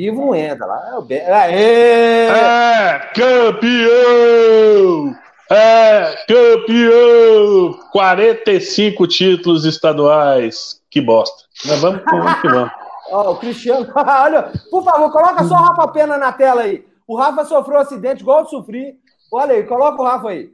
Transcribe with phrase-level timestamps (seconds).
[0.00, 0.88] Ivo entra lá.
[0.88, 1.20] É, o Be...
[1.20, 2.26] Aê!
[2.26, 5.14] É campeão!
[5.48, 7.78] É campeão!
[7.92, 10.82] 45 títulos estaduais.
[10.90, 11.44] Que bosta.
[11.64, 12.72] Mas vamos, vamos que vamos.
[13.10, 16.84] Ó, o Cristiano, olha, por favor, coloca só o Rafa Pena na tela aí.
[17.06, 18.98] O Rafa sofreu um acidente igual eu sofri.
[19.32, 20.50] Olha aí, coloca o Rafa aí.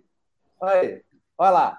[0.60, 1.02] Olha aí,
[1.40, 1.78] olha lá.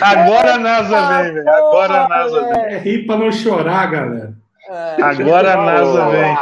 [0.00, 1.48] Agora a NASA vem, velho.
[1.50, 2.62] Agora a NASA vem.
[2.74, 4.34] É rir pra não chorar, galera.
[4.68, 6.36] É, Agora a NASA vem.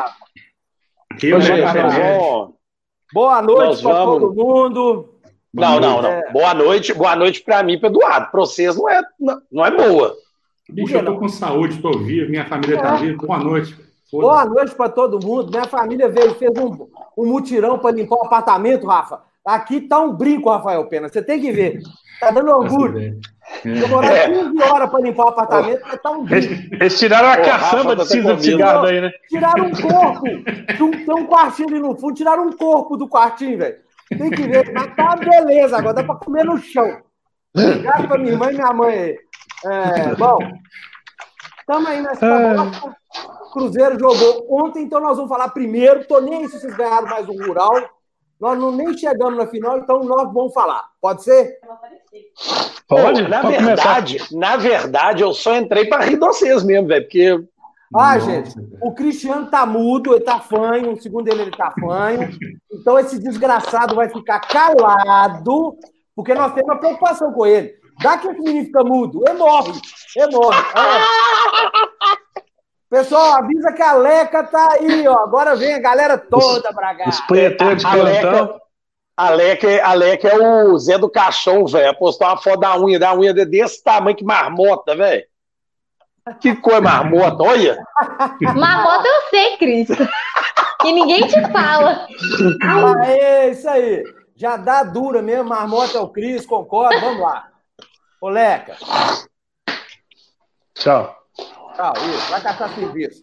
[1.20, 2.54] Rio é vamos-
[3.14, 5.08] Boa noite para vamos- todo mundo.
[5.54, 6.10] Não, não, não.
[6.10, 6.30] É.
[6.32, 8.30] Boa noite, boa noite pra mim, e pro Eduardo.
[8.30, 9.00] Pra vocês não é,
[9.50, 10.14] não, é boa.
[10.68, 13.26] Bicho, eu tô com saúde pra ouvir, minha família tá viva.
[13.26, 13.85] Boa noite.
[14.12, 15.50] Boa noite para todo mundo.
[15.50, 19.20] Minha família veio, fez um, um mutirão para limpar o apartamento, Rafa.
[19.44, 21.08] Aqui tá um brinco, Rafael Pena.
[21.08, 21.80] Você tem que ver.
[22.20, 23.18] Tá dando orgulho.
[23.62, 26.74] Demoraram 15 horas para limpar o apartamento, mas tá um brinco.
[26.74, 29.10] Eles, tiraram a Ô, Rafa, caçamba tá de cinza de cigarro daí, né?
[29.28, 30.22] Tiraram um corpo.
[30.24, 33.76] Tem um- quartinho ali no fundo, tiraram um corpo do quartinho, velho.
[34.08, 34.72] Tem que ver.
[34.72, 37.02] Mas tá beleza agora, dá para comer no chão.
[37.56, 39.18] Obrigado para minha irmã e minha mãe aí.
[39.64, 40.38] É, bom,
[41.60, 42.96] estamos aí nessa bosta.
[43.60, 46.06] Cruzeiro jogou ontem, então nós vamos falar primeiro.
[46.06, 47.72] Tô nem aí se vocês ganharam mais um rural.
[48.38, 50.84] Nós não nem chegamos na final, então nós vamos falar.
[51.00, 51.58] Pode ser?
[52.86, 53.22] Pode?
[53.22, 53.64] Na Pode começar.
[53.64, 57.02] verdade, na verdade, eu só entrei pra rir de vocês mesmo, velho.
[57.04, 57.44] Porque
[57.94, 58.50] Ah, Nossa, gente,
[58.82, 62.28] o Cristiano tá mudo, ele tá fanho, segundo ele, ele tá fanho.
[62.70, 65.78] Então esse desgraçado vai ficar calado,
[66.14, 67.72] porque nós temos uma preocupação com ele.
[68.02, 69.72] Dá que esse menino fica mudo, ele morre,
[70.14, 70.58] ele morre.
[72.12, 72.25] É.
[72.88, 75.18] Pessoal, avisa que a Leca tá aí, ó.
[75.20, 77.08] Agora vem a galera toda pra cá.
[77.08, 78.60] Os punheteiros de plantão.
[79.16, 81.96] A Leca, a Leca é o Zé do Caixão, velho.
[81.96, 85.24] Postou uma foto da unha, da unha desse tamanho que marmota, velho.
[86.40, 87.82] Que coisa marmota, olha.
[88.54, 89.88] Marmota eu sei, Cris.
[90.80, 92.06] Que ninguém te fala.
[93.00, 94.04] Aê, isso aí.
[94.36, 97.48] Já dá dura mesmo, marmota é o Cris, concordo, vamos lá.
[98.20, 98.76] Ô, Leca,
[100.74, 101.16] Tchau.
[101.76, 103.22] Tchau, isso, vai caçar serviço.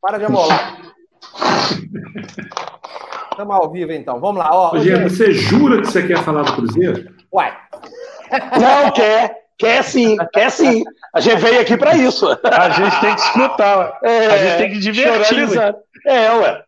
[0.00, 0.76] Para de amolar.
[3.30, 4.20] Estamos ao vivo, então.
[4.20, 4.78] Vamos lá, ó.
[4.78, 7.12] Jean, você jura que você quer falar do Cruzeiro?
[7.32, 7.52] Uai,
[8.60, 9.42] Não, quer.
[9.56, 10.82] Quer sim, quer sim.
[11.14, 12.26] A gente veio aqui pra isso.
[12.44, 13.78] A gente tem que escutar.
[13.78, 13.92] ué.
[14.02, 15.48] É, A gente tem que divertir.
[16.06, 16.62] É, ué.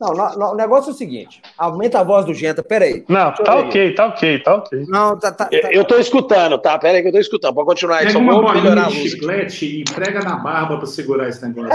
[0.00, 1.40] Não, no- no- o negócio é o seguinte.
[1.56, 3.04] Aumenta a voz do Genta, peraí.
[3.08, 4.84] Não, tá ok, tá ok, tá ok.
[4.88, 6.78] Não, tá, tá, tá- Eu, eu tô escutando, tá?
[6.78, 7.54] Pera aí que eu tô escutando.
[7.54, 9.10] Pode continuar aí, só uma vou melhorar a de luz.
[9.12, 11.70] chiclete e prega na barba pra segurar esse negócio.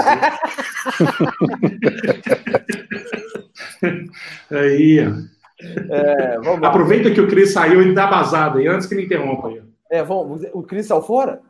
[4.52, 5.94] aí, ó.
[5.94, 6.64] é, vamos.
[6.68, 9.62] Aproveita que o Cris saiu e dá vazada aí, antes que me interrompa aí.
[9.92, 11.42] É, vamos, o Cris saiu fora?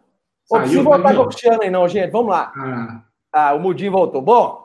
[0.51, 1.28] Não precisa voltar com o aí.
[1.28, 2.11] Cristiano aí, não, gente.
[2.11, 2.51] Vamos lá.
[2.57, 3.01] Ah,
[3.31, 4.22] Ah, o Mudinho voltou.
[4.22, 4.62] Bom,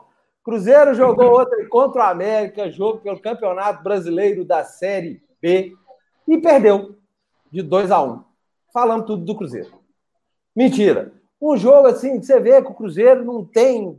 [0.49, 5.75] Cruzeiro jogou outra contra o América, jogo pelo Campeonato Brasileiro da Série B
[6.27, 6.95] e perdeu
[7.51, 8.23] de 2 a 1 um.
[8.73, 9.69] Falando tudo do Cruzeiro.
[10.55, 11.13] Mentira.
[11.39, 13.95] Um jogo assim, que você vê que o Cruzeiro não tem.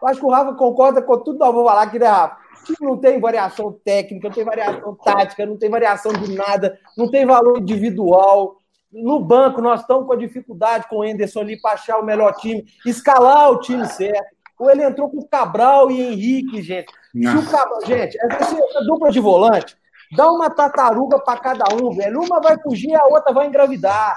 [0.00, 2.36] Eu acho que o Rafa concorda com tudo que eu vou falar aqui, né, Rafa?
[2.60, 6.78] O time não tem variação técnica, não tem variação tática, não tem variação de nada,
[6.96, 8.56] não tem valor individual.
[8.92, 12.34] No banco, nós estamos com a dificuldade com o Enderson ali para achar o melhor
[12.36, 14.37] time, escalar o time certo.
[14.58, 16.92] Ou ele entrou com o Cabral e Henrique, gente.
[17.12, 19.76] Se o Cabral, gente, essa, dupla de volante,
[20.16, 22.20] dá uma tartaruga para cada um, velho.
[22.22, 24.16] Uma vai fugir, a outra vai engravidar.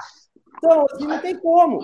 [0.56, 1.80] Então, assim, não tem como.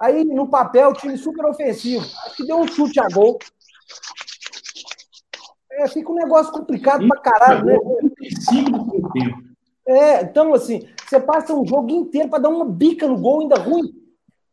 [0.00, 2.04] Aí, no papel, o time super ofensivo.
[2.24, 3.38] Acho que deu um chute a gol.
[5.72, 7.78] É, fica um negócio complicado pra caralho, né?
[8.18, 9.46] 35 do primeiro tempo.
[9.86, 13.56] É, então, assim, você passa um jogo inteiro para dar uma bica no gol ainda
[13.56, 13.94] ruim.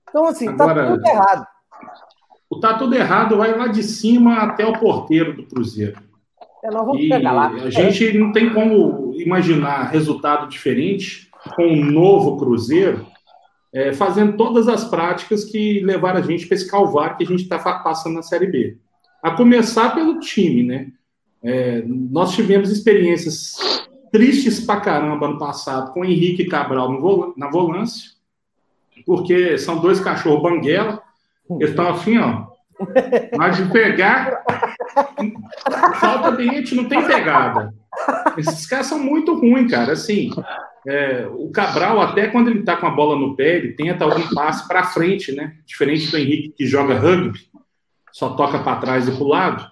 [0.07, 1.47] Então, assim, Agora- tá tudo errado.
[2.53, 5.97] O tá tudo errado vai lá de cima até o porteiro do Cruzeiro.
[6.64, 7.47] É, nós vamos E pegar lá.
[7.52, 13.06] a gente não tem como imaginar resultado diferente com um novo Cruzeiro,
[13.74, 17.44] é, fazendo todas as práticas que levaram a gente para esse calvário que a gente
[17.44, 18.78] está passando na Série B.
[19.22, 20.88] A começar pelo time, né?
[21.44, 23.56] É, nós tivemos experiências
[24.11, 28.11] tristes pra caramba ano passado com o Henrique Cabral no vola- na volância,
[29.06, 31.02] porque são dois cachorros banguela,
[31.49, 32.47] eles estão assim, ó.
[33.37, 34.43] Mas de pegar,
[35.99, 37.73] falta dente, não tem pegada.
[38.37, 39.93] Esses caras são muito ruins, cara.
[39.93, 40.31] Assim,
[40.87, 44.28] é, o Cabral, até quando ele tá com a bola no pé, ele tenta algum
[44.34, 45.53] passe para frente, né?
[45.66, 47.40] Diferente do Henrique que joga rugby,
[48.11, 49.66] só toca para trás e para o lado.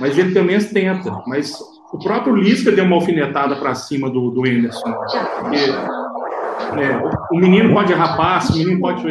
[0.00, 1.22] Mas ele menos tenta.
[1.26, 1.54] Mas
[1.92, 4.92] o próprio Lisca deu uma alfinetada para cima do, do Anderson.
[5.40, 5.56] Porque,
[6.80, 7.00] é,
[7.30, 9.02] o menino pode errar passe, o menino pode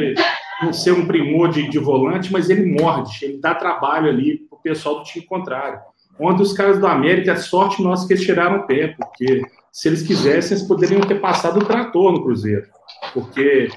[0.63, 4.59] não ser um primor de, de volante, mas ele morde, ele dá trabalho ali pro
[4.59, 5.79] pessoal do time contrário.
[6.19, 9.87] Ontem os caras do América, a sorte nossa que eles tiraram o pé, porque se
[9.87, 12.67] eles quisessem, eles poderiam ter passado o trator no Cruzeiro.
[13.13, 13.69] Porque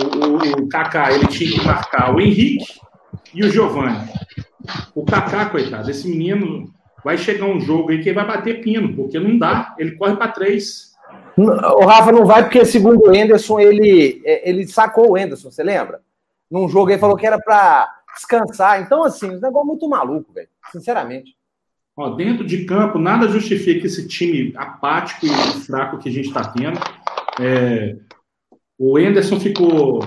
[0.00, 2.66] o, o, o Kaká, ele tinha que marcar o Henrique
[3.32, 4.08] e o Giovani.
[4.94, 6.72] O Kaká, coitado, esse menino
[7.04, 10.16] vai chegar um jogo aí que ele vai bater pino, porque não dá, ele corre
[10.16, 10.92] para três.
[11.36, 15.62] O Rafa não vai porque, segundo o Enderson, ele, é, ele sacou o Enderson, você
[15.62, 16.00] lembra?
[16.50, 18.80] Num jogo ele falou que era para descansar.
[18.80, 20.48] Então, assim, o negócio muito maluco, velho.
[20.70, 21.36] Sinceramente.
[21.96, 26.44] Ó, dentro de campo, nada justifica esse time apático e fraco que a gente está
[26.44, 26.78] tendo.
[27.40, 27.96] É,
[28.78, 30.00] o Enderson ficou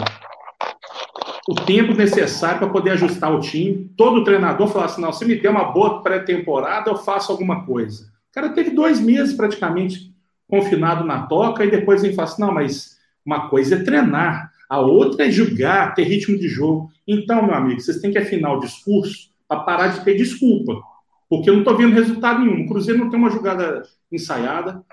[1.48, 3.90] o tempo necessário para poder ajustar o time.
[3.96, 8.04] Todo treinador falou assim: não, se me der uma boa pré-temporada, eu faço alguma coisa.
[8.30, 10.14] O cara teve dois meses praticamente
[10.48, 14.80] confinado na toca e depois ele fala assim: não, mas uma coisa é treinar, a
[14.80, 16.90] outra é julgar, ter ritmo de jogo.
[17.08, 20.82] Então, meu amigo, vocês têm que afinar o discurso para parar de ter desculpa.
[21.30, 22.64] Porque eu não estou vendo resultado nenhum.
[22.64, 24.84] O Cruzeiro não tem uma jogada ensaiada.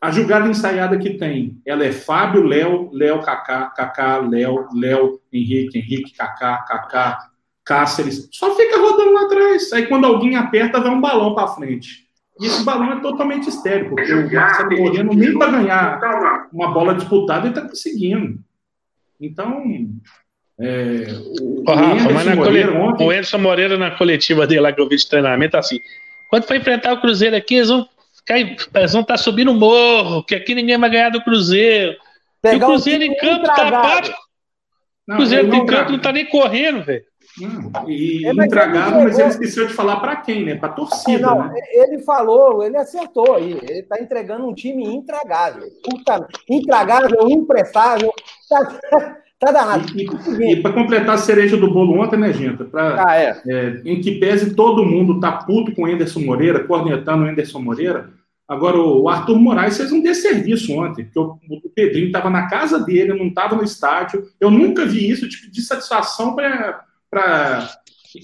[0.00, 5.78] A jogada ensaiada que tem, ela é Fábio, Léo, Léo, Kaká, Kaká, Léo, Léo, Henrique,
[5.78, 7.18] Henrique, Kaká, Kaká,
[7.64, 8.28] Cáceres.
[8.32, 9.72] Só fica rodando lá atrás.
[9.72, 12.08] Aí quando alguém aperta, vai um balão para frente.
[12.40, 16.94] E esse balão é totalmente estéreo, porque o Marcelo Moreno nem para ganhar uma bola
[16.94, 18.40] disputada ele está conseguindo.
[19.22, 19.62] Então,
[20.60, 21.06] é,
[21.40, 23.06] o, Rafa, mas na Moreira, ontem...
[23.06, 25.78] o Edson Moreira na coletiva dele lá que eu vi de treinamento, assim,
[26.28, 27.88] quando for enfrentar o Cruzeiro aqui, eles vão
[28.28, 31.96] eles vão estar tá subindo o morro, que aqui ninguém vai ganhar do Cruzeiro.
[32.40, 34.18] Pegar e o Cruzeiro em campo tá apático.
[35.08, 37.04] O Cruzeiro em campo não tá nem correndo, velho.
[37.86, 40.54] E é, intragável, mas ele esqueceu de falar para quem, né?
[40.54, 41.26] Para torcida.
[41.26, 41.54] Não, né?
[41.70, 43.52] Ele falou, ele acertou aí.
[43.52, 45.66] Ele está entregando um time intragável.
[45.82, 48.12] Puta, intragável, imprestável.
[48.48, 48.78] Tá,
[49.40, 49.86] tá danado.
[49.96, 52.64] E, e, e para completar a cereja do bolo ontem, né, gente?
[52.64, 53.40] Pra, ah, é.
[53.46, 57.60] É, em que pese todo mundo tá puto com o Anderson Moreira, cornetando o Anderson
[57.60, 58.10] Moreira.
[58.46, 62.78] Agora, o Arthur Moraes fez um desserviço ontem, porque o, o Pedrinho estava na casa
[62.78, 64.28] dele, não estava no estádio.
[64.38, 67.68] Eu nunca vi isso, tipo de satisfação para para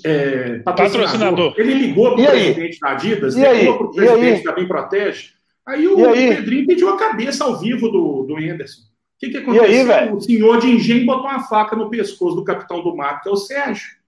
[0.02, 0.64] é, patrocinador.
[0.64, 1.54] patrocinador.
[1.58, 5.32] Ele ligou para o presidente da Adidas, e ligou para o presidente da Bem Protege.
[5.66, 6.34] Aí o aí?
[6.34, 8.80] Pedrinho pediu a cabeça ao vivo do, do Anderson.
[8.80, 8.86] O
[9.20, 9.94] que, que aconteceu?
[9.94, 13.28] Aí, o senhor de engenho botou uma faca no pescoço do capitão do mar, que
[13.28, 13.98] é o Sérgio.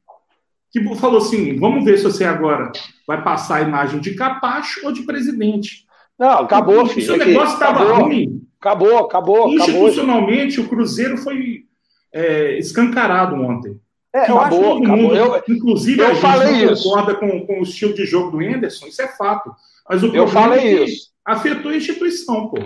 [0.73, 2.73] Que falou assim: vamos ver se você agora
[3.06, 5.85] vai passar a imagem de capacho ou de presidente.
[6.19, 7.05] Não, acabou, filho.
[7.05, 8.41] Se o negócio estava ruim.
[8.59, 9.53] Acabou, acabou.
[9.53, 10.67] Institucionalmente, acabou.
[10.67, 11.65] o Cruzeiro foi
[12.12, 13.79] é, escancarado ontem.
[14.12, 15.14] É, acabou, acabou.
[15.14, 16.82] Eu, inclusive, eu a falei gente não isso.
[16.84, 19.52] concorda com, com o estilo de jogo do Henderson, isso é fato.
[19.88, 21.10] Mas o eu falei é isso.
[21.24, 22.58] afetou a instituição, pô.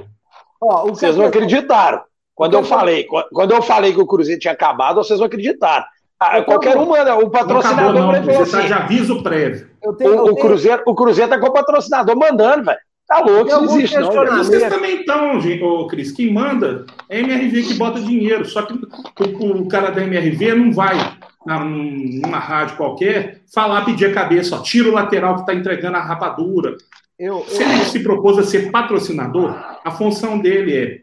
[0.61, 2.02] Ó, vocês não acreditaram.
[2.35, 5.85] Quando eu falei, quando eu falei que o Cruzeiro tinha acabado, vocês não acreditaram.
[6.19, 9.69] Ah, qualquer um manda, o patrocinador não acabou, não, você assim, de aviso prévio.
[9.99, 12.79] Tenho, o, o, Cruzeiro, o Cruzeiro tá com o patrocinador mandando, velho.
[13.06, 14.38] Tá louco, isso não existe, não.
[14.38, 16.11] Vocês também estão, ô, Cris.
[16.11, 18.46] Quem manda é a MRV que bota dinheiro.
[18.46, 20.96] Só que o, o cara da MRV não vai
[21.44, 25.96] na, numa rádio qualquer, falar, pedir a cabeça, ó, tira o lateral que está entregando
[25.96, 26.76] a rapadura.
[27.19, 29.55] Eu, se ele se propôs a ser patrocinador,
[29.85, 30.99] a função dele é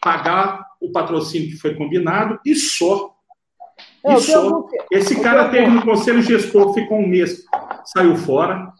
[0.00, 3.12] pagar o patrocínio que foi combinado e só.
[4.04, 4.66] É, e só.
[4.90, 7.44] Esse cara teve no conselho gestor, ficou um mês,
[7.84, 8.72] saiu fora.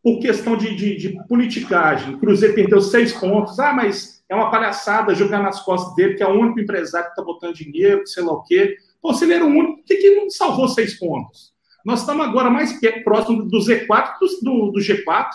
[0.00, 2.14] Por questão de, de, de politicagem.
[2.14, 3.58] O Cruzeiro perdeu seis pontos.
[3.58, 7.12] Ah, mas é uma palhaçada jogar nas costas dele, que é o único empresário que
[7.12, 8.76] está botando dinheiro, sei lá o quê.
[9.00, 11.52] Pô, se ele era o único, por que, que não salvou seis pontos?
[11.84, 15.30] Nós estamos agora mais próximo do Z4 do, do G4.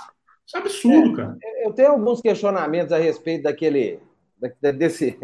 [0.46, 1.38] Isso é absurdo, é, cara.
[1.63, 4.00] Eu tenho alguns questionamentos a respeito daquele.
[4.77, 5.17] desse,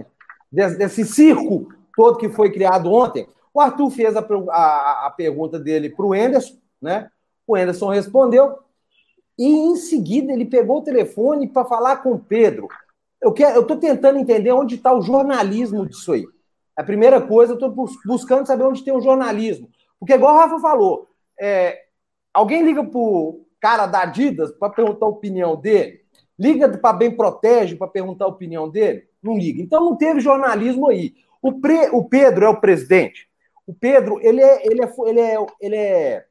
[0.52, 3.28] desse, desse circo todo que foi criado ontem.
[3.54, 7.10] O Arthur fez a, a, a pergunta dele para o Enderson, né?
[7.46, 8.58] O Enderson respondeu.
[9.38, 12.68] E em seguida ele pegou o telefone para falar com o Pedro.
[13.22, 16.26] Eu estou tentando entender onde está o jornalismo disso aí.
[16.80, 19.70] A primeira coisa, eu estou buscando saber onde tem o jornalismo.
[20.00, 21.78] Porque, igual o Rafa falou, é,
[22.34, 26.00] alguém liga para o cara da Adidas para perguntar a opinião dele?
[26.40, 29.10] Liga para Bem Protege para perguntar a opinião dele?
[29.22, 29.62] Não liga.
[29.62, 31.16] Então não teve jornalismo aí.
[31.42, 33.28] O, pre, o Pedro é o presidente.
[33.68, 36.26] O Pedro, ele é, ele é, ele é, ele é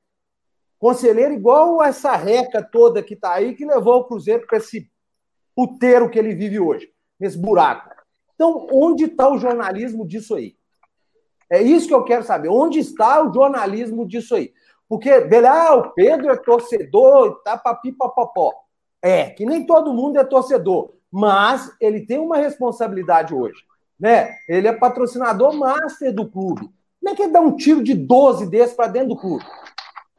[0.78, 4.90] conselheiro igual essa reca toda que está aí, que levou o Cruzeiro para esse
[5.54, 6.90] puteiro que ele vive hoje,
[7.20, 7.97] nesse buraco.
[8.38, 10.54] Então, onde está o jornalismo disso aí?
[11.50, 12.48] É isso que eu quero saber.
[12.48, 14.52] Onde está o jornalismo disso aí?
[14.88, 18.52] Porque, beleza, ah, o Pedro é torcedor, tá papi papapó.
[19.02, 23.60] É, que nem todo mundo é torcedor, mas ele tem uma responsabilidade hoje.
[23.98, 24.36] Né?
[24.48, 26.70] Ele é patrocinador master do clube.
[27.00, 29.44] Como é que ele dá um tiro de 12 desses para dentro do clube?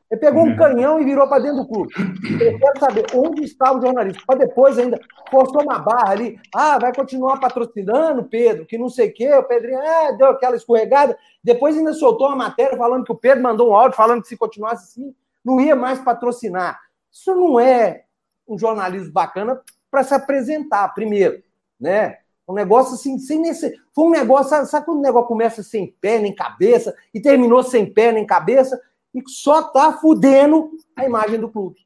[0.09, 0.57] Ele pegou um uhum.
[0.57, 1.93] canhão e virou para dentro do clube.
[2.41, 4.23] Eu quero saber onde está o jornalista.
[4.25, 4.99] Para depois ainda
[5.29, 6.39] forçou uma barra ali.
[6.53, 9.31] Ah, vai continuar patrocinando, Pedro, que não sei o quê.
[9.33, 11.15] O Pedrinho é, deu aquela escorregada.
[11.43, 14.37] Depois ainda soltou uma matéria falando que o Pedro mandou um áudio falando que se
[14.37, 15.13] continuasse assim,
[15.45, 16.79] não ia mais patrocinar.
[17.11, 18.05] Isso não é
[18.47, 19.61] um jornalismo bacana
[19.91, 21.43] para se apresentar, primeiro.
[21.79, 22.17] Né?
[22.47, 23.75] Um negócio assim, sem nesse...
[23.93, 27.61] Foi um negócio, sabe, sabe quando o negócio começa sem pé nem cabeça e terminou
[27.61, 28.81] sem pé nem cabeça?
[29.13, 31.77] E só está fudendo a imagem do clube.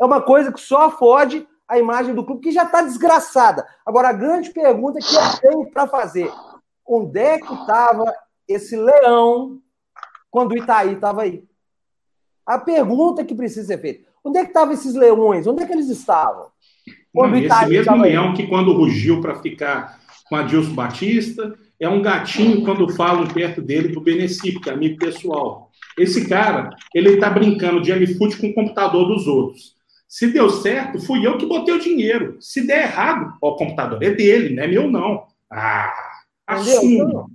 [0.00, 3.66] É uma coisa que só fode a imagem do clube, que já está desgraçada.
[3.86, 6.30] Agora, a grande pergunta que eu tenho para fazer:
[6.86, 8.04] onde é que estava
[8.46, 9.60] esse leão
[10.30, 11.44] quando o Itaí estava aí?
[12.46, 15.46] A pergunta que precisa ser feita: onde é que estavam esses leões?
[15.46, 16.48] Onde é que eles estavam?
[17.14, 18.34] Não, esse mesmo leão aí?
[18.34, 23.62] que, quando rugiu para ficar com a Dilson Batista, é um gatinho quando falam perto
[23.62, 25.70] dele do Beneci, que é amigo pessoal.
[25.98, 29.74] Esse cara, ele tá brincando de iFood com o computador dos outros.
[30.08, 32.36] Se deu certo, fui eu que botei o dinheiro.
[32.40, 35.24] Se der errado, ó, o computador é dele, não é meu, não.
[35.50, 35.92] Ah,
[36.46, 37.00] assim.
[37.00, 37.26] Então,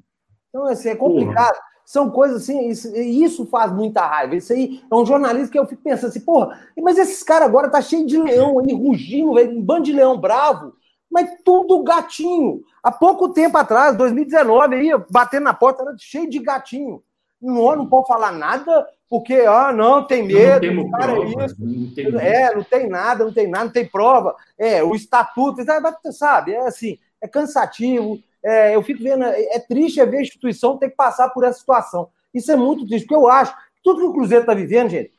[0.49, 1.55] então, assim, é complicado.
[1.55, 1.69] Porra.
[1.85, 4.35] São coisas assim, isso, isso, faz muita raiva.
[4.35, 7.67] Isso aí é um jornalista que eu fico pensando assim, porra, mas esses caras agora
[7.67, 10.73] tá cheio de leão aí, rugindo, um bando de leão bravo,
[11.09, 12.61] mas tudo gatinho.
[12.83, 17.01] Há pouco tempo atrás, 2019, aí, batendo na porta, era cheio de gatinho.
[17.41, 21.55] Não, não pode falar nada, porque, ah, não, tem medo, não cara, prova, é isso.
[21.59, 24.35] Não tem é, não tem nada, não tem nada, não tem prova.
[24.57, 25.63] É, o estatuto,
[26.11, 26.51] sabe?
[26.51, 28.19] É assim, é cansativo.
[28.43, 31.59] É, eu fico vendo, é, é triste ver a instituição ter que passar por essa
[31.59, 32.09] situação.
[32.33, 35.11] Isso é muito triste, porque eu acho que tudo que o Cruzeiro está vivendo, gente,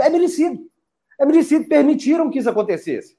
[0.00, 0.68] é merecido.
[1.18, 3.16] É merecido, permitiram que isso acontecesse.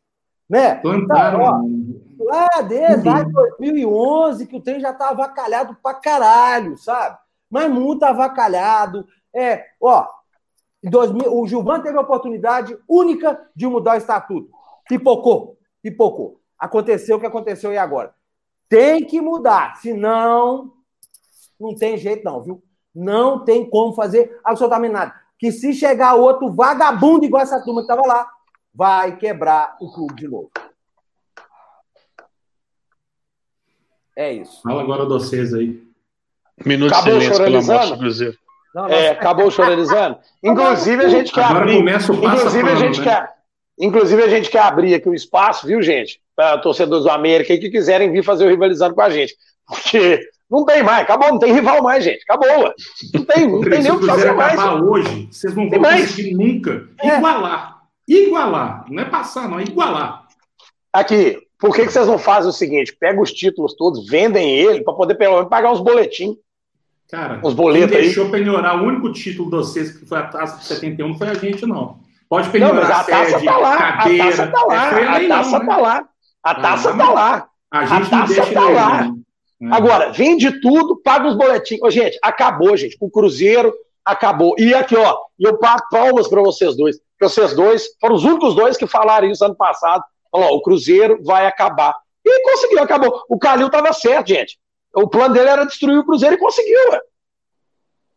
[0.49, 0.75] Né?
[0.75, 1.39] Plantaram.
[1.39, 6.77] Então, ó, lá desde lá 2011, que o trem já estava tá avacalhado pra caralho,
[6.77, 7.17] sabe?
[7.51, 9.05] Mas muito avacalhado.
[9.35, 10.07] É, ó,
[10.81, 14.49] 2000, o Gilvan teve a oportunidade única de mudar o estatuto.
[14.87, 16.39] Pipocou, pipocou.
[16.57, 18.15] Aconteceu o que aconteceu e agora.
[18.69, 20.73] Tem que mudar, senão
[21.59, 22.63] não tem jeito não, viu?
[22.95, 25.13] Não tem como fazer absolutamente nada.
[25.37, 28.31] Que se chegar outro vagabundo igual essa turma que estava lá,
[28.73, 30.51] vai quebrar o clube de novo.
[34.15, 34.61] É isso.
[34.61, 35.90] Fala agora de vocês aí.
[36.65, 38.37] Minuto acabou de silêncio pela morte do Cruzeiro.
[38.73, 40.17] Não, é, acabou choralizando.
[40.43, 41.77] Inclusive, a gente quer Agora abrir.
[41.77, 43.05] Começa o inclusive, a gente né?
[43.05, 43.29] quer.
[43.79, 46.21] Inclusive, a gente quer abrir aqui o espaço, viu, gente?
[46.35, 49.35] Para torcedores do América que quiserem vir fazer o rivalizando com a gente.
[49.67, 52.23] Porque não tem mais, acabou, não tem rival mais, gente.
[52.23, 52.73] Acabou.
[53.13, 54.59] Não tem, não tem nem o que fazer mais.
[54.81, 57.17] hoje, vocês não vão conseguir nunca é.
[57.17, 57.81] igualar.
[58.07, 58.85] Igualar.
[58.89, 60.27] Não é passar, não, é igualar.
[60.93, 62.97] Aqui, por que, que vocês não fazem o seguinte?
[62.99, 66.35] Pega os títulos todos, vendem ele, para poder pelo menos pagar uns boletins.
[67.07, 68.31] Cara, os boletos quem deixou aí.
[68.31, 71.35] penhorar o único título de vocês que foi a taça de 71 não foi a
[71.35, 71.99] gente, não.
[72.27, 74.23] Pode penhorar não, a, a taça sede, tá lá, cadeira.
[74.23, 75.81] A taça tá lá, é, a taça não, tá né?
[75.81, 76.09] lá.
[76.41, 77.47] A taça ah, tá lá.
[77.69, 79.03] A gente a taça tá lá.
[79.59, 79.69] Né?
[79.71, 81.79] Agora, vende tudo, paga os boletins.
[81.83, 82.97] Ô, gente, acabou, gente.
[82.99, 83.71] O Cruzeiro
[84.03, 84.55] acabou.
[84.57, 86.97] E aqui, ó, e eu pago palmas para vocês dois.
[86.97, 90.03] Porque vocês dois foram os únicos dois que falaram isso ano passado.
[90.31, 91.93] Falou, o Cruzeiro vai acabar.
[92.25, 93.23] E conseguiu, acabou.
[93.27, 94.57] O Calil tava certo, gente.
[94.93, 97.01] O plano dele era destruir o Cruzeiro e conseguiu, ué.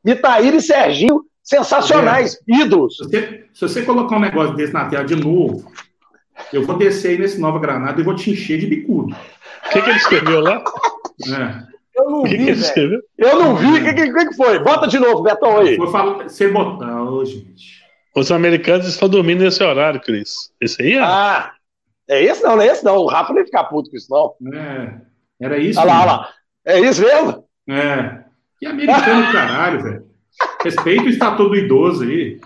[0.05, 2.97] Itaíra e Serginho, sensacionais, ídolos.
[2.97, 5.73] Se você, se você, colocar um negócio desse na tela de novo,
[6.53, 9.15] eu vou descer aí nesse Nova Granada e vou te encher de bicudo.
[9.15, 10.63] O que, que ele escreveu lá?
[11.27, 11.75] É.
[11.97, 13.67] Eu não que vi, que Eu não vi.
[13.67, 14.59] O que, que, que, foi?
[14.59, 15.77] Bota de novo, Betão aí.
[15.77, 17.85] Foi falar, sem botar, ô, gente.
[18.17, 20.53] Os americanos estão dormindo nesse horário, Cris.
[20.61, 21.01] Esse aí é?
[21.01, 21.54] Ah,
[22.09, 22.97] é esse não, não é esse não.
[22.97, 24.35] O Rafa não ia ficar puto com isso, não.
[24.53, 24.95] É,
[25.41, 25.81] era isso.
[25.81, 26.29] Olha lá, olha lá.
[26.67, 27.45] É isso mesmo?
[27.69, 28.25] É.
[28.59, 30.05] Que americano caralho, velho.
[30.63, 32.41] Respeita o estatuto do idoso aí.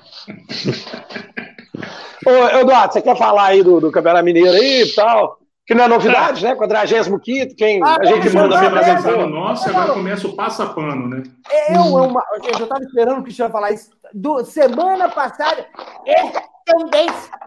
[2.26, 5.38] Ô, Eduardo, você quer falar aí do, do Campeonato Mineiro aí e tal?
[5.66, 6.54] Que não é novidade, né?
[6.54, 7.20] 45
[7.54, 11.22] quem ah, a gente manda ver pra Nossa, agora começa o passa-pano, né?
[11.68, 12.22] Eu, eu, uma,
[12.58, 13.90] eu tava esperando o Cristiano falar isso.
[14.14, 15.66] Do, semana passada,
[16.06, 16.32] é
[16.68, 17.06] também,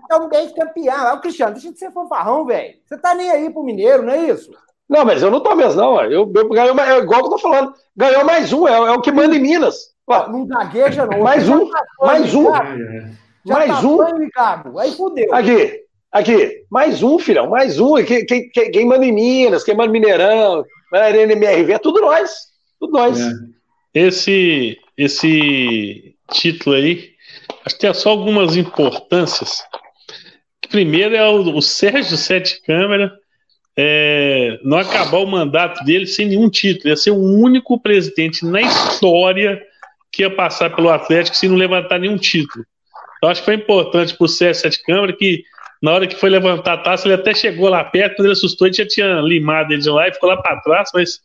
[0.09, 1.07] também campeão.
[1.07, 2.75] É o Cristiano, deixa de ser fanfarrão, velho.
[2.85, 4.51] Você tá nem aí pro Mineiro, não é isso?
[4.89, 6.01] Não, mas eu não tô mesmo, não.
[6.01, 7.73] Eu, eu ganhou, é igual que eu tô falando.
[7.95, 9.93] Ganhou mais um, é, é o que manda em Minas.
[10.07, 11.19] não gagueja, não.
[11.19, 12.49] Mais um, tá mais um.
[13.45, 14.17] mais tá um.
[14.17, 14.79] Ricardo.
[14.79, 15.33] Aí fudeu.
[15.33, 15.79] Aqui,
[16.11, 16.65] aqui.
[16.69, 18.03] Mais um, filhão, mais um.
[18.03, 22.31] Quem, quem, quem manda em Minas, quem manda em Mineirão, NMRV, é tudo nós.
[22.77, 23.17] Tudo nós.
[23.17, 23.31] É.
[23.93, 27.10] Esse, esse título aí,
[27.65, 29.63] acho que tem só algumas importâncias.
[30.69, 33.11] Primeiro é o, o Sérgio Sete Câmara
[33.77, 36.89] é, não acabar o mandato dele sem nenhum título.
[36.89, 39.61] Ia ser o único presidente na história
[40.11, 42.65] que ia passar pelo Atlético sem não levantar nenhum título.
[43.23, 45.43] Eu acho que foi importante para o CS7 Câmara que,
[45.81, 48.67] na hora que foi levantar a taça, ele até chegou lá perto, quando ele assustou,
[48.67, 51.21] ele já tinha limado ele de lá e ficou lá para trás, mas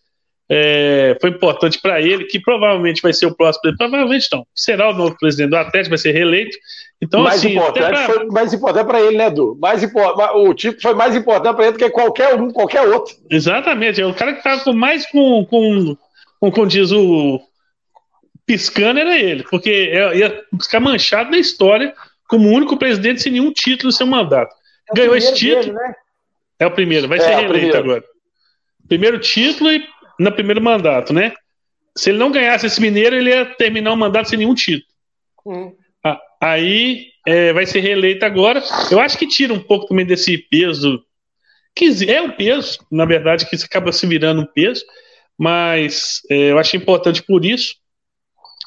[0.49, 3.79] é, foi importante para ele, que provavelmente vai ser o próximo presidente.
[3.79, 6.57] Provavelmente não, será o novo presidente do Atlético, vai ser reeleito.
[7.03, 8.07] Então, mais assim, importante pra...
[8.07, 9.59] foi mais importante para ele, né, Edu?
[9.61, 10.17] Mais import...
[10.35, 13.15] O tipo foi mais importante para ele do que qualquer um, qualquer outro.
[13.31, 15.97] Exatamente, é o cara que estava com mais com, com,
[16.41, 17.41] com, com diz o
[18.47, 21.93] piscando era ele, porque ia ficar manchado na história
[22.29, 24.55] como o único presidente sem nenhum título no seu mandato.
[24.89, 25.65] É Ganhou esse título.
[25.65, 25.95] Dele, né?
[26.61, 28.05] É o primeiro, vai é, ser reeleito agora.
[28.89, 29.85] Primeiro título e
[30.19, 31.33] no primeiro mandato, né?
[31.97, 34.87] Se ele não ganhasse esse mineiro, ele ia terminar o mandato sem nenhum título.
[35.47, 35.75] Hum.
[36.05, 38.63] Ah, aí é, vai ser reeleito agora.
[38.91, 41.03] Eu acho que tira um pouco também desse peso,
[41.75, 44.85] que é um peso, na verdade, que acaba se virando um peso,
[45.39, 47.75] mas é, eu acho importante por isso.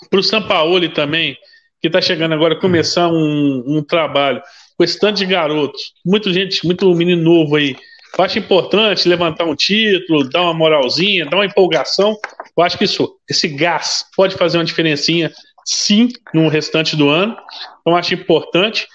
[0.10, 1.38] Para o Sampaoli também,
[1.82, 4.42] que está chegando agora a começar um, um trabalho
[4.78, 7.76] com esse tanto de garotos, muita gente, muito menino novo aí,
[8.18, 12.18] eu acho importante levantar um título, dar uma moralzinha, dar uma empolgação.
[12.58, 15.32] Eu acho que isso, esse gás pode fazer uma diferencinha,
[15.66, 17.38] sim, no restante do ano.
[17.82, 18.88] Então, acho importante.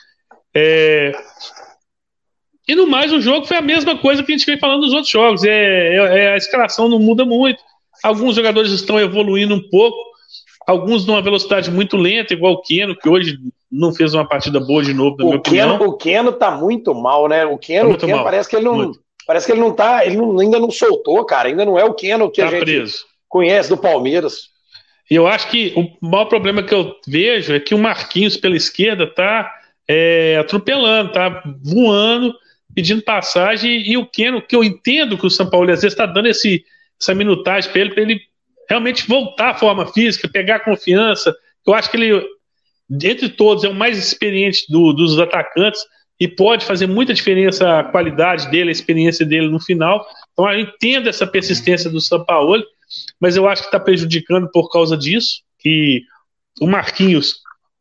[0.55, 1.13] É...
[2.67, 4.93] E no mais, o jogo foi a mesma coisa que a gente vem falando nos
[4.93, 5.45] outros jogos.
[5.45, 7.63] É, é, é a escalação não muda muito.
[8.03, 9.97] Alguns jogadores estão evoluindo um pouco,
[10.67, 13.39] alguns numa velocidade muito lenta, igual o Keno, que hoje
[13.71, 15.89] não fez uma partida boa de novo, na o minha Keno, opinião.
[15.89, 17.47] O Keno tá muito mal, né?
[17.47, 18.77] O Keno, tá o Keno parece que ele não.
[18.77, 19.04] Muito.
[19.27, 21.49] Parece que ele não tá, ele não, ainda não soltou, cara.
[21.49, 23.05] Ainda não é o Keno que tá a gente preso.
[23.29, 24.51] conhece do Palmeiras.
[25.11, 28.57] E eu acho que o maior problema que eu vejo é que o Marquinhos pela
[28.57, 29.53] esquerda tá
[29.89, 32.35] é, atropelando, tá voando,
[32.75, 36.07] pedindo passagem, e o Keno, que eu entendo que o São Paulo às vezes está
[36.07, 36.65] dando esse,
[37.01, 38.21] essa minutagem para ele, para ele
[38.69, 41.35] realmente voltar à forma física, pegar confiança.
[41.67, 42.27] Eu acho que ele,
[42.91, 45.83] entre todos, é o mais experiente do, dos atacantes
[46.19, 50.07] e pode fazer muita diferença a qualidade dele, a experiência dele no final.
[50.33, 52.63] Então eu entendo essa persistência do São Paulo,
[53.21, 56.03] mas eu acho que está prejudicando por causa disso, que
[56.61, 57.37] o Marquinhos,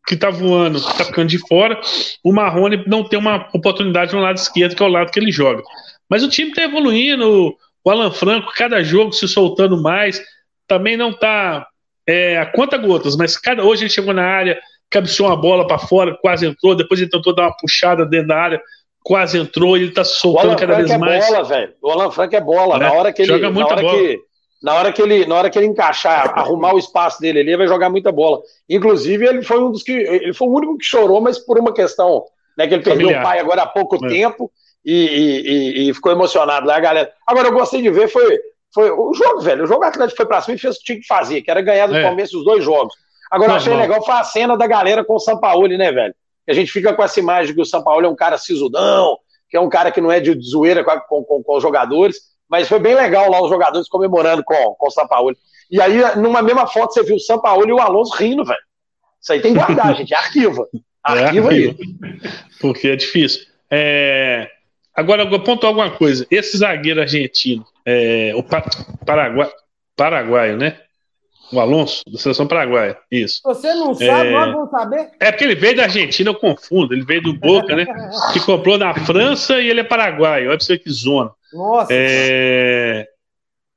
[0.07, 1.79] que está voando, está ficando de fora,
[2.23, 5.31] o Marrone não tem uma oportunidade no lado esquerdo, que é o lado que ele
[5.31, 5.61] joga.
[6.09, 10.21] Mas o time está evoluindo, o Alan Franco, cada jogo se soltando mais,
[10.67, 11.67] também não está
[12.07, 14.59] é, a conta gotas, mas cada hoje ele chegou na área,
[14.93, 18.38] cabeceou uma bola para fora, quase entrou, depois ele tentou dar uma puxada dentro da
[18.38, 18.62] área,
[19.01, 21.25] quase entrou, ele tá soltando cada vez é mais.
[21.25, 21.73] Bola, velho.
[21.82, 22.75] O Alan Franco é bola.
[22.75, 23.97] É, na hora que ele, joga muita na hora bola.
[23.97, 24.19] Que,
[24.62, 27.58] na hora que ele, na hora que ele encaixar, arrumar o espaço dele ali, ele
[27.58, 28.39] vai jogar muita bola.
[28.69, 31.73] Inclusive, ele foi um dos que ele foi o único que chorou, mas por uma
[31.73, 32.23] questão,
[32.56, 33.23] né, que ele perdeu Familiar.
[33.23, 34.10] o pai agora há pouco é.
[34.10, 34.51] tempo
[34.86, 37.12] e, e, e, ficou emocionado lá, galera.
[37.27, 38.39] Agora eu gostei de ver foi
[38.73, 39.63] foi o jogo, velho.
[39.63, 41.62] O jogo Atlético foi pra cima e fez o que tinha que fazer, que era
[41.62, 42.01] ganhar do é.
[42.01, 42.95] Palmeiras os dois jogos.
[43.33, 46.13] Agora, eu achei legal foi a cena da galera com o Sampaoli, né, velho?
[46.47, 49.17] A gente fica com essa imagem que o Sampaoli é um cara sisudão,
[49.49, 52.17] que é um cara que não é de zoeira com, com, com os jogadores,
[52.47, 55.35] mas foi bem legal lá os jogadores comemorando com, com o Sampaoli.
[55.71, 58.59] E aí, numa mesma foto, você viu o Sampaoli e o Alonso rindo, velho.
[59.19, 60.13] Isso aí tem que guardar, gente.
[60.13, 60.67] Arquiva.
[61.03, 61.77] Arquiva é, aí.
[62.61, 63.47] Porque é difícil.
[63.71, 64.47] É...
[64.93, 66.27] Agora, eu ponto alguma coisa.
[66.29, 68.31] Esse zagueiro argentino, é...
[68.35, 68.43] o
[69.03, 69.49] Paraguai,
[69.95, 70.77] paraguaio, né?
[71.53, 72.97] O Alonso, da seleção paraguaia.
[73.11, 73.39] Isso.
[73.43, 74.31] Você não sabe, é...
[74.31, 75.11] nós vamos saber.
[75.19, 76.93] É porque ele veio da Argentina, eu confundo.
[76.93, 77.85] Ele veio do Boca, né?
[78.33, 80.49] que comprou na França e ele é paraguaio.
[80.49, 81.29] Olha pra você que zona.
[81.53, 81.89] Nossa.
[81.91, 83.07] É...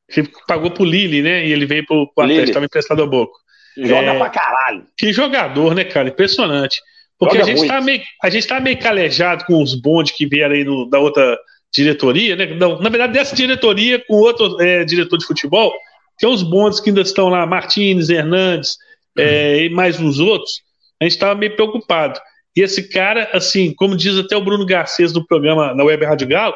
[0.09, 1.47] Ele pagou pro Lille, né?
[1.47, 3.39] E ele veio pro, pro Atlético, estava emprestado ao Boca.
[3.77, 4.19] Joga é...
[4.19, 4.87] pra caralho.
[4.97, 6.09] Que jogador, né, cara?
[6.09, 6.81] Impressionante.
[7.19, 10.55] Porque a gente, tá meio, a gente tá meio calejado com os bondes que vieram
[10.55, 11.39] aí no, da outra
[11.73, 12.47] diretoria, né?
[12.47, 15.73] Não, na verdade, dessa diretoria com outro é, diretor de futebol,
[16.19, 18.77] tem os bondes que ainda estão lá, Martins, Hernandes
[19.19, 20.61] é, e mais uns outros,
[21.01, 22.21] a gente estava meio preocupado.
[22.57, 26.27] E esse cara, assim, como diz até o Bruno Garcês no programa na Web Rádio
[26.27, 26.55] Galo,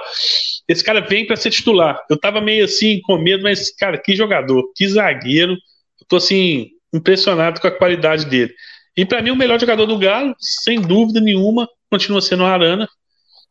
[0.67, 2.01] esse cara vem para ser titular.
[2.09, 5.53] Eu estava meio assim com medo, mas, cara, que jogador, que zagueiro.
[5.53, 8.55] Eu tô assim, impressionado com a qualidade dele.
[8.97, 12.89] E para mim, o melhor jogador do Galo, sem dúvida nenhuma, continua sendo o Arana.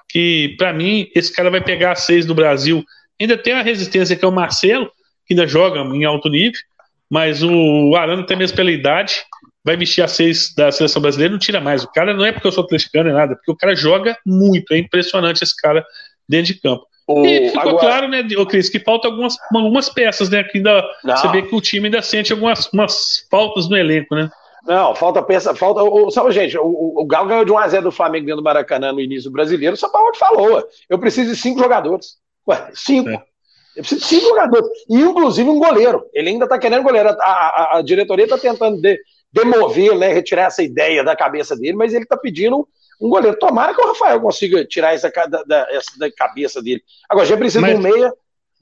[0.07, 2.83] Que para mim, esse cara vai pegar a seis do Brasil.
[3.21, 4.91] Ainda tem a resistência que é o Marcelo,
[5.29, 6.59] que ainda joga em alto nível,
[7.07, 9.23] mas o Arana, até mesmo pela idade,
[9.63, 11.83] vai vestir a seis da seleção brasileira, não tira mais.
[11.83, 14.73] O cara não é porque eu sou atleticano, é nada, porque o cara joga muito,
[14.73, 15.85] é impressionante esse cara
[16.27, 16.83] dentro de campo.
[17.07, 17.79] O, e ficou agora...
[17.79, 20.43] claro, né, Cris, que falta algumas, algumas peças, né?
[20.43, 24.29] Que ainda, você vê que o time ainda sente algumas umas faltas no elenco, né?
[24.65, 25.81] Não, falta peça, falta.
[25.81, 29.01] O, sabe, gente, o, o Galo ganhou de 1x0 do Flamengo dentro do Maracanã no
[29.01, 29.73] início do brasileiro.
[29.73, 32.17] O São Paulo falou: eu preciso de cinco jogadores.
[32.47, 33.09] Ué, cinco.
[33.09, 33.23] É.
[33.75, 34.67] Eu preciso de cinco jogadores.
[34.89, 36.05] E, inclusive, um goleiro.
[36.13, 37.09] Ele ainda está querendo goleiro.
[37.09, 38.99] A, a, a diretoria está tentando de,
[39.31, 42.67] demover, né, retirar essa ideia da cabeça dele, mas ele está pedindo
[42.99, 43.37] um goleiro.
[43.37, 46.81] Tomara que o Rafael consiga tirar essa da, da, essa da cabeça dele.
[47.07, 47.71] Agora, já precisa mas...
[47.71, 48.13] de um meia,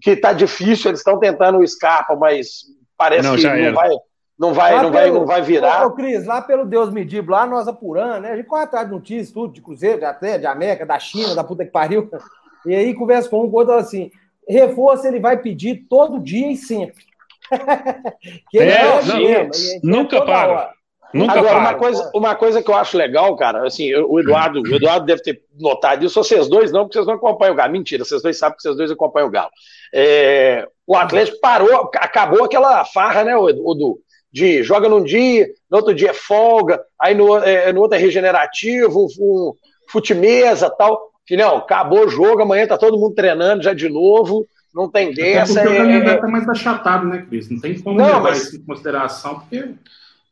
[0.02, 2.66] que está difícil, eles estão tentando o Scarpa, mas
[2.96, 3.90] parece não, que não vai,
[4.38, 5.88] não vai, não vai, não vai virar.
[5.88, 8.32] Ô, Cris, lá pelo Deus medido, lá nós apurando, né?
[8.34, 11.34] A gente corre atrás de notícias, tudo, de Cruzeiro, de Atlético, de América, da China,
[11.34, 12.10] da puta que pariu.
[12.66, 14.12] E aí conversa com um, com outro assim,
[14.48, 17.06] reforço ele vai pedir todo dia e sempre.
[18.54, 20.52] é, não, mesmo, nunca para.
[20.52, 20.78] Hora.
[21.14, 24.76] Nunca Agora, uma coisa, uma coisa que eu acho legal, cara, assim, o Eduardo, o
[24.76, 27.72] Eduardo deve ter notado isso, vocês dois não, porque vocês não acompanham o Galo.
[27.72, 29.50] Mentira, vocês dois sabem que vocês dois acompanham o Galo.
[29.94, 35.96] É, o Atlético parou, acabou aquela farra, né, do de joga num dia, no outro
[35.96, 39.54] dia é folga, aí no, é, no outro é regenerativo, um,
[39.90, 41.12] fute-mesa tal.
[41.28, 45.60] Filhão, acabou o jogo, amanhã tá todo mundo treinando já de novo, não tem dessa.
[45.60, 47.50] Até porque é, o calendário tá mais achatado, né, Cris?
[47.50, 48.44] Não tem como não, levar mas...
[48.44, 49.74] isso em consideração, porque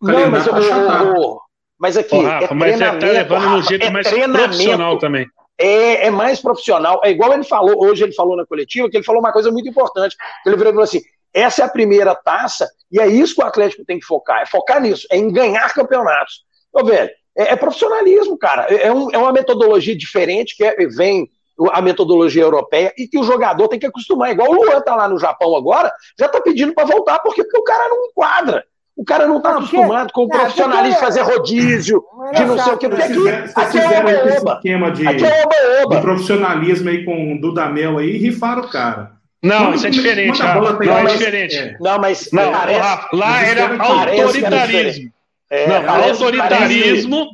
[0.02, 1.42] não, mas, o,
[1.80, 2.18] mas aqui.
[2.18, 5.28] Rafa, é mas você tá levando no jeito é mais profissional também.
[5.58, 7.02] É, é, mais profissional.
[7.04, 9.70] É igual ele falou, hoje ele falou na coletiva, que ele falou uma coisa muito
[9.70, 10.16] importante.
[10.46, 11.02] Ele virou e falou assim:
[11.34, 14.42] essa é a primeira taça, e é isso que o Atlético tem que focar.
[14.42, 16.44] É focar nisso, é em ganhar campeonatos.
[16.72, 18.68] Ô, velho, é, é profissionalismo, cara.
[18.70, 21.30] É, é, um, é uma metodologia diferente que é, vem
[21.72, 24.32] a metodologia europeia e que o jogador tem que acostumar.
[24.32, 27.58] Igual o Luan tá lá no Japão agora, já tá pedindo para voltar porque, porque
[27.58, 28.64] o cara não enquadra.
[28.98, 32.02] O cara não está acostumado com o profissionalismo fazer rodízio,
[32.34, 32.88] de não sei o que.
[32.88, 34.54] Porque aqui, aqui é oba-oba.
[34.56, 35.96] esquema de, aqui é oba-oba.
[35.96, 39.12] de profissionalismo aí com o Dudamel aí, rifaram o cara.
[39.44, 40.42] Não, isso é diferente.
[40.42, 41.58] Não, é diferente.
[41.58, 41.78] É.
[41.80, 45.12] Não, mas não, parece, lá era autoritarismo.
[45.50, 47.28] É, não, autoritarismo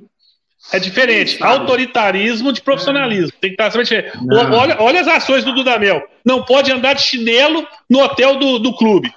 [0.71, 1.41] é diferente.
[1.41, 3.31] Autoritarismo de profissionalismo.
[3.41, 4.17] Tem que estar diferente.
[4.31, 6.01] Olha, olha as ações do Dudamel.
[6.25, 9.11] Não pode andar de chinelo no hotel do, do clube.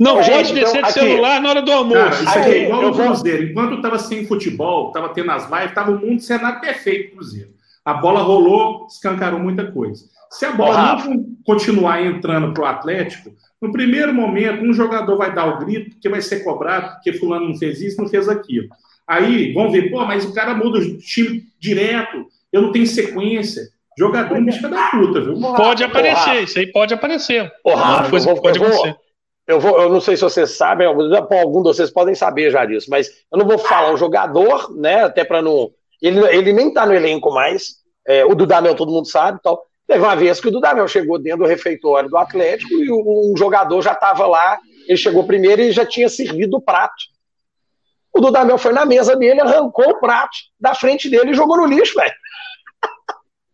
[0.00, 2.02] Não é, pode descer então, de celular na hora do almoço.
[2.02, 3.44] Cara, isso aqui é igual o Cruzeiro.
[3.44, 7.50] Enquanto estava sem futebol, estava tendo as lives, estava o mundo cenário perfeito Cruzeiro.
[7.84, 10.04] A bola rolou, escancarou muita coisa.
[10.30, 15.34] Se a bola não continuar entrando para o Atlético, no primeiro momento, um jogador vai
[15.34, 18.68] dar o grito, que vai ser cobrado, porque fulano não fez isso, não fez aquilo.
[19.06, 23.62] Aí vão ver, pô, mas o cara muda o time direto, eu não tenho sequência.
[23.96, 25.40] Jogador é bicha da puta, viu?
[25.40, 27.50] Pode aparecer, isso aí pode aparecer.
[27.62, 28.96] Porra, coisa pode acontecer
[29.46, 32.88] eu, vou, eu não sei se vocês sabem, algum de vocês podem saber já disso,
[32.88, 35.04] mas eu não vou falar o jogador, né?
[35.04, 35.70] Até para não.
[36.00, 37.82] Ele, ele nem tá no elenco mais.
[38.06, 39.64] É, o Dudamel todo mundo sabe tal.
[39.92, 43.82] Teve uma vez que o Dudamel chegou dentro do refeitório do Atlético e um jogador
[43.82, 46.94] já estava lá, ele chegou primeiro e já tinha servido o prato.
[48.10, 51.66] O Dudamel foi na mesa dele, arrancou o prato da frente dele e jogou no
[51.66, 52.14] lixo, velho.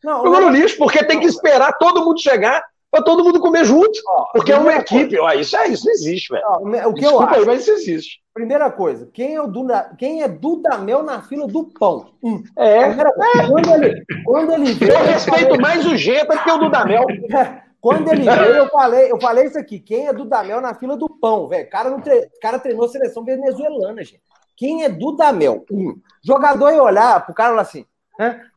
[0.00, 4.00] Jogou no lixo, porque tem que esperar todo mundo chegar para todo mundo comer junto.
[4.06, 5.18] Ó, porque é uma equipe.
[5.18, 6.44] Ó, isso, é, isso não existe, velho.
[6.88, 8.20] O que Desculpa eu acho, aí, mas isso existe.
[8.32, 12.10] Primeira coisa, quem é, o Duda, quem é Dudamel na fila do pão?
[12.22, 12.42] Hum.
[12.56, 12.86] É.
[12.86, 13.12] Primeira,
[13.48, 14.92] quando, ele, quando ele veio.
[14.92, 15.60] Eu respeito falei...
[15.60, 17.04] mais o Geta que o Dudamel.
[17.80, 19.78] Quando ele veio, eu falei, eu falei isso aqui.
[19.78, 21.64] Quem é Dudamel na fila do pão, velho?
[21.64, 22.28] O cara, tre...
[22.42, 24.20] cara treinou a seleção venezuelana, gente.
[24.56, 25.64] Quem é Dudamel?
[25.70, 25.96] Um.
[26.20, 27.86] Jogador ia olhar pro cara e falar assim: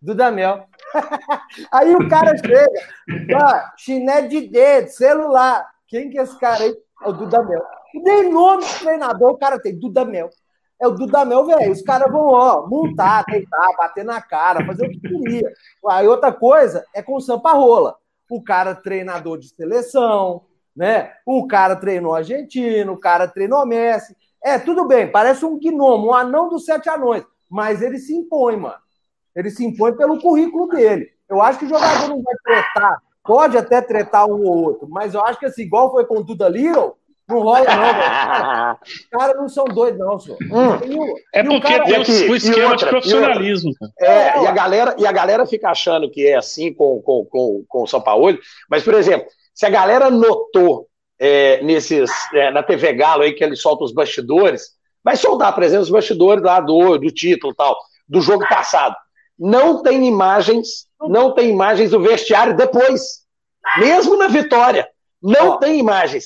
[0.01, 0.65] Dudamel.
[1.71, 2.67] aí o cara chega,
[3.37, 5.69] ah, chiné de dedo, celular.
[5.87, 6.75] Quem que é esse cara aí?
[7.03, 7.61] É o Dudamel.
[7.93, 10.29] Nem nome do treinador o cara tem, Dudamel.
[10.79, 11.71] É o Dudamel, velho.
[11.71, 15.51] Os caras vão, ó, montar, deitar, bater na cara, fazer o que queria.
[15.89, 17.95] Aí outra coisa é com o Samparola.
[18.29, 21.11] O cara treinador de seleção, né?
[21.25, 24.15] O cara treinou argentino, o cara treinou Messi.
[24.43, 28.57] É, tudo bem, parece um gnomo, um anão dos sete anões, mas ele se impõe,
[28.57, 28.79] mano.
[29.35, 31.09] Ele se impõe pelo currículo dele.
[31.29, 33.01] Eu acho que o jogador não vai tretar.
[33.23, 36.23] Pode até tretar um ou outro, mas eu acho que assim, igual foi com o
[36.23, 36.97] Duda Little,
[37.29, 38.77] não rola, não, velho.
[38.83, 40.37] Os caras não são doidos, não, senhor.
[40.41, 41.15] Hum.
[41.33, 41.85] É porque cara...
[41.85, 43.71] tem aqui, o esquema outra, de profissionalismo.
[43.99, 47.23] E é, e a, galera, e a galera fica achando que é assim com, com,
[47.25, 48.37] com, com o São Paulo,
[48.69, 50.87] mas, por exemplo, se a galera notou
[51.19, 54.71] é, nesses, é, na TV Galo aí que ele solta os bastidores,
[55.03, 57.77] vai soltar, por exemplo, os bastidores lá do, do título tal,
[58.09, 58.95] do jogo passado
[59.41, 63.21] não tem imagens, não tem imagens do vestiário depois.
[63.79, 64.87] Mesmo na vitória,
[65.19, 66.25] não tem imagens.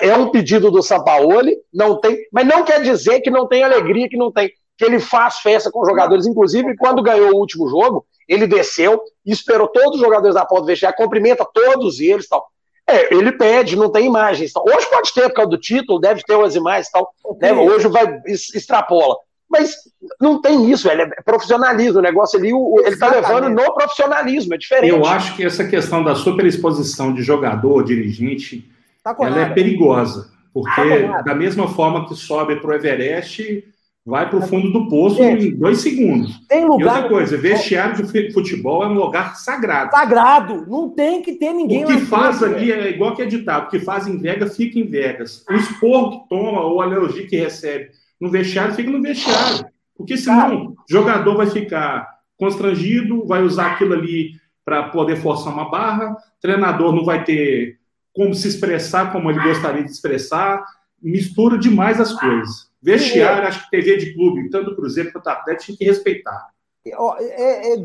[0.00, 4.08] É um pedido do Sampaoli, não tem, mas não quer dizer que não tem alegria,
[4.08, 6.24] que não tem, que ele faz festa com os jogadores.
[6.24, 10.62] Inclusive, quando ganhou o último jogo, ele desceu e esperou todos os jogadores da porta
[10.62, 12.46] do vestiário, cumprimenta todos eles tal.
[12.86, 14.52] É, ele pede, não tem imagens.
[14.52, 14.64] Tal.
[14.64, 17.12] Hoje pode ter, por causa do título, deve ter umas imagens tal.
[17.40, 17.52] Né?
[17.52, 19.16] Hoje vai extrapola.
[19.52, 19.74] Mas
[20.18, 21.02] não tem isso, velho.
[21.02, 21.98] É profissionalismo.
[21.98, 24.90] O negócio ali, ele está levando no profissionalismo, é diferente.
[24.90, 28.66] Eu acho que essa questão da superexposição de jogador, dirigente,
[29.04, 30.30] tá ela é perigosa.
[30.54, 33.62] Porque, tá da mesma forma que sobe para o Everest,
[34.06, 36.40] vai para o fundo do poço Gente, em dois segundos.
[36.48, 36.80] Tem lugar.
[36.80, 39.90] E outra coisa, vestiário de futebol é um lugar sagrado.
[39.90, 40.66] Sagrado.
[40.66, 43.68] Não tem que ter ninguém O que faz aqui é igual que é ditado: o
[43.68, 45.44] que faz em Vegas, fica em Vegas.
[45.48, 47.90] O esporro que toma ou a alergia que recebe
[48.22, 49.66] no vestiário, fica no vestiário.
[49.96, 52.08] Porque senão o jogador vai ficar
[52.38, 54.30] constrangido, vai usar aquilo ali
[54.64, 57.80] para poder forçar uma barra, treinador não vai ter
[58.14, 60.64] como se expressar como ele gostaria de expressar,
[61.02, 62.70] mistura demais as coisas.
[62.80, 66.48] Vestiário, acho que TV de clube, tanto Cruzeiro quanto Atlético, tem que respeitar.
[66.86, 67.84] É, é, é,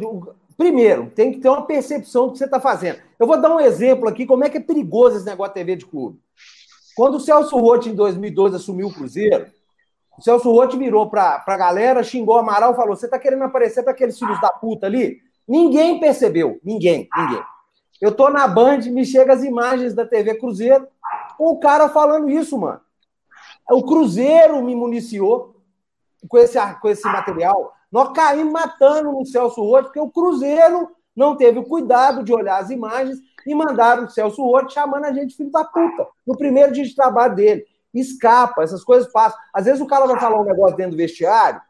[0.56, 3.00] primeiro, tem que ter uma percepção do que você está fazendo.
[3.20, 5.76] Eu vou dar um exemplo aqui, como é que é perigoso esse negócio de TV
[5.78, 6.20] de clube.
[6.96, 9.48] Quando o Celso Rotti, em 2002, assumiu o Cruzeiro,
[10.18, 13.84] o Celso Rotti virou para a galera, xingou o Amaral, falou: Você está querendo aparecer
[13.84, 15.20] para aqueles filhos da puta ali?
[15.48, 16.60] Ninguém percebeu.
[16.64, 17.44] Ninguém, ninguém.
[18.02, 20.88] Eu tô na Band, me chega as imagens da TV Cruzeiro,
[21.38, 22.82] com o cara falando isso, mano.
[23.70, 25.56] O Cruzeiro me municiou
[26.28, 27.74] com esse, com esse material.
[27.92, 32.58] Nós caímos matando no Celso Rotti, porque o Cruzeiro não teve o cuidado de olhar
[32.58, 36.74] as imagens e mandaram o Celso Rotti chamando a gente filho da puta, no primeiro
[36.74, 37.66] dia de trabalho dele.
[38.00, 39.38] Escapa, essas coisas passam.
[39.54, 41.62] Às vezes o cara vai falar um negócio dentro do vestiário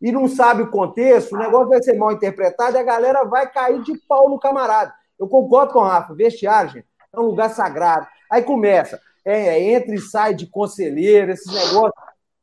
[0.00, 3.50] e não sabe o contexto, o negócio vai ser mal interpretado e a galera vai
[3.50, 4.92] cair de pau no camarada.
[5.18, 8.06] Eu concordo com o Rafa, vestiário, gente, é um lugar sagrado.
[8.30, 11.94] Aí começa, é, entra e sai de conselheiro, esses negócios.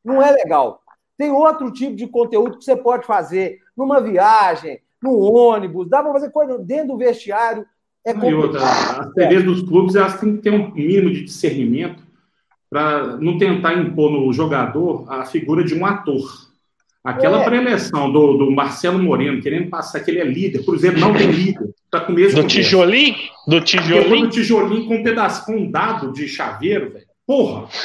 [0.04, 0.82] Não é legal.
[1.18, 6.14] Tem outro tipo de conteúdo que você pode fazer numa viagem, no ônibus, dá para
[6.14, 7.66] fazer coisa dentro do vestiário.
[8.04, 12.02] É e outra, as TVs dos clubes elas têm que ter um mínimo de discernimento
[12.72, 16.50] para não tentar impor no jogador a figura de um ator.
[17.04, 17.44] Aquela é.
[17.44, 21.30] preleção do, do, Marcelo Moreno querendo passar que ele é líder, por exemplo, não tem
[21.30, 21.70] líder.
[21.92, 23.16] Tá com mesmo do tijolinho?
[23.46, 24.28] Do tijolinho?
[24.28, 27.06] Do tijolinho com um pedaço, com um dado de chaveiro, velho.
[27.28, 27.68] Porra!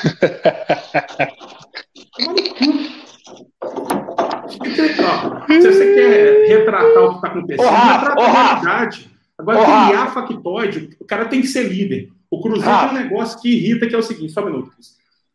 [5.49, 9.11] Se você quer retratar o que está acontecendo, retrata a realidade.
[9.39, 12.11] Agora, criar factoide, o cara tem que ser líder.
[12.31, 14.73] O Cruzeiro tem um negócio que irrita, que é o seguinte, só um minuto.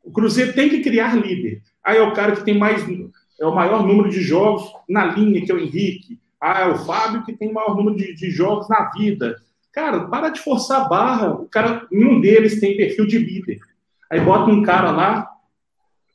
[0.04, 1.62] O Cruzeiro tem que criar líder.
[1.84, 2.86] Aí é o cara que tem mais
[3.40, 6.20] é o maior número de jogos na linha, que é o Henrique.
[6.40, 9.36] Ah, é o Fábio que tem o maior número de, de jogos na vida.
[9.72, 11.32] Cara, para de forçar a barra.
[11.34, 13.60] O cara, nenhum deles tem perfil de líder.
[14.12, 15.32] Aí bota um cara lá,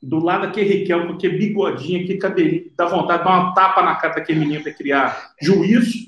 [0.01, 3.81] do lado daquele Riquelme, com aquele bigodinho, aquele cabelinho, dá vontade de dar uma tapa
[3.81, 6.06] na cara daquele menino para criar juízo.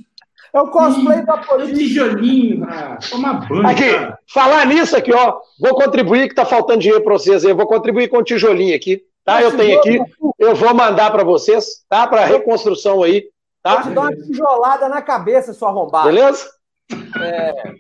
[0.53, 1.77] É o cosplay da política.
[1.77, 3.67] Tijolinho, ah, toma banho.
[3.67, 4.19] Aqui, cara.
[4.33, 5.39] falar nisso aqui, ó.
[5.59, 7.53] Vou contribuir, que tá faltando dinheiro para vocês aí.
[7.53, 9.03] Vou contribuir com o tijolinho aqui.
[9.23, 9.43] Tá?
[9.43, 10.01] Eu tenho aqui,
[10.39, 12.07] eu vou mandar para vocês, tá?
[12.07, 13.25] Para reconstrução aí,
[13.61, 13.75] tá?
[13.75, 16.07] Vou te dar uma tijolada na cabeça, sua arrombada.
[16.09, 16.49] Beleza?
[17.21, 17.73] É...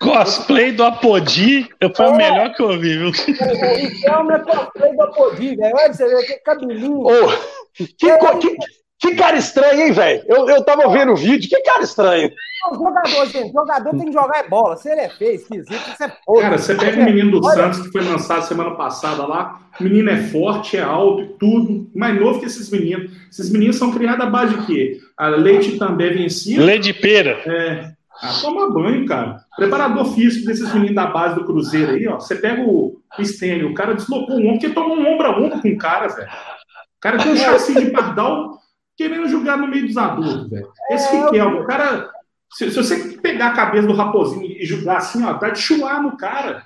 [0.00, 2.08] Cosplay do Apodi foi é.
[2.08, 3.08] o melhor que eu ouvi, viu?
[3.08, 5.76] O Riquelme é cosplay do Apodi, velho.
[5.76, 7.02] Olha você vê que cabelinho.
[7.02, 7.28] Oh,
[7.74, 8.56] que, é, que,
[8.98, 10.24] que cara estranho, hein, velho?
[10.26, 12.30] Eu, eu tava vendo o vídeo, que cara estranho.
[12.68, 14.76] O jogador, gente, jogador tem que jogar é bola.
[14.76, 16.42] Se ele é feio, esquisito, isso é porra.
[16.42, 17.56] Cara, você pega o menino do Olha.
[17.56, 19.60] Santos que foi lançado semana passada lá.
[19.78, 21.88] O menino é forte, é alto, tudo.
[21.94, 23.12] Mais novo que esses meninos.
[23.30, 25.00] Esses meninos são criados à base de quê?
[25.16, 26.64] A leite também é vencida.
[26.64, 27.40] Leite de pera.
[27.46, 27.92] É.
[28.20, 29.44] Ah, toma banho, cara.
[29.56, 32.18] Preparador físico desses meninos da base do Cruzeiro aí, ó.
[32.18, 35.60] Você pega o Stênio, o cara deslocou um ombro, porque tomou um ombro a ombro
[35.62, 36.26] com o cara, velho.
[36.26, 38.58] O cara tem um chassi de pardal
[38.98, 40.68] querendo jogar no meio dos adultos, velho.
[40.90, 42.10] Esse é, Riquelme, o cara.
[42.52, 46.02] Se, se, você pegar a cabeça do raposinho e jogar assim, ó, tá de chuar
[46.02, 46.64] no cara.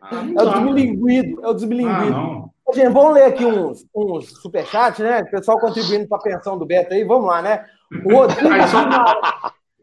[0.00, 2.14] Ah, é o desmilinguido, é o desmilinguido.
[2.14, 5.22] Ah, Gente, vamos ler aqui uns, uns superchats, né?
[5.22, 7.66] O pessoal contribuindo para a pensão do Beto aí, vamos lá, né?
[8.04, 8.48] O Rodrigo.
[8.48, 8.78] Aí, só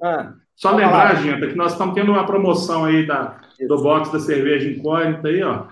[0.01, 4.19] ah, só lembrar, gente, que nós estamos tendo uma promoção aí da, do box da
[4.19, 5.65] cerveja incógnita aí, ó.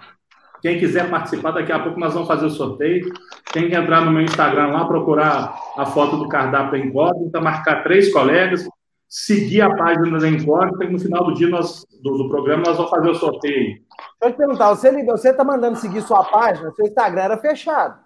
[0.68, 3.10] Quem quiser participar, daqui a pouco nós vamos fazer o sorteio.
[3.54, 7.84] Tem que entrar no meu Instagram lá, procurar a foto do cardápio da incógnita, marcar
[7.84, 8.68] três colegas,
[9.08, 12.76] seguir a página da incógnita e no final do dia nós, do, do programa nós
[12.76, 13.78] vamos fazer o sorteio.
[13.78, 13.82] Deixa
[14.24, 18.00] eu te perguntar, você, você tá mandando seguir sua página, seu Instagram era fechado.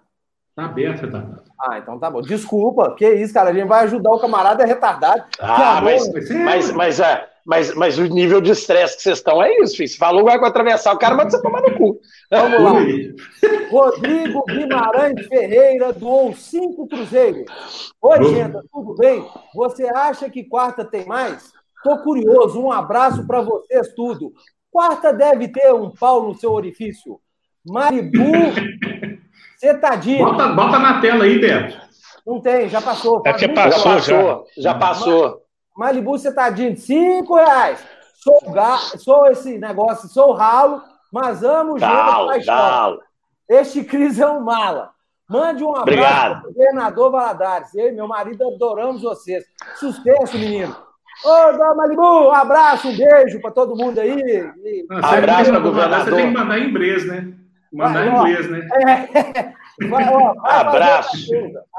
[0.54, 1.24] Tá aberto, tá.
[1.62, 2.20] Ah, então tá bom.
[2.20, 3.50] Desculpa, que isso, cara.
[3.50, 5.24] A gente vai ajudar o camarada é retardado.
[5.40, 9.52] Ah, mas, mas, mas, é, mas, mas o nível de estresse que vocês estão é
[9.60, 9.88] isso, filho.
[9.88, 12.00] Se falou vai atravessar o cara, manda você tomar no cu.
[12.30, 12.72] Vamos lá.
[13.70, 17.44] Rodrigo Guimarães Ferreira doou cinco cruzeiros.
[18.00, 19.26] Oi, gente, tudo bem?
[19.54, 21.52] Você acha que quarta tem mais?
[21.82, 22.60] Tô curioso.
[22.60, 24.32] Um abraço para vocês tudo.
[24.70, 27.18] Quarta deve ter um pau no seu orifício.
[27.64, 28.32] Maribu,
[29.56, 31.80] você tá Bota, bota na tela aí, Beto.
[32.26, 33.22] Não tem, já passou.
[33.26, 33.98] É que passou, já.
[33.98, 34.62] Passou, já.
[34.62, 35.42] já passou.
[35.76, 37.84] Malibu, você tá de 5 reais.
[38.14, 38.76] Sou, ga...
[38.98, 40.82] sou esse negócio, sou ralo,
[41.12, 42.96] mas amo gente da
[43.48, 44.90] Este Cris é um mala.
[45.28, 47.74] Mande um abraço para o governador Valadares.
[47.74, 49.44] Eu e meu marido adoramos vocês.
[49.76, 50.76] Sucesso, menino.
[51.24, 54.12] Ô, Dona Malibu, um abraço, um beijo para todo mundo aí.
[54.12, 54.86] E...
[54.88, 56.04] Não, abraço para governador.
[56.04, 57.32] Você tem que mandar em inglês, né?
[57.72, 58.68] Mandar em inglês, né?
[58.74, 61.16] É, vai, ó, vai Abraço.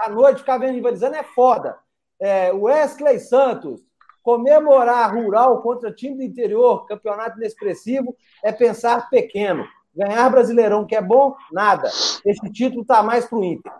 [0.03, 1.77] A noite ficar vendo rivalizando é foda.
[2.23, 3.81] É, Wesley Santos,
[4.21, 9.67] comemorar rural contra time do interior, campeonato inexpressivo, é pensar pequeno.
[9.93, 11.89] Ganhar Brasileirão, que é bom, nada.
[12.25, 13.73] Esse título tá mais pro Inter.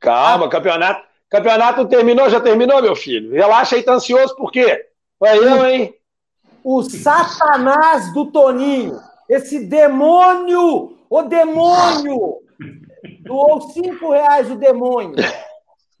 [0.00, 1.06] Calma, campeonato.
[1.28, 3.30] Campeonato terminou, já terminou, meu filho.
[3.32, 4.86] Relaxa aí, tá ansioso por quê?
[5.18, 5.94] Foi eu, hein?
[6.64, 12.38] O Satanás do Toninho, esse demônio, o demônio,
[13.20, 15.14] doou cinco reais o demônio.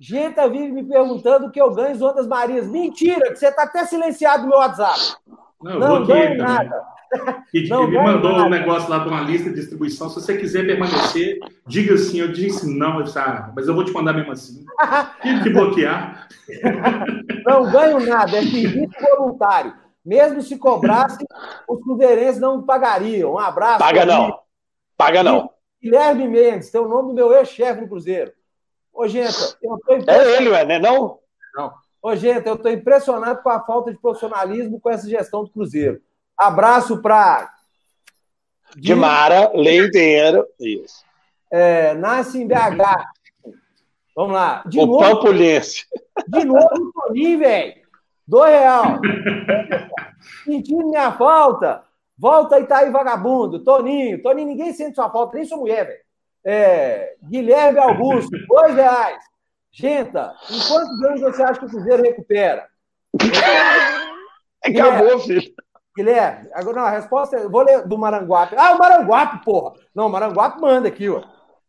[0.00, 2.66] Gente vive me perguntando o que eu ganho em Ondas Marias.
[2.66, 4.98] Mentira, que você está até silenciado no meu WhatsApp.
[5.62, 6.82] Não, não ganho nada.
[7.52, 8.44] E não, ele mandou nada.
[8.44, 10.08] um negócio lá de uma lista de distribuição.
[10.08, 12.18] Se você quiser permanecer, diga assim.
[12.18, 14.64] Eu disse não, ah, mas eu vou te mandar mesmo assim.
[15.20, 16.28] Tive que bloquear.
[17.44, 19.74] Não ganho nada, é serviço voluntário.
[20.02, 21.22] Mesmo se cobrasse,
[21.68, 23.34] os cruzeirenses não pagariam.
[23.34, 23.80] Um abraço.
[23.80, 24.38] Paga não.
[24.96, 25.50] Paga não.
[25.82, 28.32] Guilherme Mendes, tem o nome do meu ex-chefe no Cruzeiro.
[28.92, 30.78] Ô, gente, eu tô É ele, ué, né?
[30.78, 31.18] Não?
[31.54, 31.72] Não.
[32.02, 36.00] Ô, gente, eu estou impressionado com a falta de profissionalismo com essa gestão do Cruzeiro.
[36.36, 37.52] Abraço para.
[38.76, 40.46] Dimara Leiteiro.
[40.58, 41.04] Isso.
[41.50, 42.54] É, nasce em BH.
[44.14, 44.62] Vamos lá.
[44.66, 45.84] De o novo, Pampulense.
[46.28, 47.80] De novo Toninho, velho.
[48.26, 49.00] Dois real.
[50.44, 51.84] Sentindo minha falta.
[52.16, 53.64] Volta aí, tá aí, vagabundo.
[53.64, 54.22] Toninho.
[54.22, 56.00] Toninho, ninguém sente sua falta, nem sua mulher, velho.
[56.44, 59.22] É, Guilherme Augusto, dois reais.
[59.72, 62.68] Genta, em quantos anos você acha que o Cruzeiro recupera?
[64.64, 65.54] Acabou, filho.
[65.96, 67.48] Guilherme, agora não, a resposta é.
[67.48, 68.54] Vou ler do Maranguape.
[68.56, 69.74] Ah, o Maranguape, porra!
[69.94, 71.22] Não, o Maranguape manda aqui, ó.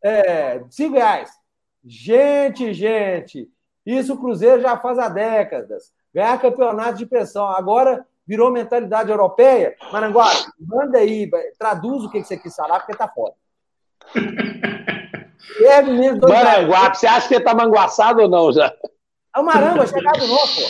[0.03, 1.31] É, cinco reais.
[1.84, 3.49] Gente, gente,
[3.86, 5.91] isso o Cruzeiro já faz há décadas.
[6.13, 7.47] Ganhar campeonato de pensão.
[7.49, 9.75] Agora virou mentalidade europeia.
[9.91, 13.34] Maranguape, manda aí, traduz o que você quis falar, porque tá foda.
[15.58, 18.74] Guilherme Mendes, Maranguape, você acha que ele tá manguaçado ou não já?
[19.36, 20.68] É o Marango, é chegado novo, pô.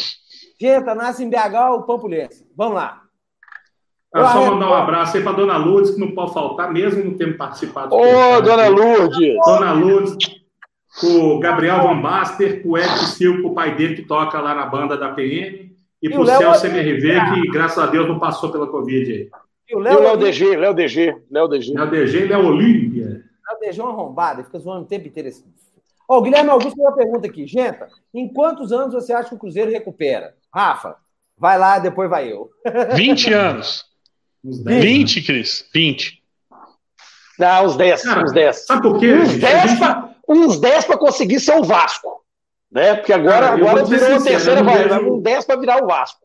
[0.60, 2.46] Genta, nasce em BH, o Pampulhense.
[2.56, 3.02] Vamos lá.
[4.14, 7.18] É só mandar um abraço aí para dona Lourdes, que não pode faltar, mesmo não
[7.18, 7.96] tendo participado.
[7.96, 9.38] Ô, oh, dona Lourdes!
[9.46, 10.18] Dona Lourdes,
[11.02, 14.98] o Gabriel Van Baster, o Eric Silva, o pai dele que toca lá na banda
[14.98, 19.12] da PM, e, e pro Celso MRV, que graças a Deus não passou pela Covid
[19.12, 19.30] aí.
[19.72, 21.74] E o Léo DG, Léo DG, Léo DG.
[21.74, 23.06] Léo DG, Léo Olímpia.
[23.06, 25.30] Léo DG é um arrombado, ele fica zoando o tempo inteiro.
[26.10, 27.48] Ó, o Guilherme Augusto tem uma pergunta aqui.
[27.48, 30.36] Genta, em quantos anos você acha que o Cruzeiro recupera?
[30.54, 30.98] Rafa,
[31.38, 32.50] vai lá, depois vai eu.
[32.96, 33.86] 20 anos.
[34.44, 35.26] Uns 10, 20, né?
[35.26, 36.22] Cris, 20.
[37.40, 38.66] Não, uns 10, Cara, uns 10.
[38.66, 39.14] Sabe por quê?
[39.14, 42.26] Uns 10 para uns 10 para conseguir ser o Vasco.
[42.70, 42.96] Né?
[42.96, 45.14] Porque agora, Cara, agora virou a terceira, vai, vejo...
[45.14, 46.20] um 10 para virar o Vasco.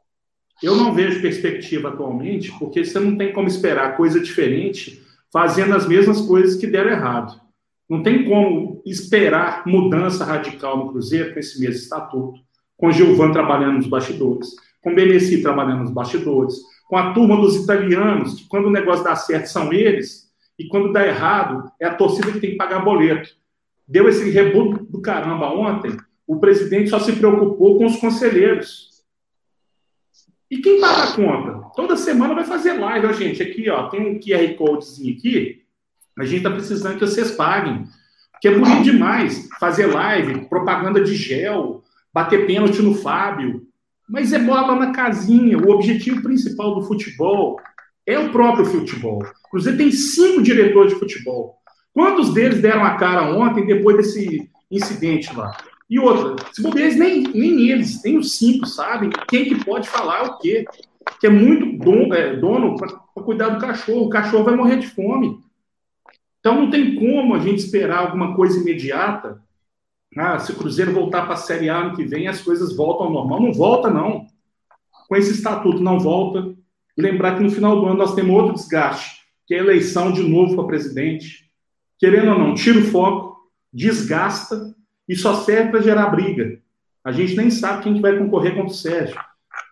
[0.62, 5.86] Eu não vejo perspectiva atualmente, porque você não tem como esperar coisa diferente fazendo as
[5.86, 7.40] mesmas coisas que deram errado.
[7.88, 12.40] Não tem como esperar mudança radical no Cruzeiro com esse mesmo estatuto,
[12.76, 14.48] com Gilvan trabalhando nos bastidores,
[14.80, 16.56] com Beneci trabalhando nos bastidores,
[16.88, 20.26] com a turma dos italianos, que quando o negócio dá certo são eles,
[20.58, 23.28] e quando dá errado é a torcida que tem que pagar boleto.
[23.86, 28.95] Deu esse rebuto do caramba ontem, o presidente só se preocupou com os conselheiros.
[30.50, 31.70] E quem paga a conta?
[31.74, 33.42] Toda semana vai fazer live, ó, gente.
[33.42, 35.62] Aqui, ó, tem um QR Codezinho aqui.
[36.18, 37.84] A gente tá precisando que vocês paguem.
[38.32, 41.82] Porque é bonito demais fazer live, propaganda de gel,
[42.12, 43.66] bater pênalti no Fábio.
[44.08, 45.58] Mas é bola na casinha.
[45.58, 47.60] O objetivo principal do futebol
[48.06, 49.22] é o próprio futebol.
[49.22, 51.56] O Cruzeiro tem cinco diretores de futebol.
[51.92, 55.56] Quantos deles deram a cara ontem depois desse incidente lá?
[55.88, 60.24] E outra, se bobear, nem, nem eles, nem os cinco sabem quem que pode falar
[60.24, 60.64] o quê.
[61.20, 64.06] Que é muito dono, é, dono para cuidar do cachorro.
[64.06, 65.38] O cachorro vai morrer de fome.
[66.40, 69.40] Então não tem como a gente esperar alguma coisa imediata.
[70.16, 73.06] Ah, se o Cruzeiro voltar para a Série A ano que vem, as coisas voltam
[73.06, 73.40] ao normal.
[73.40, 74.26] Não volta, não.
[75.08, 76.54] Com esse estatuto não volta.
[76.96, 80.22] lembrar que no final do ano nós temos outro desgaste, que é a eleição de
[80.22, 81.50] novo para presidente.
[81.98, 83.36] Querendo ou não, tira o foco,
[83.72, 84.75] desgasta
[85.08, 86.58] e só serve para gerar briga.
[87.04, 89.16] A gente nem sabe quem que vai concorrer contra o Sérgio.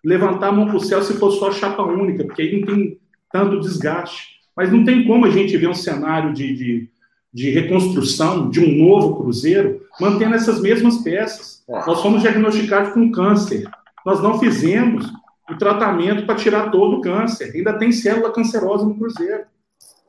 [0.05, 2.99] Levantar a mão para o céu se for só chapa única, porque aí não tem
[3.33, 4.35] tanto desgaste.
[4.57, 6.91] Mas não tem como a gente ver um cenário de, de,
[7.33, 11.65] de reconstrução de um novo Cruzeiro, mantendo essas mesmas peças.
[11.69, 11.87] É.
[11.87, 13.69] Nós fomos diagnosticados com câncer.
[14.07, 15.11] Nós não fizemos
[15.51, 17.51] o tratamento para tirar todo o câncer.
[17.53, 19.45] Ainda tem célula cancerosa no Cruzeiro.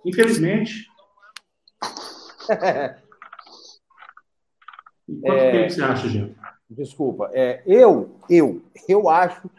[0.06, 0.88] Infelizmente.
[5.22, 5.52] Quanto é...
[5.52, 6.36] tempo você acha, gente?
[6.70, 7.30] Desculpa.
[7.34, 9.50] É, eu, eu, eu acho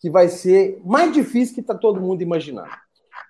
[0.00, 2.70] que vai ser mais difícil que está todo mundo imaginando.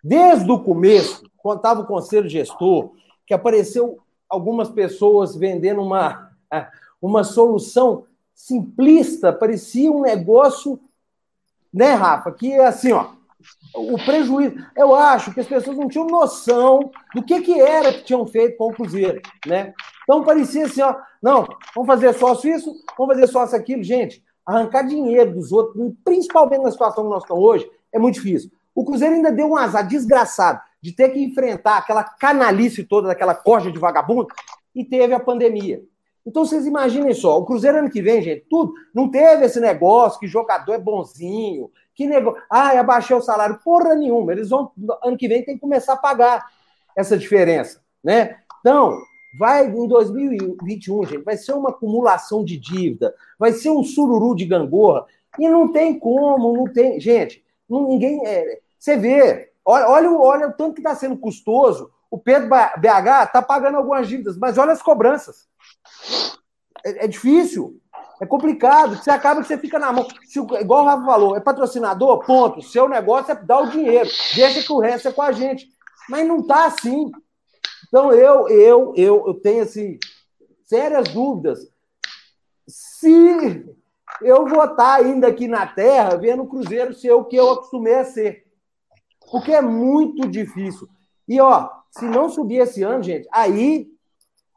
[0.02, 2.92] Desde o começo, quando estava o conselho gestor,
[3.26, 3.98] que apareceu
[4.28, 6.30] algumas pessoas vendendo uma,
[7.00, 10.80] uma solução simplista, parecia um negócio,
[11.72, 12.32] né, Rafa?
[12.32, 13.12] Que é assim, ó,
[13.74, 14.56] o prejuízo.
[14.76, 18.56] Eu acho que as pessoas não tinham noção do que, que era que tinham feito
[18.56, 19.74] com o Cruzeiro, né?
[20.04, 23.82] Então parecia assim, ó, não, vamos fazer sócio isso, vamos fazer sócio aquilo.
[23.82, 28.50] Gente, arrancar dinheiro dos outros, principalmente na situação que nós estamos hoje, é muito difícil.
[28.74, 33.34] O Cruzeiro ainda deu um azar desgraçado de ter que enfrentar aquela canalice toda daquela
[33.34, 34.28] corja de vagabundo
[34.74, 35.82] e teve a pandemia.
[36.26, 40.18] Então vocês imaginem só, o Cruzeiro ano que vem, gente, tudo, não teve esse negócio
[40.18, 45.16] que jogador é bonzinho, que negócio, ah, abaixei o salário, porra nenhuma, eles vão, ano
[45.16, 46.44] que vem tem que começar a pagar
[46.96, 48.38] essa diferença, né?
[48.60, 48.98] Então,
[49.38, 54.44] vai em 2021, gente, vai ser uma acumulação de dívida, vai ser um sururu de
[54.44, 55.06] gangorra,
[55.38, 60.52] e não tem como, não tem, gente, ninguém, é, você vê, olha, olha, olha o
[60.52, 64.82] tanto que está sendo custoso, o Pedro BH está pagando algumas dívidas, mas olha as
[64.82, 65.48] cobranças,
[66.84, 67.80] é, é difícil,
[68.20, 70.06] é complicado, você acaba que você fica na mão.
[70.24, 72.62] Se, igual o Rafa falou, é patrocinador, ponto.
[72.62, 74.08] Seu negócio é dar o dinheiro.
[74.34, 75.68] Deixa que o resto é com a gente.
[76.08, 77.10] Mas não tá assim.
[77.94, 80.00] Então eu, eu, eu, eu tenho assim,
[80.64, 81.60] sérias dúvidas.
[82.66, 83.64] Se
[84.20, 87.94] eu vou estar ainda aqui na Terra vendo o Cruzeiro ser o que eu acostumei
[87.94, 88.46] a ser.
[89.30, 90.88] Porque é muito difícil.
[91.28, 93.86] E ó, se não subir esse ano, gente, aí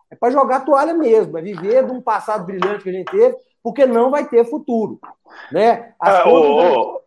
[0.10, 3.38] é para jogar toalha mesmo, é viver de um passado brilhante que a gente teve,
[3.62, 5.00] porque não vai ter futuro.
[5.52, 5.94] Né?
[6.00, 7.02] As ah, contas, ô,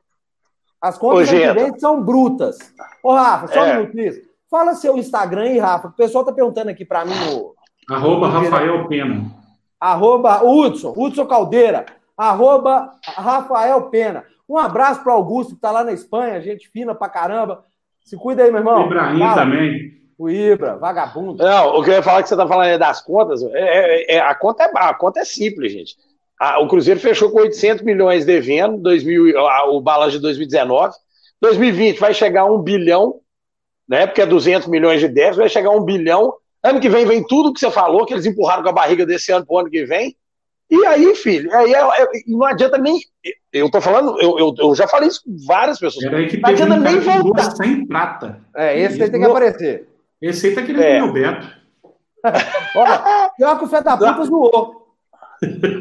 [0.81, 2.73] as contas ô, são brutas.
[3.03, 3.73] Ô, Rafa, só é.
[3.73, 5.89] um minuto, Fala seu Instagram aí, Rafa.
[5.89, 7.55] O pessoal tá perguntando aqui para mim no.
[7.89, 9.31] Arroba Rafael Pena.
[9.79, 11.87] Arroba Hudson, Hudson Caldeira.
[12.17, 14.25] Arroba Rafael Pena.
[14.49, 17.65] Um abraço para Augusto, que tá lá na Espanha, gente fina pra caramba.
[18.05, 18.87] Se cuida aí, meu irmão.
[18.87, 19.43] Ibrahim Fala.
[19.43, 20.01] também.
[20.19, 21.43] O Ibra, vagabundo.
[21.43, 24.17] Não, o que eu ia falar que você tá falando é das contas, é, é,
[24.17, 25.97] é, a, conta é, a conta é simples, gente.
[26.39, 30.95] A, o Cruzeiro fechou com 800 milhões devendo, 2000, a, o balanço de 2019.
[31.41, 33.20] 2020 vai chegar a um bilhão,
[33.91, 34.07] né?
[34.07, 36.33] Porque é 200 milhões de déficit, vai chegar a um bilhão.
[36.63, 39.33] Ano que vem vem tudo que você falou, que eles empurraram com a barriga desse
[39.33, 40.17] ano pro ano que vem.
[40.71, 43.01] E aí, filho, aí é, é, não adianta nem.
[43.53, 46.05] Eu tô falando, eu, eu, eu já falei isso com várias pessoas.
[46.05, 47.51] Não adianta um nem voltar.
[47.51, 48.41] Sem prata.
[48.55, 49.89] É, esse aí tem que aparecer.
[50.23, 51.03] Esse aí tá querendo é.
[51.03, 51.49] o Beto.
[52.77, 54.81] Olha, pior que o fé da puta zoou.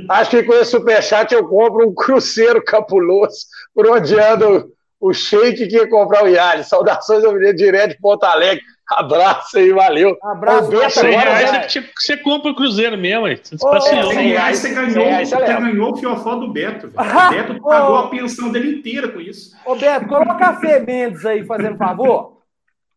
[0.09, 3.45] Acho que com esse superchat eu compro um cruzeiro capuloso
[3.75, 4.65] por onde anda
[4.99, 6.63] o, Sheik que ia comprar o Yali.
[6.63, 8.63] Saudações ao menino direto de Porto Alegre.
[8.89, 10.17] Abraço aí, valeu.
[10.23, 10.69] Abraço.
[10.69, 13.25] Beto, 100 reais você, você compra o Cruzeiro mesmo.
[13.25, 13.39] Aí.
[13.61, 16.89] Ô, ô, 100 reais você ganhou, você ganhou o fiofó do Beto.
[16.89, 16.97] Velho.
[17.29, 19.55] O Beto pagou a pensão dele inteira com isso.
[19.63, 22.39] Ô, Beto, coloca a Fê Mendes aí, fazendo favor.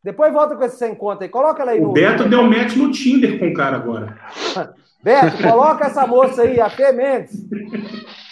[0.02, 1.28] Depois volta com esse sem conta aí.
[1.28, 1.92] Coloca ela aí o no.
[1.92, 4.18] Beto deu match no Tinder com o cara agora.
[5.04, 7.32] Beto, coloca essa moça aí, a Fê Mendes.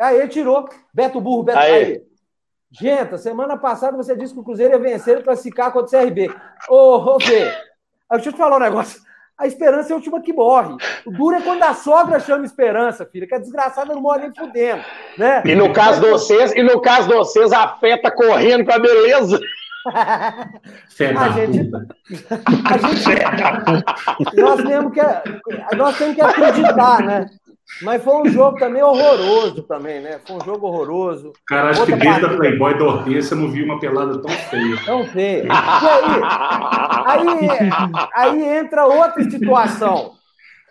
[0.00, 0.68] Aí tirou.
[0.94, 1.58] Beto Burro, Beto.
[1.58, 1.72] Aí.
[1.72, 2.07] aí.
[2.70, 6.30] Gente, semana passada você disse que o Cruzeiro ia vencer e classificar contra o CRB.
[6.68, 7.52] Ô, ô Fê,
[8.10, 9.00] deixa eu te falar um negócio.
[9.38, 10.76] A esperança é a última que morre.
[11.06, 14.34] O duro é quando a sogra chama esperança, filha, que a desgraçada não morre nem
[14.34, 14.82] fudendo.
[15.16, 15.42] Né?
[15.46, 18.72] E no caso de vocês, e no caso de vocês, a fé tá correndo com
[18.72, 19.40] a beleza
[19.86, 20.48] a
[20.96, 21.70] gente, a gente,
[24.36, 27.30] nós temos que, nós temos que acreditar, né?
[27.82, 30.20] Mas foi um jogo também horroroso também, né?
[30.26, 31.32] Foi um jogo horroroso.
[31.46, 34.84] Cara, acho Outra que desde a Playboy da Hortência não vi uma pelada tão feia.
[34.84, 35.48] Tão feia.
[37.06, 37.68] aí, aí,
[38.14, 40.12] aí entra outra situação.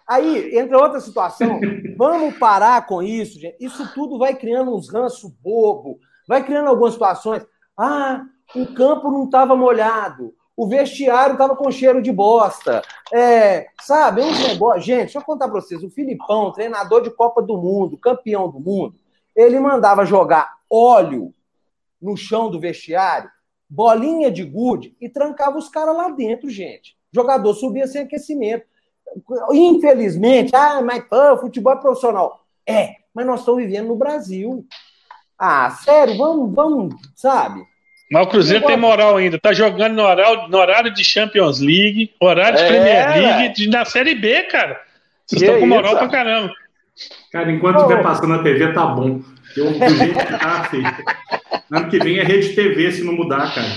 [0.10, 1.60] Aí entra outra situação.
[1.98, 3.58] Vamos parar com isso, gente.
[3.60, 7.46] Isso tudo vai criando uns ranços bobo, vai criando algumas situações.
[7.78, 8.24] Ah,
[8.56, 12.82] o campo não estava molhado, o vestiário estava com cheiro de bosta.
[13.14, 14.84] É, sabe, uns negócios.
[14.84, 18.60] Gente, deixa eu contar para vocês: o Filipão, treinador de Copa do Mundo, campeão do
[18.60, 18.96] mundo,
[19.36, 21.32] ele mandava jogar óleo
[22.02, 23.30] no chão do vestiário,
[23.70, 26.98] bolinha de gude e trancava os caras lá dentro, gente.
[27.14, 28.66] O jogador subia sem aquecimento.
[29.52, 32.44] Infelizmente, ah, mas pô, futebol é profissional.
[32.68, 34.66] É, mas nós estamos vivendo no Brasil.
[35.38, 37.64] Ah, sério, vamos, vamos, sabe?
[38.10, 39.38] Mas o Cruzeiro tem moral ainda.
[39.38, 43.70] Tá jogando no horário, no horário de Champions League, horário de é, Premier League, de,
[43.70, 44.82] na Série B, cara.
[45.26, 46.00] Vocês estão com moral isso?
[46.00, 46.54] pra caramba.
[47.32, 49.22] Cara, enquanto estiver passando na TV, tá bom.
[49.56, 50.96] Eu, do jeito que tá, filho.
[51.72, 53.68] Ano que vem é Rede TV se não mudar, cara.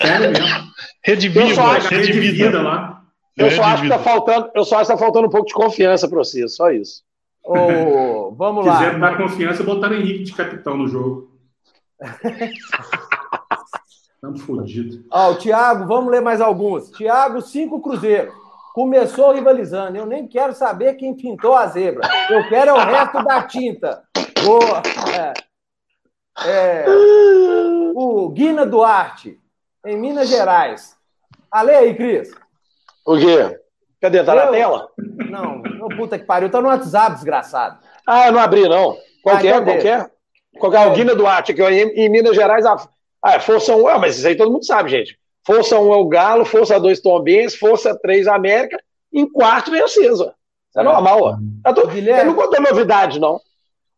[0.00, 0.72] Sério mesmo.
[1.04, 3.02] Rede Vida, acho, Rede, Rede Vida lá.
[3.36, 5.54] Eu só, acho que tá faltando, eu só acho que tá faltando um pouco de
[5.54, 7.02] confiança para você, só isso.
[7.44, 8.78] Oh, vamos lá.
[8.78, 11.30] Quiseram dar confiança, botaram Henrique de capitão no jogo.
[14.22, 15.00] Estamos fodidos.
[15.10, 16.90] Ó, o Thiago, vamos ler mais alguns.
[16.90, 18.32] Thiago, cinco Cruzeiro.
[18.72, 19.98] Começou rivalizando.
[19.98, 22.08] Eu nem quero saber quem pintou a zebra.
[22.30, 24.04] Eu quero é o resto da tinta.
[24.44, 24.80] Boa.
[25.12, 25.32] É.
[26.46, 26.84] É.
[27.96, 29.40] O Guina Duarte,
[29.84, 30.96] em Minas Gerais.
[31.50, 32.30] Ale aí, Cris.
[33.04, 33.58] O quê?
[34.00, 34.22] Cadê?
[34.22, 34.36] Tá eu...
[34.36, 34.88] na tela?
[35.30, 35.62] Não,
[35.96, 36.48] puta que pariu.
[36.48, 37.80] Tá no WhatsApp, desgraçado.
[38.06, 38.96] Ah, eu não abri, não.
[39.20, 40.10] Qualquer, ah, qualquer.
[40.60, 40.86] Qualquer.
[40.86, 42.64] O Guina Duarte, que em, em Minas Gerais.
[42.64, 42.76] A...
[43.22, 45.18] Ah, Força 1, ah, mas isso aí todo mundo sabe, gente.
[45.46, 48.78] Força 1 é o Galo, Força 2 Tombense, Força 3 América,
[49.12, 50.34] em quarto vem o César.
[50.70, 51.36] Isso é, é normal, ó.
[51.66, 51.86] Eu, tô...
[51.86, 52.20] Guilherme...
[52.20, 53.40] eu não contou novidade, não.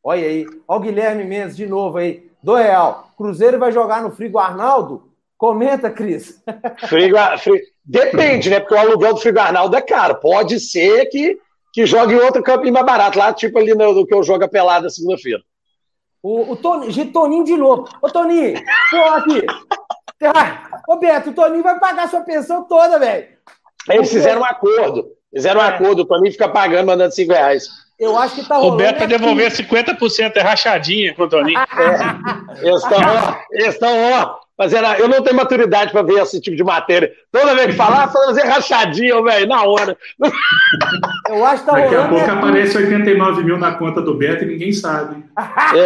[0.03, 0.47] Olha aí.
[0.69, 2.29] Olha o Guilherme Mendes de novo aí.
[2.43, 3.09] Do Real.
[3.17, 5.09] Cruzeiro vai jogar no Frigo Arnaldo?
[5.39, 6.43] Comenta, Cris.
[6.89, 7.65] Frigo, frigo...
[7.85, 8.61] Depende, né?
[8.61, 10.17] Porque o aluguel do Frigo Arnaldo é caro.
[10.17, 11.39] Pode ser que,
[11.73, 14.45] que jogue em outro campinho mais barato, lá, tipo ali no, do que eu jogo
[14.45, 15.43] a pelada segunda-feira.
[16.25, 17.87] O, o Tony, Toninho de novo.
[18.01, 18.55] Ô, Toninho,
[18.91, 19.47] pô, aqui.
[20.89, 23.29] Ô, Beto, o Toninho vai pagar sua pensão toda, velho.
[23.91, 25.05] Eles fizeram um acordo.
[25.31, 25.69] Fizeram um é.
[25.69, 27.69] acordo, o Toninho fica pagando, mandando 5 reais.
[28.01, 28.75] Eu acho que tá rolando.
[28.75, 31.59] O Beto vai devolver 50%, é rachadinha com o Toninho.
[31.59, 32.67] É.
[32.67, 34.87] Eles estão, ó, eles estão, ó, fazendo.
[34.99, 37.13] Eu não tenho maturidade para ver esse tipo de matéria.
[37.31, 39.97] Toda vez que falar, fazer rachadinha, velho, na hora.
[41.29, 42.15] Eu acho que tá Daqui rolando.
[42.15, 45.25] Daqui a pouco é aparece 89 mil na conta do Beto e ninguém sabe.
[45.75, 45.79] É,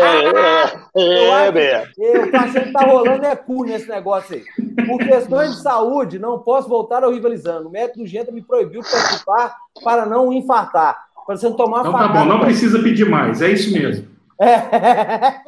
[0.95, 1.91] é, é, Beto.
[1.99, 4.45] Eu acho que tá rolando é cu nesse negócio aí.
[4.87, 7.69] Por questões de saúde, não posso voltar ao rivalizando.
[7.69, 11.09] O médico do Genta me proibiu de participar para não infartar.
[11.27, 14.09] Para você não tomar Então tá bom, não precisa pedir mais, é isso mesmo.
[14.41, 14.53] É.
[14.55, 15.41] é.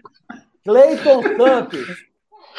[0.64, 2.10] Cleiton Santos.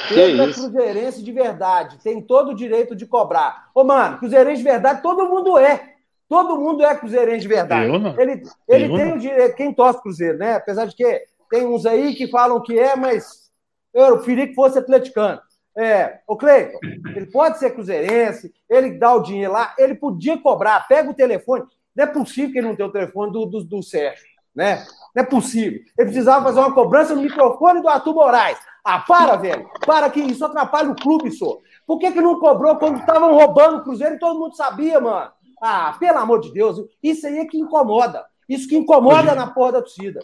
[0.09, 1.99] Ele é cruzeirense de verdade.
[1.99, 3.69] Tem todo o direito de cobrar.
[3.75, 5.95] Ô, mano, cruzeirense de verdade, todo mundo é.
[6.27, 7.91] Todo mundo é cruzeirense de verdade.
[7.91, 8.19] Eu não.
[8.19, 9.15] Ele, ele eu tem não.
[9.15, 9.55] o direito.
[9.55, 10.55] Quem torce cruzeiro, né?
[10.55, 13.51] Apesar de que tem uns aí que falam que é, mas
[13.93, 15.41] eu preferi que fosse atleticano.
[15.77, 16.79] É, o Cleiton,
[17.15, 21.63] ele pode ser cruzeirense, ele dá o dinheiro lá, ele podia cobrar, pega o telefone.
[21.95, 24.25] Não é possível que ele não tenha o telefone do, do, do Sérgio,
[24.55, 24.83] né?
[25.15, 25.79] Não é possível.
[25.97, 28.57] Ele precisava fazer uma cobrança no microfone do Arthur Moraes.
[28.83, 29.69] Ah, para, velho.
[29.85, 31.57] Para que isso atrapalha o clube, só.
[31.85, 35.31] Por que, que não cobrou quando estavam roubando o Cruzeiro e todo mundo sabia, mano?
[35.61, 36.77] Ah, pelo amor de Deus.
[37.03, 38.25] Isso aí é que incomoda.
[38.49, 40.19] Isso que incomoda na porra da torcida.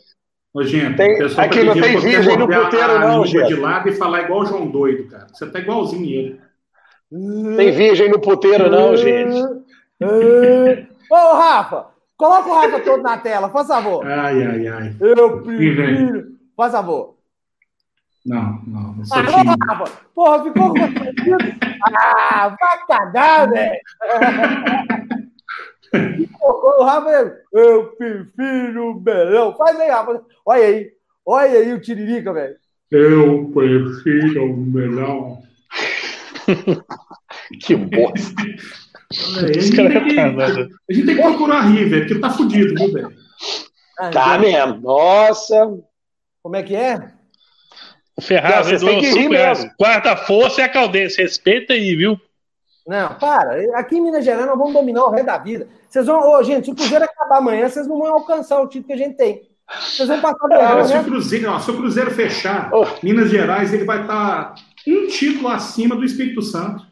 [0.53, 3.47] Ô, gente, tem, aqui não tem virgem no puteiro, não, gente.
[3.47, 5.27] de lado e falar igual o João Doido, cara.
[5.31, 6.41] Você tá igualzinho ele.
[7.55, 9.39] Tem virgem no puteiro, não, gente.
[11.09, 11.87] Ô, Rafa,
[12.17, 14.05] coloca o Rafa todo na tela, faz favor.
[14.05, 14.95] Ai, ai, ai.
[14.99, 16.37] Eu prefiro.
[16.55, 17.15] Faz favor.
[18.25, 18.93] Não, não.
[18.93, 20.73] não sou ah, Rafa, porra, ficou
[21.95, 23.79] Ah, vai cagar, velho.
[26.41, 29.55] o Rafa, eu prefiro o melão.
[29.55, 30.21] Faz aí, Rafa.
[30.45, 30.91] Olha aí.
[31.25, 32.55] Olha aí o Tiririca, velho.
[32.91, 35.41] Eu prefiro o melão.
[37.61, 38.41] que bosta.
[39.13, 42.93] É, a, gente que, a, gente tem que, procurar rir, velho, porque tá fudido, viu,
[42.93, 43.13] velho?
[43.97, 44.81] Ah, tá mesmo.
[44.81, 45.73] Nossa.
[46.43, 47.13] Como é que é?
[48.17, 49.71] O Ferraz mesmo.
[49.77, 51.21] Quarta força é a Caldense.
[51.21, 52.19] Respeita aí, viu?
[52.85, 53.77] Não, para.
[53.77, 55.67] Aqui em Minas Gerais nós vamos dominar o resto da vida.
[55.89, 58.87] Vocês vão, oh, gente, se o Cruzeiro acabar amanhã, vocês não vão alcançar o título
[58.87, 59.41] que a gente tem.
[59.79, 62.85] Vocês vão passar é, se, o Cruzeiro, ó, se o Cruzeiro fechar, oh.
[63.03, 64.55] Minas Gerais ele vai estar tá
[64.87, 66.85] um título acima do Espírito Santo.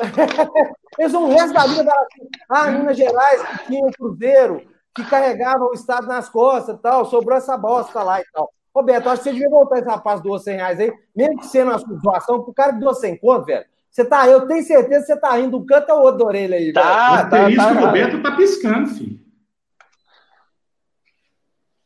[0.98, 4.62] Eles vão o resto da vida falar assim: ah, Minas Gerais que tinha o Cruzeiro,
[4.94, 8.50] que carregava o Estado nas costas e tal, sobrou essa bosta lá e tal.
[8.74, 11.70] Roberto, acho que você devia voltar esse rapaz doou 100 reais aí, mesmo que sendo
[11.70, 13.64] uma doação, pro cara que doou 100 conto, velho.
[13.88, 16.56] Você tá, eu tenho certeza que você tá rindo um canto ou outro da orelha
[16.56, 16.72] aí.
[16.72, 17.56] Tá, velho.
[17.56, 17.88] tá, tá, tá.
[17.88, 19.20] O Beto tá piscando, filho.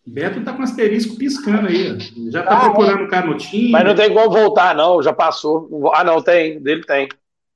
[0.07, 1.99] Beto tá com asterisco piscando aí.
[2.31, 3.71] Já tá ah, procurando o canutinho.
[3.73, 5.03] Mas não tem como voltar, não.
[5.03, 5.93] Já passou.
[5.95, 6.59] Ah, não, tem.
[6.63, 7.11] Dele tem.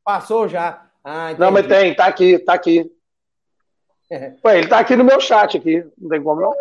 [0.04, 0.81] Passou já.
[1.04, 1.94] Ah, não, mas tem.
[1.94, 2.90] Tá aqui, tá aqui.
[4.10, 4.32] É.
[4.44, 5.84] Ué, ele tá aqui no meu chat aqui.
[5.98, 6.54] Não tem como, não.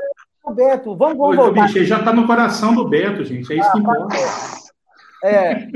[0.55, 1.67] Beto, vamos, vamos Oi, voltar.
[1.67, 3.53] Bicho, já tá no coração do Beto, gente.
[3.53, 4.15] É isso ah, que importa.
[5.23, 5.67] É.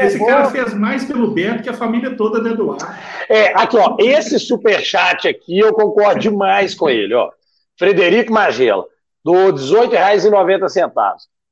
[0.00, 2.86] Esse cara fez mais pelo Beto que a família toda do Eduardo.
[3.28, 3.96] É, aqui, ó.
[3.98, 7.30] Esse superchat aqui eu concordo demais com ele, ó.
[7.76, 8.84] Frederico Magela,
[9.24, 10.92] do R$ 18,90.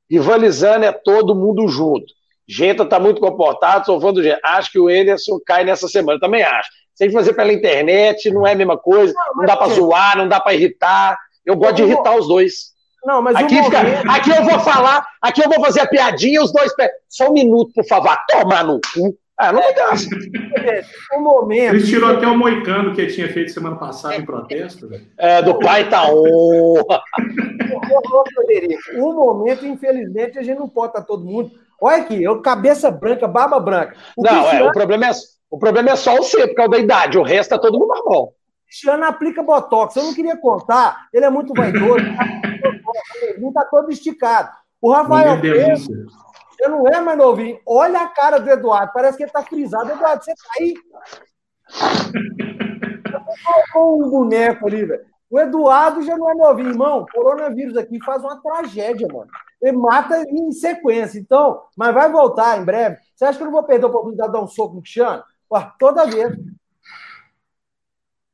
[0.09, 2.13] Rivalizando é todo mundo junto.
[2.49, 4.39] Genta tá muito comportado, sou fã do Genta.
[4.43, 6.69] Acho que o Ederson cai nessa semana, eu também acho.
[6.95, 10.17] Se a gente fazer pela internet, não é a mesma coisa, não dá para zoar,
[10.17, 11.15] não dá para irritar.
[11.45, 12.73] Eu gosto de irritar os dois.
[13.05, 14.09] Não, mas aqui, fica, momento...
[14.09, 16.91] aqui eu vou falar, aqui eu vou fazer a piadinha, os dois pés.
[17.07, 18.17] Só um minuto, por favor.
[18.27, 19.15] Tomar no cu.
[19.37, 19.91] Ah, não me dá.
[21.15, 21.75] O momento.
[21.75, 24.89] Eles tirou até o moicano que tinha feito semana passada em protesto.
[25.17, 26.83] É, do pai tá o
[29.13, 31.51] momento, infelizmente, a gente não pode estar todo mundo.
[31.81, 33.95] Olha aqui, eu cabeça branca, barba branca.
[34.17, 34.65] O não, Cristiano...
[34.65, 35.11] é, o problema é,
[35.49, 37.17] o problema é só o C, por causa da idade.
[37.17, 38.33] O resto tá todo mundo normal.
[38.65, 39.95] Cristiano aplica botox.
[39.95, 42.05] Eu não queria contar, ele é muito vaidoso.
[43.39, 44.49] não tá todo esticado.
[44.81, 47.59] O Rafael Pedro, você não é mais novinho.
[47.65, 48.91] Olha a cara do Eduardo.
[48.93, 49.91] Parece que ele tá frisado.
[49.91, 50.73] Eduardo, você tá aí?
[53.73, 55.05] Colocou um boneco ali, velho.
[55.29, 57.05] O Eduardo já não é novinho, irmão.
[57.13, 59.29] Coronavírus aqui faz uma tragédia, mano.
[59.61, 61.19] Ele mata em sequência.
[61.19, 62.97] Então, mas vai voltar em breve.
[63.15, 65.23] Você acha que eu não vou perder a oportunidade de dar um soco no Cristiano?
[65.51, 66.37] Ué, toda vez.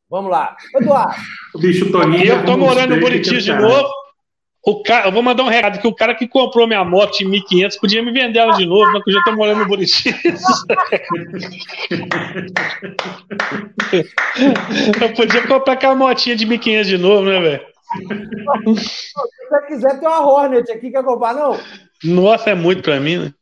[0.09, 0.55] Vamos lá.
[0.75, 1.15] Eduardo.
[1.59, 2.25] Bicho Toninho.
[2.25, 3.89] Eu tô morando no Bonitinho de novo.
[4.67, 7.25] O cara, eu vou mandar um recado que o cara que comprou minha moto de
[7.25, 10.03] 1.500 podia me vender ela de novo, mas eu já tô morando no Buritis.
[15.01, 17.74] eu podia comprar aquela motinha de 1.500 de novo, né, velho?
[18.77, 19.13] Se
[19.49, 21.57] você quiser, tem uma Hornet aqui, quer comprar, não?
[22.03, 23.33] Nossa, é muito pra mim, né?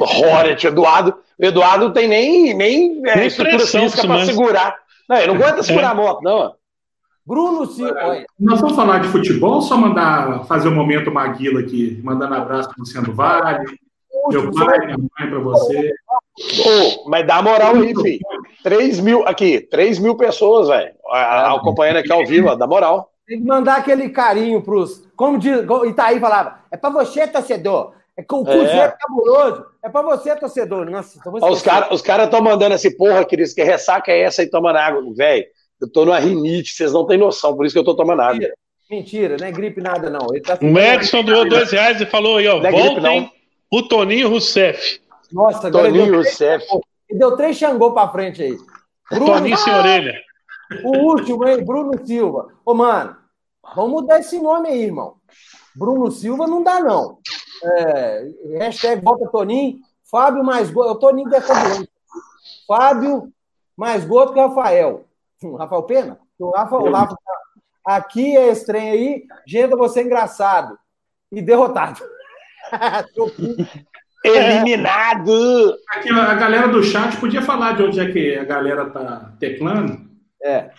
[0.00, 1.14] Hornet, Eduardo.
[1.38, 4.76] O Eduardo não tem nem, nem, é, estrutura física pra segurar.
[5.08, 5.90] Não, ele não aguenta segurar é.
[5.90, 6.54] a moto, não.
[7.26, 8.24] Bruno Silva.
[8.38, 12.34] Nós vamos falar de futebol ou só mandar fazer o um momento Maguila aqui, mandando
[12.34, 13.64] abraço para o Luciano Vale,
[14.30, 15.92] meu pai, minha mãe, para você.
[16.66, 18.20] Oh, mas dá moral aí, filho.
[18.62, 23.10] 3 mil, aqui, 3 mil pessoas, velho, acompanhando aqui ao vivo, dá moral.
[23.30, 25.06] Tem que mandar aquele carinho pros.
[25.14, 27.92] Como diz, Itaí falava, é para você, torcedor.
[28.16, 28.96] É com o Cruzeiro é.
[29.00, 29.66] cabuloso.
[29.84, 30.84] É para você, torcedor.
[30.90, 34.50] Nossa, os caras os cara estão mandando esse porra, Cris, que ressaca é essa aí
[34.50, 35.44] tomando água, velho.
[35.80, 38.34] Eu tô numa rinite, vocês não têm noção, por isso que eu tô tomando água.
[38.34, 38.54] Mentira,
[38.90, 40.26] Mentira não é gripe nada, não.
[40.44, 43.32] Tá o Madison doou dois reais e falou aí, ó, é voltem gripe,
[43.70, 45.00] o Toninho Rousseff.
[45.32, 46.66] Nossa, agora Toninho Rousseff.
[47.08, 48.58] Ele deu três Xangô pra frente aí.
[49.08, 50.20] Bruno, Toninho sem orelha.
[50.82, 51.64] O último, hein?
[51.64, 52.48] Bruno Silva.
[52.64, 53.19] Ô, mano,
[53.74, 55.16] vamos mudar esse nome aí, irmão.
[55.74, 57.18] Bruno Silva não dá, não.
[57.62, 59.78] É, hashtag volta Toninho.
[60.10, 60.90] Fábio mais gol.
[60.90, 61.54] O Toninho dessa
[62.66, 63.32] Fábio
[63.76, 65.04] mais gol que o Rafael.
[65.58, 66.18] Rafael Pena?
[66.38, 67.16] O Rafa, o Rafa
[67.84, 70.78] aqui é estranho aí, Genda, você é engraçado.
[71.30, 72.00] E derrotado.
[74.24, 75.76] Eliminado!
[75.88, 79.98] Aqui, a galera do chat podia falar de onde é que a galera tá teclando.
[80.42, 80.70] É.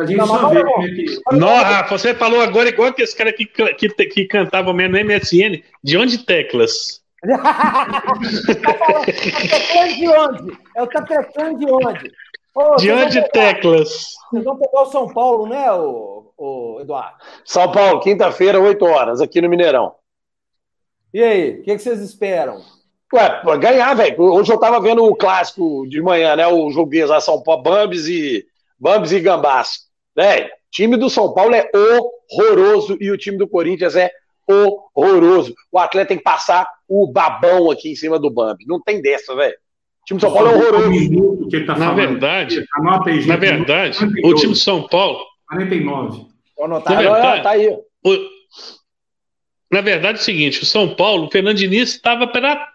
[0.00, 1.20] Pra gente não, só ver como é que.
[1.32, 5.04] Não, Rafa, você falou agora igual que esse cara que, que, que cantava mesmo no
[5.04, 5.62] MSN.
[5.84, 7.02] De onde teclas?
[7.22, 7.36] tá
[9.88, 10.58] de onde?
[10.74, 12.10] É o teclando de onde?
[12.54, 14.14] Ô, de teclas.
[14.30, 17.18] Vocês vão pegar o São Paulo, né, o, o Eduardo?
[17.44, 19.96] São Paulo, quinta-feira, 8 horas, aqui no Mineirão.
[21.12, 22.62] E aí, o que, que, vocês esperam?
[23.12, 24.18] Ué, ganhar, velho.
[24.18, 26.46] Hoje eu tava vendo o clássico de manhã, né?
[26.46, 28.46] O jogo lá São Paulo, Bambis e,
[28.78, 29.89] Bambis e Gambás.
[30.20, 34.10] Velho, time do São Paulo é horroroso e o time do Corinthians é
[34.46, 35.54] horroroso.
[35.72, 38.66] O atleta tem que passar o babão aqui em cima do Bambi.
[38.66, 39.56] Não tem dessa, velho
[40.04, 41.48] time de São Paulo é horroroso.
[41.48, 45.24] Que tá na verdade, aí, na verdade, o time de São Pauo.
[45.48, 46.26] 49.
[46.58, 47.68] Na verdade, tá aí.
[47.68, 48.16] O,
[49.70, 52.68] na verdade, é o seguinte: o São Paulo, o Fernando Diniz estava pela,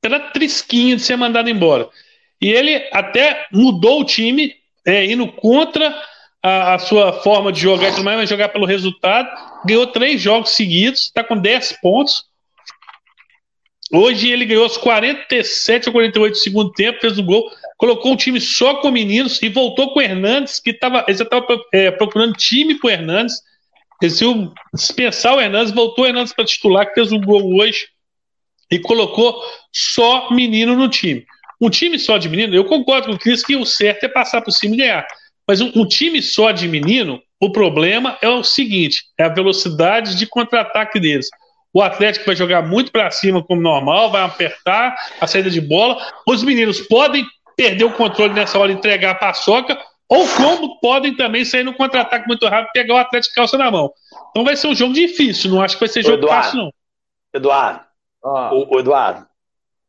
[0.00, 1.88] pela trisquinha de ser mandado embora.
[2.40, 4.54] E ele até mudou o time,
[4.84, 5.94] é, indo contra
[6.44, 9.26] a, a, sua forma de jogar e tudo mais, vai jogar pelo resultado.
[9.64, 12.26] Ganhou três jogos seguidos, está com 10 pontos.
[13.90, 18.16] Hoje ele ganhou os 47 ou 48 do segundo tempo, fez o gol, colocou um
[18.16, 22.74] time só com meninos e voltou com o Hernandes, que estava estava é, procurando time
[22.74, 23.40] para o Hernandes.
[24.02, 27.88] Decidiu dispensar o Hernandes, voltou o Hernandes para titular, que fez um gol hoje
[28.70, 29.42] e colocou
[29.72, 31.24] só menino no time.
[31.58, 34.42] Um time só de menino, eu concordo com o Cris que o certo é passar
[34.42, 35.06] por cima e ganhar.
[35.46, 40.16] Mas um, um time só de menino, o problema é o seguinte: é a velocidade
[40.16, 41.28] de contra-ataque deles.
[41.72, 46.00] O Atlético vai jogar muito para cima, como normal, vai apertar a saída de bola.
[46.26, 47.26] Os meninos podem
[47.56, 49.76] perder o controle nessa hora e entregar a paçoca,
[50.08, 53.70] ou como podem também sair no contra-ataque muito rápido e pegar o Atlético calça na
[53.70, 53.92] mão.
[54.30, 56.72] Então vai ser um jogo difícil, não acho que vai ser jogo Eduardo, fácil, não.
[57.34, 57.80] Eduardo,
[58.24, 58.54] ah.
[58.54, 59.26] o, o, Eduardo,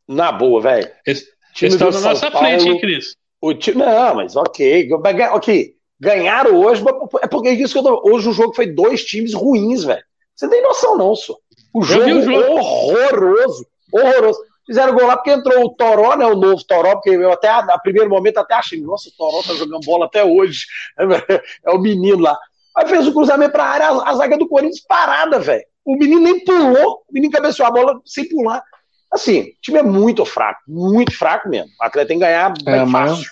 [0.07, 0.89] na boa, velho.
[1.05, 1.27] Eles
[1.61, 3.15] estão na nossa Paulo, frente, hein, Cris?
[3.45, 4.89] O time, não, mas ok.
[5.31, 6.83] Ok, ganharam hoje,
[7.21, 8.01] é porque é isso que eu tô.
[8.03, 10.03] Hoje o jogo foi dois times ruins, velho.
[10.35, 11.37] Você tem noção, não, senhor.
[11.71, 12.59] O jogo, o jogo.
[12.59, 14.39] horroroso, horroroso.
[14.65, 16.25] Fizeram gol lá porque entrou o Toró, né?
[16.25, 19.53] O novo Toró, porque eu até, a primeiro momento, até achei, nossa, o Toró tá
[19.53, 20.65] jogando bola até hoje.
[21.63, 22.35] É o menino lá.
[22.75, 25.63] Aí fez o cruzamento pra área, a, a zaga do Corinthians parada, velho.
[25.85, 28.63] O menino nem pulou, o menino cabeceou a bola sem pular.
[29.11, 31.69] Assim, o time é muito fraco, muito fraco mesmo.
[31.79, 33.29] O atleta tem que ganhar é, fácil.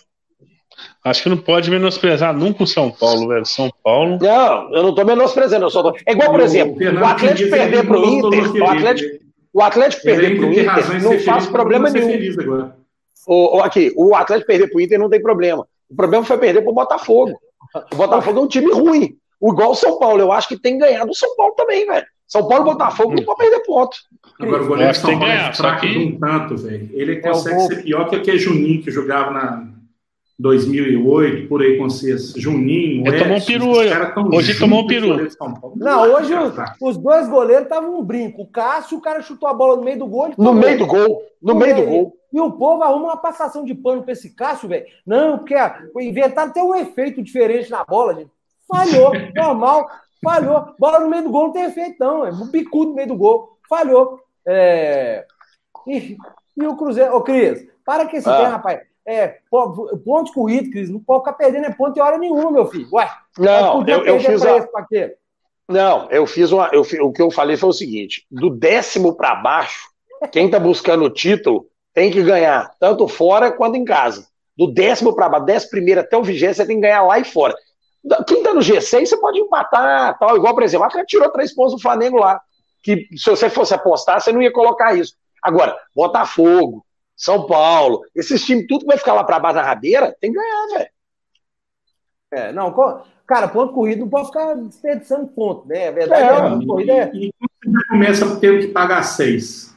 [1.04, 3.46] Acho que não pode menosprezar nunca o São Paulo, velho.
[3.46, 4.18] São Paulo.
[4.22, 5.66] Não, eu não tô menosprezando.
[5.66, 5.98] Eu só tô...
[6.06, 8.64] É igual, por exemplo, o Atlético perder pro Inter.
[8.64, 12.72] O Atlético, o Atlético perder pro Inter não faz problema nenhum.
[13.28, 15.68] O, o, aqui, o Atlético perder pro Inter não tem problema.
[15.90, 17.38] O problema foi perder pro Botafogo.
[17.92, 19.18] O Botafogo é um time ruim.
[19.40, 20.22] O igual o São Paulo.
[20.22, 22.06] Eu acho que tem ganhado o São Paulo também, velho.
[22.28, 23.98] São Paulo e Botafogo não pode perder ponto.
[24.40, 25.90] Agora o goleiro de São Paulo é fraco que...
[25.90, 26.90] de um tanto, velho.
[26.94, 29.74] Ele consegue é ser pior que aquele Juninho que jogava na
[30.40, 32.34] 2008, por aí com vocês.
[32.36, 34.60] Juninho, Ele tomou um peru hoje.
[34.60, 35.30] tomou um peru.
[35.76, 38.42] Não, hoje os, os dois goleiros estavam um brinco.
[38.42, 40.34] O Cássio, o cara chutou a bola no meio do gol.
[40.38, 41.24] No meio do gol.
[41.42, 42.18] No, no meio do gol.
[42.34, 44.86] E o povo arruma uma passação de pano pra esse Cássio, velho.
[45.06, 45.56] Não, porque
[46.00, 48.32] inventaram até um efeito diferente na bola, gente.
[48.68, 49.88] Falhou, normal.
[50.24, 50.74] Falhou.
[50.80, 52.26] Bola no meio do gol não tem efeito, não.
[52.26, 53.58] É um bicudo no meio do gol.
[53.70, 54.20] Falhou.
[54.48, 55.26] É...
[55.88, 56.18] E,
[56.58, 57.16] e o Cruzeiro.
[57.16, 58.48] Ô, Cris, para que esse ah.
[58.48, 58.82] rapaz.
[59.06, 59.40] É,
[60.06, 60.90] pontos corridos, Cris.
[60.90, 62.88] Não pode ficar perdendo é ponto em hora nenhuma, meu filho.
[62.94, 64.66] Ué, não, eu, eu fiz a...
[65.68, 66.70] Não, eu fiz uma.
[66.72, 69.90] Eu, o que eu falei foi o seguinte: do décimo para baixo,
[70.32, 74.28] quem tá buscando o título tem que ganhar, tanto fora quanto em casa.
[74.58, 77.24] Do décimo para baixo, décimo primeiro até o vigésimo, você tem que ganhar lá e
[77.24, 77.56] fora.
[78.28, 80.36] Quem tá no G6, você pode empatar, tal.
[80.36, 82.42] Igual, por exemplo, a tirou três pontos do Flamengo lá.
[82.82, 85.16] Que se você fosse apostar, você não ia colocar isso.
[85.42, 86.86] Agora, Botafogo,
[87.16, 90.38] São Paulo, esses times, tudo que vai ficar lá para baixo da rabeira, tem que
[90.38, 90.90] ganhar, velho.
[92.32, 92.74] É, não,
[93.28, 95.90] cara, ponto corrido não pode ficar desperdiçando ponto, né?
[95.90, 97.12] A verdade é, é ponto corrido é.
[97.14, 99.74] E quando você começa tendo que pagar seis.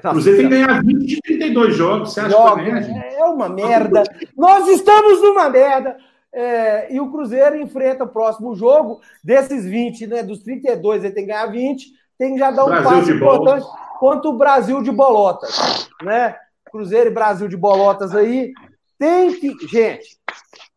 [0.00, 3.48] Cruzeiro tem que ganhar 20 de 32 jogos, você acha Joga, que é, é uma
[3.48, 4.02] merda.
[4.36, 5.96] Nós estamos numa merda.
[6.38, 10.22] É, e o Cruzeiro enfrenta o próximo jogo, desses 20, né?
[10.22, 13.66] Dos 32, ele tem que ganhar 20, tem que já dar um Brasil passo importante
[13.98, 15.88] contra o Brasil de Bolotas.
[16.02, 16.36] Né?
[16.70, 18.52] Cruzeiro e Brasil de Bolotas aí.
[18.98, 19.66] Tem que.
[19.66, 20.18] Gente,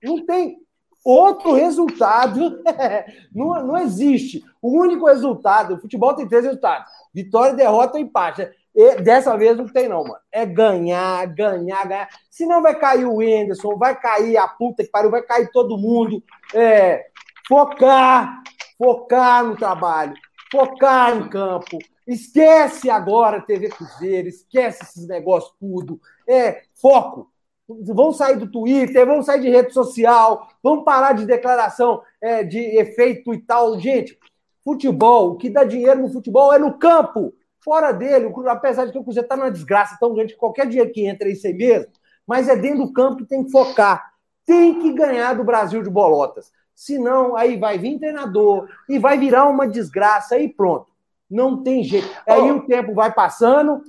[0.01, 0.60] não tem
[1.03, 2.64] outro resultado.
[3.36, 4.41] não, não existe.
[4.62, 8.49] O único resultado, o futebol tem três resultados: vitória, derrota e empate.
[8.82, 10.22] E dessa vez não tem, não, mano.
[10.32, 12.08] É ganhar, ganhar, ganhar.
[12.32, 16.24] Senão vai cair o Enderson, vai cair a puta que pariu, vai cair todo mundo.
[16.54, 17.08] É,
[17.46, 18.42] focar,
[18.78, 20.14] focar no trabalho,
[20.50, 21.78] focar em campo.
[22.08, 26.00] Esquece agora TV Cruzeiro, esquece esses negócios tudo.
[26.26, 27.30] É, foco.
[27.68, 32.60] Vão sair do Twitter, vão sair de rede social, vão parar de declaração é, de
[32.78, 33.78] efeito e tal.
[33.78, 34.18] Gente,
[34.64, 37.34] futebol, o que dá dinheiro no futebol é no campo.
[37.70, 40.89] Fora dele, apesar de que o Cruzeiro está numa desgraça tão grande que qualquer dia
[40.89, 41.91] que entra é isso aí mesmo,
[42.26, 44.11] mas é dentro do campo que tem que focar.
[44.43, 46.51] Tem que ganhar do Brasil de Bolotas.
[46.74, 50.88] Senão, aí vai vir treinador e vai virar uma desgraça e pronto.
[51.30, 52.09] Não tem jeito.
[52.28, 53.84] Aí o tempo vai passando,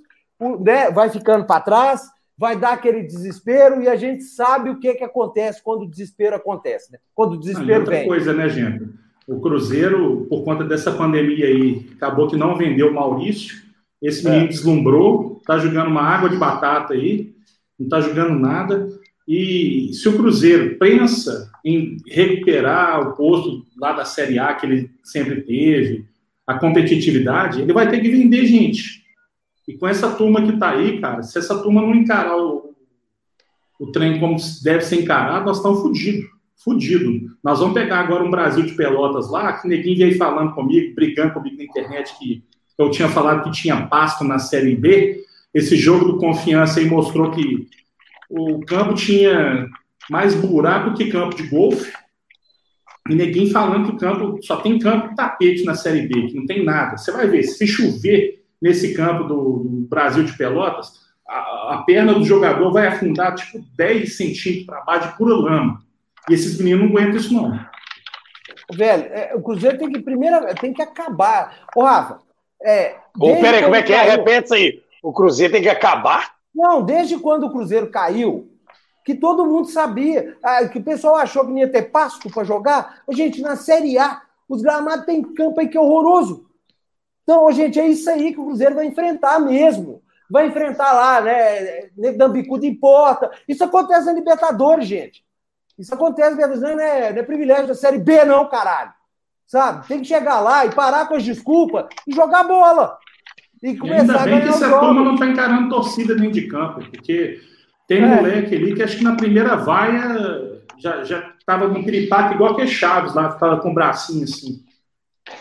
[0.60, 2.02] né, vai ficando para trás,
[2.36, 6.36] vai dar aquele desespero e a gente sabe o que, que acontece quando o desespero
[6.36, 6.98] acontece, né?
[7.14, 8.06] Quando o desespero ah, outra vem.
[8.06, 8.90] coisa, né, gente?
[9.26, 13.69] O Cruzeiro, por conta dessa pandemia aí, acabou que não vendeu o Maurício.
[14.02, 14.48] Esse menino é.
[14.48, 17.34] deslumbrou, tá jogando uma água de batata aí,
[17.78, 18.88] não tá jogando nada.
[19.28, 24.90] E se o Cruzeiro pensa em recuperar o posto lá da Série A que ele
[25.04, 26.04] sempre teve,
[26.46, 29.04] a competitividade, ele vai ter que vender gente.
[29.68, 32.74] E com essa turma que tá aí, cara, se essa turma não encarar o,
[33.78, 36.28] o trem como deve ser encarado, nós estamos fodidos
[36.62, 37.30] fudido.
[37.42, 41.32] Nós vamos pegar agora um Brasil de Pelotas lá, que ninguém veio falando comigo, brigando
[41.32, 42.44] comigo na internet, que
[42.82, 45.24] eu tinha falado que tinha pasto na Série B.
[45.52, 47.68] Esse jogo do confiança aí mostrou que
[48.28, 49.68] o campo tinha
[50.08, 51.92] mais buraco que campo de golfe.
[53.08, 56.46] E ninguém falando que o campo só tem campo tapete na Série B, que não
[56.46, 56.96] tem nada.
[56.96, 62.14] Você vai ver, se chover nesse campo do, do Brasil de Pelotas, a, a, perna
[62.14, 65.82] do jogador vai afundar tipo 10 centímetros para baixo de pura lama.
[66.28, 67.58] E esses meninos não aguentam isso, não.
[68.72, 71.66] Velho, é, o Cruzeiro tem que primeiro tem que acabar.
[71.74, 72.29] Ô, Rafa.
[72.62, 73.98] É, Ô, peraí, como é que é?
[73.98, 74.10] Caiu...
[74.10, 74.82] Repete isso aí.
[75.02, 76.34] O Cruzeiro tem que acabar?
[76.54, 78.50] Não, desde quando o Cruzeiro caiu,
[79.04, 82.44] que todo mundo sabia, ah, que o pessoal achou que não ia ter pasto para
[82.44, 83.02] jogar.
[83.10, 86.46] Gente, na Série A, os gramados têm campo aí que é horroroso.
[87.22, 90.02] Então, gente, é isso aí que o Cruzeiro vai enfrentar mesmo.
[90.30, 91.88] Vai enfrentar lá, né?
[92.16, 93.30] Dambicudo importa.
[93.48, 95.24] Isso acontece na Libertadores, gente.
[95.78, 98.92] Isso acontece, Beatriz, não é, não é privilégio da Série B, não, caralho.
[99.50, 99.84] Sabe?
[99.88, 102.96] Tem que chegar lá e parar com as desculpas e jogar bola.
[103.60, 106.88] e começar ainda bem a que essa turma não está encarando torcida dentro de campo,
[106.88, 107.40] porque
[107.88, 108.06] tem é.
[108.06, 112.64] moleque ali que acho que na primeira vaia já, já tava com piripaque igual que
[112.64, 114.64] Chaves lá, ficava com o bracinho assim.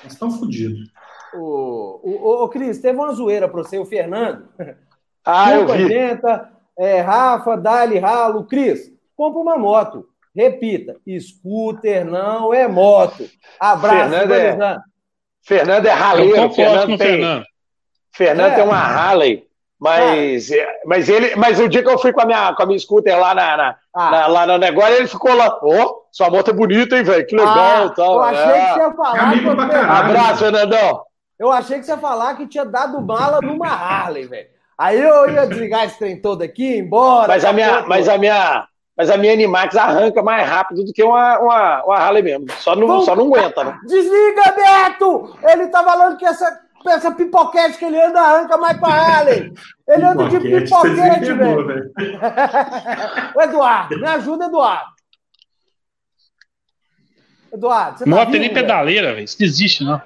[0.03, 0.91] Mas estão fodidos.
[1.35, 4.49] O, o, o, Cris, teve uma zoeira para você, o Fernando.
[5.23, 5.93] Ah, eu vi.
[6.79, 8.45] é, Rafa, Dali, Ralo.
[8.45, 10.08] Cris, compra uma moto.
[10.35, 13.29] Repita, scooter não é moto.
[13.59, 14.77] Abraço, Fernando é,
[15.41, 16.49] Fernando é raleiro.
[16.51, 17.45] Fernando tem, Fernando.
[18.11, 18.55] Fernando é.
[18.55, 19.43] tem uma Harley,
[19.79, 20.67] mas, é.
[20.85, 23.17] mas ele, mas o dia que eu fui com a minha, com a minha scooter
[23.17, 24.11] lá na, na, ah.
[24.11, 27.25] na lá no negócio, ele ficou lá, ó, oh, sua moto é bonita, hein, velho?
[27.25, 28.13] Que legal, ah, tal.
[28.15, 28.65] Eu achei é.
[28.65, 29.99] que você ia falar.
[29.99, 31.03] Abraço, Fernandão.
[31.39, 34.47] Eu achei que você ia falar que tinha dado bala numa Harley, velho.
[34.77, 37.27] Aí eu ia desligar esse trem todo aqui, embora.
[37.27, 38.67] Mas a minha, mas a minha,
[38.99, 42.47] mas a minha Animax arranca mais rápido do que uma, uma, uma Harley mesmo.
[42.59, 43.79] Só não, só não aguenta, né?
[43.87, 45.37] Desliga, Beto!
[45.41, 49.53] Ele tá falando que essa, essa pipoquete que ele anda arranca mais pra Harley.
[49.87, 51.93] Ele anda de pipoquete, velho.
[53.37, 54.91] o Eduardo, me ajuda, Eduardo.
[57.53, 59.23] Eduardo, você tá Moto tem nem pedaleira, velho.
[59.23, 60.01] Isso desiste, não.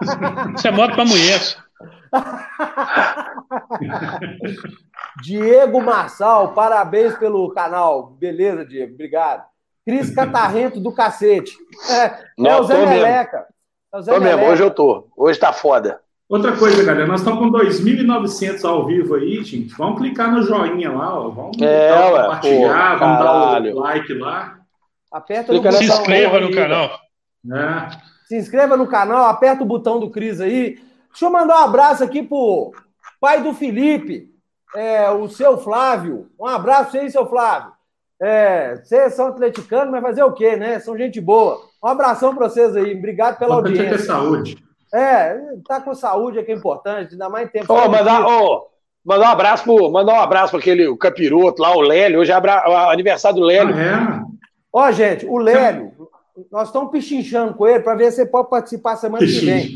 [0.56, 1.42] Isso é moto pra mulher.
[5.22, 8.12] Diego Marçal, parabéns pelo canal.
[8.20, 9.44] Beleza, Diego, obrigado.
[9.86, 11.58] Cris Catarrento do cacete.
[11.90, 13.46] É, Não, é o Zé Meleca.
[13.94, 14.38] É o Zé tô Meleca.
[14.38, 15.08] mesmo, hoje eu tô.
[15.16, 16.00] Hoje tá foda.
[16.30, 19.74] Outra coisa, galera, nós estamos com 2.900 ao vivo aí, gente.
[19.76, 21.30] Vamos clicar no joinha lá, ó.
[21.30, 24.60] Vamos é, dar, compartilhar, pô, vamos dar o like lá.
[25.12, 26.90] Aperta no Se inscreva no canal.
[27.52, 27.90] É.
[28.26, 30.78] Se inscreva no canal, aperta o botão do Cris aí.
[31.14, 32.74] Deixa eu mandar um abraço aqui pro
[33.22, 34.30] pai do Felipe,
[34.76, 36.28] é, o seu Flávio.
[36.40, 37.72] Um abraço aí, seu Flávio.
[38.20, 40.80] É, vocês são atleticanos, mas fazer o quê, né?
[40.80, 41.62] São gente boa.
[41.84, 42.98] Um abração para vocês aí.
[42.98, 43.90] Obrigado pela audiência.
[43.90, 44.58] Ter saúde.
[44.92, 45.38] É,
[45.68, 47.72] tá com saúde é que é importante, ainda mais tempo.
[47.72, 48.68] Oh, mandar, oh,
[49.06, 52.20] mandar um abraço pro, mandar um abraço para aquele o capiroto lá, o Lélio.
[52.22, 53.76] Hoje é o aniversário do Lélio.
[53.76, 54.34] Ah, é?
[54.72, 55.92] Ó, gente, o Lélio,
[56.52, 59.74] nós estamos pichinchando com ele para ver se ele pode participar semana que vem.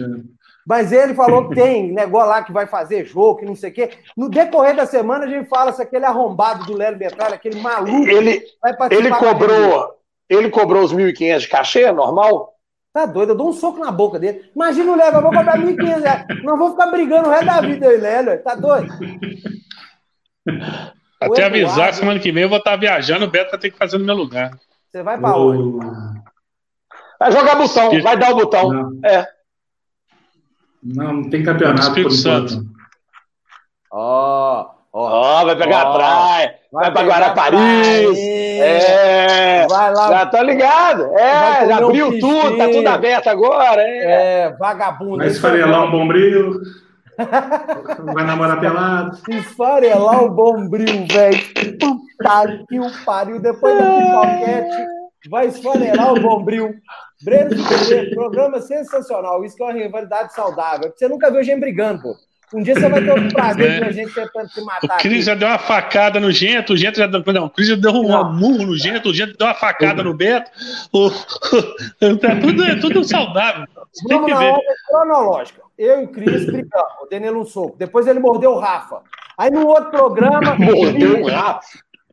[0.68, 3.74] Mas ele falou que tem negócio lá que vai fazer jogo, que não sei o
[3.74, 3.90] quê.
[4.18, 8.08] No decorrer da semana, a gente fala se aquele arrombado do Lélio Metralha, aquele maluco.
[8.08, 8.44] Ele,
[8.92, 9.98] ele cobrou
[10.30, 12.54] ele cobrou os 1.500 de cachê, normal?
[12.94, 14.50] Tá doido, eu dou um soco na boca dele.
[14.56, 16.26] Imagina o Lélio, eu vou cobrar 1.500 reais.
[16.44, 18.44] Não vou ficar brigando o resto da vida aí, Lélio.
[18.44, 18.94] Tá doido?
[21.20, 23.98] Até avisar, semana que vem eu vou estar viajando, o Beto vai ter que fazer
[23.98, 24.52] no meu lugar.
[24.92, 25.86] Você vai pra onde?
[27.20, 28.70] Vai jogar botão, vai dar o botão.
[28.70, 29.00] Não.
[29.04, 29.28] É.
[30.96, 32.66] Não, não tem campeonato por enquanto.
[33.92, 37.58] Ó, ó, vai pegar oh, a praia, vai, vai pra Guarapari.
[38.60, 40.10] É, vai lá.
[40.10, 41.04] Já tá ligado.
[41.18, 43.82] É, já abriu tudo, tá tudo aberto agora.
[43.82, 45.18] É, é vagabundo.
[45.18, 46.62] Vai esfarelar um bombril.
[48.14, 49.18] vai namorar pelado.
[49.30, 51.40] Esfarelar o bombril, velho.
[51.80, 53.40] Puta que o pariu.
[53.42, 54.88] Depois do pipoquete,
[55.30, 56.76] vai esfarelar o bombril.
[57.24, 59.44] Breno de programa sensacional.
[59.44, 60.94] Isso que é uma rivalidade saudável.
[60.96, 62.16] Você nunca viu gente brigando, pô.
[62.54, 63.80] Um dia você vai ter o prazer é.
[63.80, 64.96] de a gente tentando se matar.
[64.96, 67.22] O Cris já deu uma facada no Gento, o Gento já deu.
[67.34, 70.14] Não, o Cris já deu um murro no Gento, o Gento deu uma facada no
[70.14, 70.50] Beto.
[70.94, 71.10] O,
[72.18, 73.66] tá tudo, é tudo saudável.
[73.92, 75.62] Você Vamos na ordem cronológica.
[75.78, 77.76] Eu e o Cris brigamos, o Danilo um soco.
[77.78, 79.02] Depois ele mordeu o Rafa.
[79.38, 80.56] Aí no outro programa.
[80.56, 81.68] mordeu o Rafa.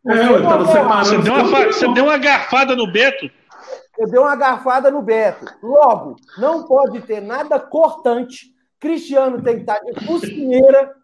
[0.06, 3.30] É, você, deu uma, você deu uma garfada no Beto.
[3.98, 5.46] Eu dei uma garfada no Beto.
[5.62, 8.52] Logo, não pode ter nada cortante.
[8.80, 10.94] Cristiano tem que estar de focinheira,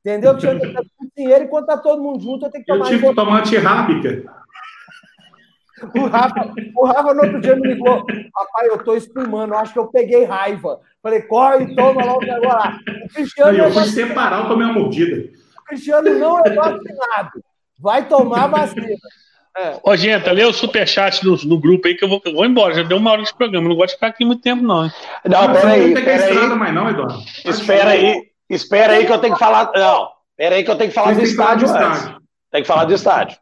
[0.00, 0.32] entendeu?
[0.32, 2.84] Cristiano tem que estar de focinheira, enquanto está todo mundo junto, eu tenho que tomar...
[2.84, 4.44] Eu tive que tomar antirrábica.
[5.94, 9.78] O Rafa, o Rafa no outro dia me ligou, papai, eu estou espumando, acho que
[9.78, 10.80] eu peguei raiva.
[11.02, 12.78] Falei, corre e toma logo agora lá.
[13.04, 15.30] O Cristiano eu fui separar, eu tomei uma mordida.
[15.58, 17.42] O Cristiano não é vacinado.
[17.78, 18.96] Vai tomar vacina.
[19.56, 19.78] É.
[19.84, 22.74] Ô, gente, lê o superchat no, no grupo aí que eu vou, eu vou embora.
[22.74, 23.68] Já deu uma hora de programa.
[23.68, 24.90] Não gosto de ficar aqui muito tempo, não.
[25.24, 25.94] Não, peraí.
[26.34, 27.22] Não mais, não, Eduardo.
[27.44, 28.30] Espera aí.
[28.50, 29.70] Espera aí que eu tenho que falar.
[29.74, 32.16] Não, espera aí que eu tenho que falar do estádio antes.
[32.50, 33.38] Tem que falar do estádio.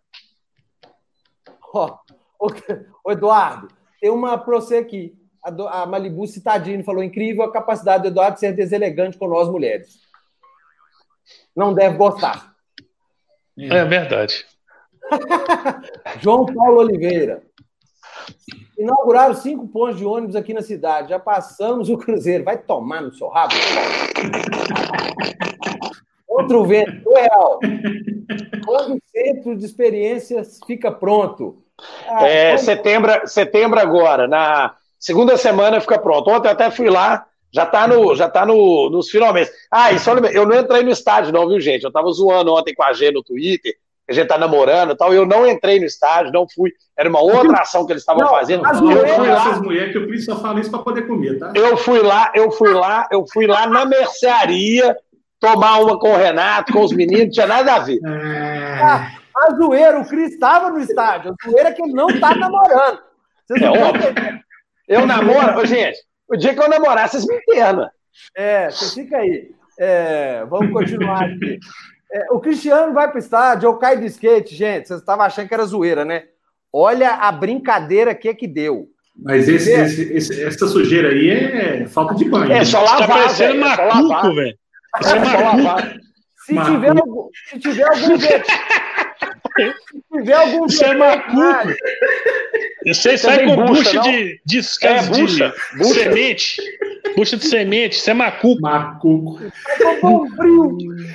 [1.74, 1.96] Ó,
[2.38, 3.68] oh, Eduardo,
[4.00, 5.14] tem uma pra você aqui.
[5.42, 9.48] A, a Malibu Citadini falou: incrível a capacidade do Eduardo de ser deselegante com nós
[9.48, 10.00] mulheres.
[11.56, 12.54] Não deve gostar.
[13.58, 14.46] É verdade.
[16.20, 17.42] João Paulo Oliveira.
[18.78, 21.10] Inauguraram cinco pontos de ônibus aqui na cidade.
[21.10, 22.44] Já passamos o Cruzeiro.
[22.44, 23.54] Vai tomar no seu rabo.
[26.26, 27.60] Outro vento, real.
[28.64, 31.62] Quando o centro de experiências fica pronto?
[32.08, 34.26] Ah, é, setembro, setembro agora.
[34.26, 36.30] Na segunda semana fica pronto.
[36.30, 39.50] Ontem até fui lá, Já tá, no, já tá no, nos finalmente.
[39.70, 41.84] Ah, e só eu não entrei no estádio, não, viu, gente?
[41.84, 43.74] Eu tava zoando ontem com a G no Twitter,
[44.08, 45.12] a gente tá namorando e tal.
[45.12, 46.72] Eu não entrei no estádio, não fui.
[46.96, 48.66] Era uma outra ação que eles estavam fazendo.
[48.66, 49.46] Eu fui lá.
[49.46, 51.52] Essas mulheres que o Cris só fala isso pra poder comer, tá?
[51.54, 54.96] Eu fui lá, eu fui lá, eu fui lá na mercearia
[55.40, 57.98] tomar uma com o Renato, com os meninos, não tinha nada a ver.
[58.04, 58.80] É...
[58.80, 61.34] Ah, a zoeira, o Cris estava no estádio.
[61.44, 63.00] A zoeira é que ele não tá namorando.
[63.46, 64.14] Vocês é óbvio.
[64.86, 65.98] Eu namoro, gente,
[66.28, 67.88] o dia que eu namorar, vocês me internam.
[68.36, 69.50] É, você fica aí.
[69.78, 71.58] É, vamos continuar aqui.
[72.12, 74.86] É, o Cristiano vai para o estádio, eu caio do skate, gente.
[74.86, 76.24] Vocês estavam achando que era zoeira, né?
[76.70, 78.88] Olha a brincadeira que que deu.
[79.16, 82.52] Mas esse, esse, esse, essa sujeira aí é falta de banho.
[82.52, 84.58] É só lavar, tá parecendo macuco, velho.
[84.98, 85.96] É só lavar.
[86.44, 91.74] Se tiver, algum, se tiver algum se tiver algum Isso é macuco.
[92.86, 95.94] Você sai com bucha, de, de, é, bucha, de bucha.
[95.94, 96.62] semente.
[97.16, 98.60] Bucha de semente, isso é macuco.
[98.60, 99.38] Macuco.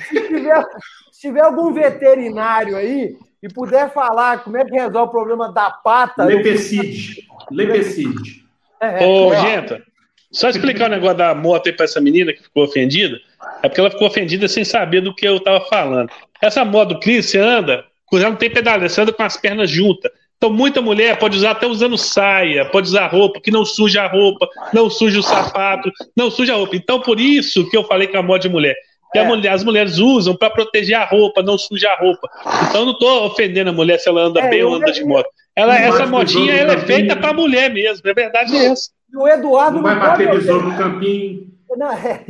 [0.08, 0.64] Se tiver,
[1.12, 5.70] se tiver algum veterinário aí e puder falar como é que resolve o problema da
[5.70, 6.24] pata.
[6.24, 7.26] Lepecide.
[7.50, 8.44] Lepecide.
[8.80, 9.82] É, Ô, Genta,
[10.30, 13.18] só explicar o negócio da moto aí pra essa menina que ficou ofendida.
[13.62, 16.10] É porque ela ficou ofendida sem saber do que eu tava falando.
[16.40, 19.70] Essa moto do Cris, você anda, já não tem pedaleira, você anda com as pernas
[19.70, 20.10] juntas.
[20.38, 24.06] Então, muita mulher pode usar até usando saia, pode usar roupa que não suja a
[24.06, 26.76] roupa, não suja o sapato, não suja a roupa.
[26.76, 28.76] Então, por isso que eu falei que é a moda de mulher.
[29.12, 29.26] Que é.
[29.26, 32.28] mulher, as mulheres usam para proteger a roupa, não sujar a roupa.
[32.68, 35.04] Então, eu não estou ofendendo a mulher se ela anda é, bem ou anda de
[35.04, 35.28] moto.
[35.56, 38.90] Ela, essa modinha ela é feita para mulher mesmo, é verdade é essa.
[39.12, 41.48] o Eduardo não, não vai bater besouro no campinho.
[41.76, 42.24] Não, é.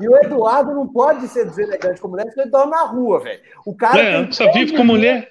[0.00, 3.40] E o Eduardo não pode ser deselegante com mulher, porque ele dorme na rua, velho.
[3.66, 4.00] O cara.
[4.00, 5.30] É, só vive com mulher.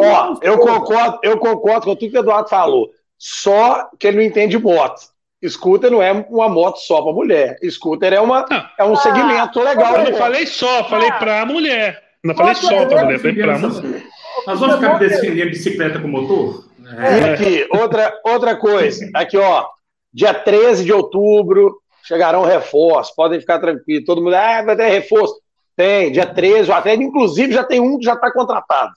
[0.00, 2.90] Ó, eu concordo, eu concordo com tudo que o Eduardo falou.
[3.18, 5.00] Só que ele não entende moto.
[5.46, 7.58] Scooter não é uma moto só para mulher.
[7.70, 8.44] Scooter é, uma,
[8.78, 9.96] é um ah, segmento legal.
[9.96, 12.02] Eu não falei só, falei ah, para mulher.
[12.24, 14.02] Não falei só para mulher, falei para mulher.
[14.46, 16.64] Nós vamos ficar defendendo bicicleta com motor?
[16.98, 17.32] É.
[17.32, 19.08] Aqui, outra, outra coisa.
[19.14, 19.66] Aqui, ó.
[20.12, 23.14] Dia 13 de outubro chegarão reforços.
[23.14, 24.04] Podem ficar tranquilos.
[24.04, 25.34] Todo mundo, ah, vai ter reforço.
[25.76, 28.92] Tem, dia 13, até inclusive já tem um que já está contratado.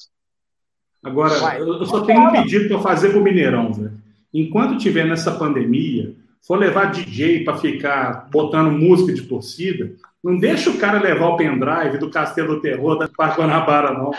[1.03, 1.61] Agora, Vai.
[1.61, 3.93] eu só tenho um pedido para fazer para o Mineirão, velho.
[4.33, 6.13] Enquanto tiver nessa pandemia,
[6.45, 9.91] for levar DJ para ficar botando música de torcida,
[10.23, 14.11] não deixa o cara levar o pendrive do Castelo do Terror da Parque Guanabara, não.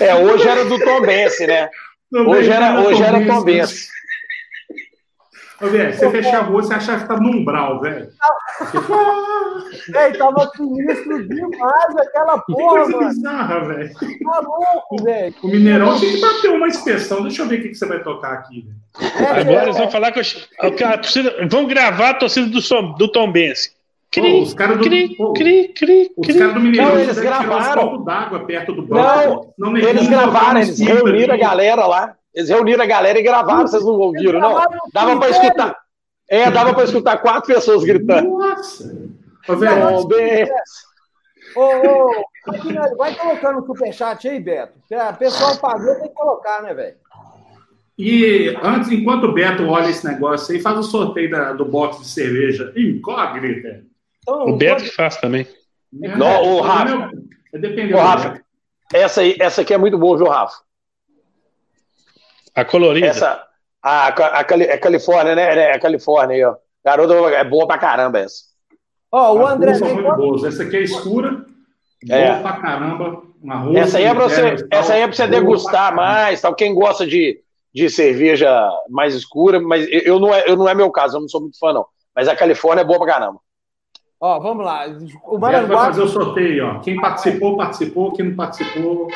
[0.00, 1.68] É, hoje era do Tom Bense, né?
[2.12, 3.88] hoje era, hoje era Tom Bense.
[5.62, 8.08] Ô, velho, você fechar a rua, você achava que tava no umbral, velho.
[9.88, 13.08] Velho, tava sinistro demais aquela porra, que coisa mano.
[13.08, 13.92] bizarra, velho.
[13.94, 15.34] Tá louco, velho.
[15.42, 17.22] O Mineirão tem que bater uma inspeção.
[17.22, 19.16] Deixa eu ver o que, que você vai tocar aqui, velho.
[19.18, 21.48] É, Agora eles vão falar que a torcida.
[21.48, 23.74] Vão gravar a torcida do, som, do Tom Benz.
[24.10, 27.94] Cri, os caras do, cri, pô, cri, cri, os caras do Mineirão não, eles gravaram
[27.94, 29.54] um d'água perto do banco.
[29.56, 32.14] Não, não eles gravaram, eles reuniram a galera lá.
[32.34, 34.54] Eles reuniram a galera e gravaram, vocês não ouviram, não?
[34.92, 35.76] Dava para escutar.
[36.28, 38.38] É, dava para escutar quatro pessoas gritando.
[38.38, 39.12] Nossa!
[39.48, 39.96] Ô, velho,
[41.56, 44.72] ô, ô, vai colocando o superchat aí, Beto.
[44.94, 46.96] A pessoa pagou, tem que colocar, né, velho?
[47.98, 52.00] E antes, enquanto o Beto olha esse negócio aí, faz o sorteio da, do box
[52.00, 53.84] de cerveja incógnita.
[54.22, 55.46] Então, o Beto que faz também.
[56.02, 57.10] É, Não, o Rafa.
[57.52, 57.98] É dependendo.
[57.98, 58.40] Rafa,
[58.92, 60.56] essa, aí, essa aqui é muito boa, viu, Rafa?
[62.54, 63.06] A colorida.
[63.06, 63.42] Essa,
[63.82, 65.70] a, a, a, Califórnia, né?
[65.70, 66.54] É a Califórnia aí, ó.
[66.84, 68.42] Garota é boa pra caramba essa.
[69.10, 69.74] Ó, o André.
[69.74, 70.44] São muito boas.
[70.44, 71.44] Essa aqui é escura,
[72.08, 72.30] é.
[72.30, 73.22] boa pra caramba.
[73.42, 76.54] Uma rosa, essa aí é pra você, essa aí é pra você degustar mais, tal.
[76.54, 77.40] Quem gosta de,
[77.74, 81.28] de cerveja mais escura, mas eu não, é, eu não é meu caso, eu não
[81.28, 81.84] sou muito fã, não.
[82.14, 83.40] Mas a Califórnia é boa pra caramba.
[84.20, 84.86] Ó, vamos lá.
[85.24, 85.76] O Maranguá...
[85.76, 86.78] vai fazer o sorteio, ó.
[86.78, 88.12] Quem participou, participou.
[88.12, 89.08] Quem não participou,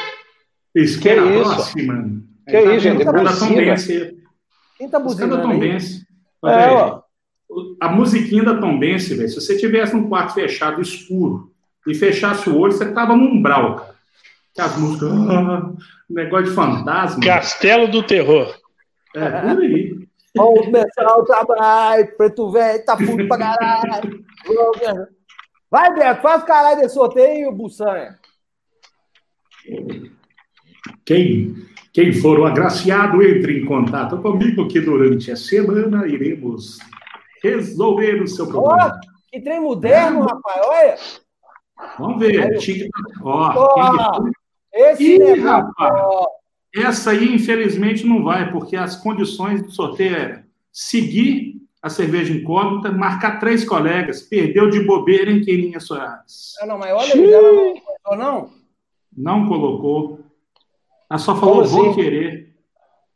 [0.75, 1.55] esquerda que isso?
[1.55, 2.23] próxima.
[2.49, 3.03] Que é isso, gente?
[3.03, 4.17] É
[4.77, 5.43] quem tá buzinando?
[5.43, 6.07] Tom Benz.
[6.45, 7.03] É, ó.
[7.81, 11.53] A musiquinha da Tom Benz, velho, se você tivesse um quarto fechado, escuro,
[11.87, 13.97] e fechasse o olho, você tava num umbral, cara.
[14.55, 15.11] Que as músicas.
[15.13, 15.73] Ah,
[16.09, 17.21] negócio de fantasma.
[17.21, 18.55] Castelo do Terror.
[19.15, 20.07] É, por aí.
[20.35, 24.25] Vamos começar o trabalho, preto velho, tá puto pra caralho.
[25.71, 28.19] Vai, Beto, faz o caralho desse sorteio, Bussanha.
[31.05, 31.57] Quem
[31.97, 36.79] quem for o agraciado, entre em contato comigo que durante a semana iremos
[37.43, 39.01] resolver o seu problema.
[39.03, 40.27] Oh, que trem moderno, é.
[40.31, 40.97] rapaz, olha.
[41.99, 42.53] Vamos ver.
[42.53, 42.91] Aí,
[43.23, 44.31] Ó, oh,
[44.75, 46.27] esse Ih, rapaz.
[46.75, 52.93] Essa aí, infelizmente, não vai, porque as condições do sorteio é seguir a cerveja incógnita,
[52.93, 54.21] marcar três colegas.
[54.21, 56.53] Perdeu de bobeira em Keninha Soares.
[56.61, 58.51] Ah, não, mas olha ela não colocou, não?
[59.17, 60.26] Não colocou.
[61.11, 61.95] Ela só falou, Como vou assim?
[61.95, 62.55] querer.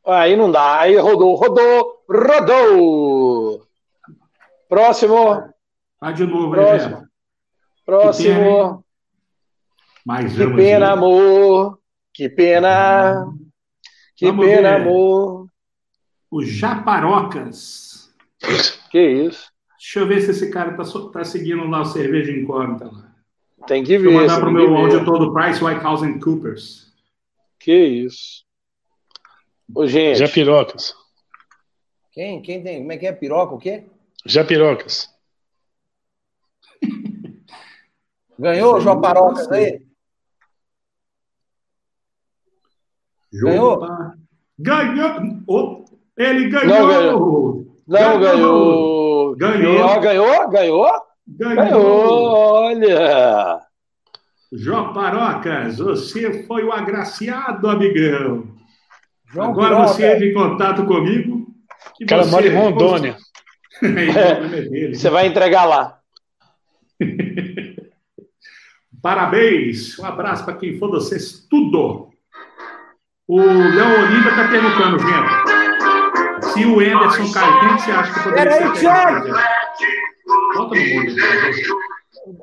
[0.07, 0.80] Aí não dá.
[0.80, 3.62] Aí rodou, rodou, rodou.
[4.68, 5.43] Próximo,
[6.01, 6.91] Vai de novo, Próximo.
[6.93, 7.09] Evelyn.
[7.84, 8.84] próximo.
[10.07, 11.78] Mais Que pena, amor.
[12.14, 13.26] Que pena.
[14.16, 14.80] Que Vamos pena, ver.
[14.82, 15.47] amor.
[16.30, 18.11] O Japarocas.
[18.91, 19.51] Que isso.
[19.78, 23.11] Deixa eu ver se esse cara tá, tá seguindo lá o cerveja incógnita lá.
[23.66, 24.11] Tem que ver.
[24.12, 24.76] mandar tem pro que meu ver.
[24.95, 26.89] auditor do Price Whitehouse and Coopers.
[27.61, 28.44] Que isso.
[29.74, 30.18] Ô, gente.
[30.18, 30.94] Japirocas.
[32.11, 32.40] Quem?
[32.42, 32.78] Quem tem?
[32.78, 33.12] Como é que é?
[33.12, 33.84] Piroca o quê?
[34.24, 35.08] Japirocas.
[38.38, 39.86] Ganhou o João Parocas aí?
[43.32, 43.86] Ganhou?
[44.58, 45.44] Ganhou!
[45.46, 45.84] Oh,
[46.16, 46.66] ele ganhou!
[46.66, 47.66] Não ganhou.
[47.86, 49.36] Não ganhou.
[49.36, 49.80] Ganhou.
[49.82, 50.48] Ó, ganhou?
[50.48, 50.90] Ganhou?
[51.28, 51.54] Ganhou.
[51.54, 52.32] Ganhou!
[52.32, 53.70] Olha.
[54.53, 58.48] Jó Parocas, você foi o agraciado, amigão.
[59.32, 59.88] João Agora Piroca.
[59.88, 61.46] você entra em contato comigo.
[61.96, 63.16] que O cara você- mora em Rondônia.
[63.82, 64.94] É, o nome é dele.
[64.94, 65.98] Você vai entregar lá.
[69.03, 69.98] Parabéns!
[69.98, 72.11] Um abraço para quem for vocês, tudo!
[73.26, 78.22] O Léo Oliva está perguntando, gente, se o Anderson cai, quem que você acha que
[78.24, 78.80] poderia Peraí, ser?
[78.80, 79.26] Thiago!
[80.57, 81.14] Bota no mundo,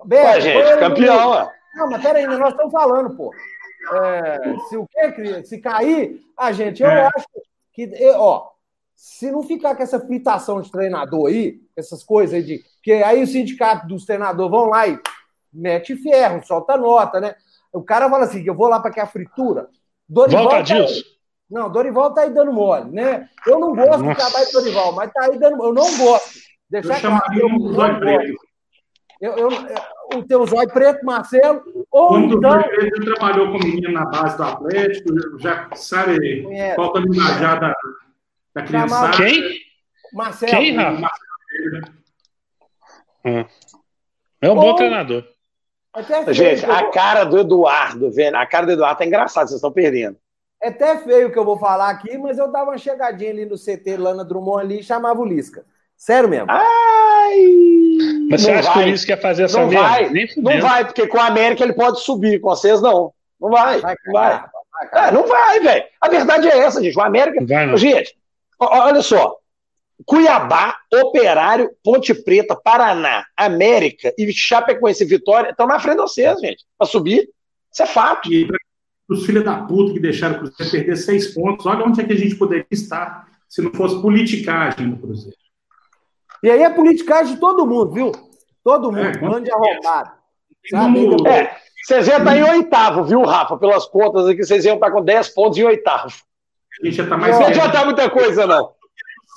[0.10, 1.49] põe gente, campeão, ó.
[1.78, 3.32] Não, mas peraí, nós estamos falando, pô.
[3.94, 5.44] É, se o quê?
[5.46, 7.10] Se cair, a gente, eu É.
[7.16, 7.26] acho
[7.74, 8.50] que, ó,
[8.96, 12.64] se não ficar com essa fritação de treinador aí, essas coisas aí de.
[12.78, 15.00] Porque aí o sindicato dos treinadores vão lá e
[15.54, 17.36] mete ferro, solta nota, né?
[17.72, 19.70] O cara fala assim: eu vou lá para que a fritura.
[20.10, 21.02] Dorival Volta, tá aí- Adilson.
[21.50, 23.30] Não, Dorival tá aí dando mole, né?
[23.46, 24.20] Eu não gosto do Nossa.
[24.20, 25.64] trabalho de Dorival, mas tá aí dando.
[25.64, 26.40] Eu não gosto.
[26.72, 28.36] Eu chamaria um dos dois pretos.
[29.20, 31.61] Eu, eu, eu- o teu zóio preto, Marcelo,
[31.91, 32.51] ou Um dos então.
[32.61, 36.43] já trabalhou com o menino na base do Atlético, já sabe
[36.76, 37.74] qual que é o linguajar da,
[38.53, 39.18] da criançada.
[39.18, 39.59] Quem?
[40.13, 40.51] Marcelo.
[40.51, 41.09] Quem, Rafa?
[44.41, 45.24] É um bom Ou- treinador.
[45.93, 48.38] Até feio, Gente, que a vou- cara do Eduardo, velho.
[48.38, 50.15] A cara do Eduardo tá engraçada, vocês estão perdendo.
[50.61, 53.57] é até feio que eu vou falar aqui, mas eu dava uma chegadinha ali no
[53.57, 55.65] CT Lana Drummond ali e chamava o Lisca.
[55.98, 56.48] Sério mesmo.
[56.50, 57.45] Ai!
[58.30, 58.84] Mas você não acha que vai.
[58.84, 59.88] o Luiz quer fazer essa Não merda?
[59.88, 60.10] vai.
[60.10, 63.12] Nem Não vai, porque com a América ele pode subir, com vocês não.
[63.39, 63.80] Não vai.
[63.82, 64.45] Vai Não vai.
[64.93, 65.84] É, não vai, velho.
[66.00, 66.98] A verdade é essa, gente.
[66.98, 67.39] O América.
[67.39, 67.78] Não vai, não.
[67.78, 68.16] Gente,
[68.60, 69.36] olha só.
[70.06, 76.64] Cuiabá, Operário, Ponte Preta, Paraná, América e Chapecoense Vitória estão na frente de vocês, gente.
[76.78, 77.28] Pra subir.
[77.74, 78.32] Isso é fato.
[78.32, 78.58] E para
[79.10, 82.14] os filhos da puta que deixaram o Cruzeiro perder seis pontos, olha onde é que
[82.14, 85.36] a gente poderia estar se não fosse politicagem do Cruzeiro.
[86.44, 88.12] E aí é politicagem de todo mundo, viu?
[88.64, 89.72] Todo mundo, É, com bando de certeza.
[89.90, 90.12] arrombado.
[90.70, 93.58] Sabe, depois- É, vocês iam estar em oitavo, viu, Rafa?
[93.58, 96.14] Pelas contas aqui, vocês iam estar com 10 pontos em oitavo.
[96.82, 98.64] A gente já está mais Não Não perto adianta muita coisa, não.
[98.68, 98.74] do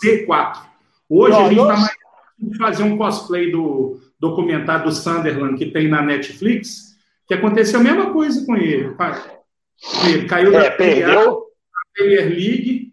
[0.03, 0.61] C4.
[1.09, 5.89] Hoje Não, a gente está mais fazer um cosplay do documentário do Sunderland que tem
[5.89, 6.97] na Netflix,
[7.27, 8.95] que aconteceu a mesma coisa com ele.
[10.07, 11.47] Ele caiu É, da perdeu.
[11.95, 12.93] Premier League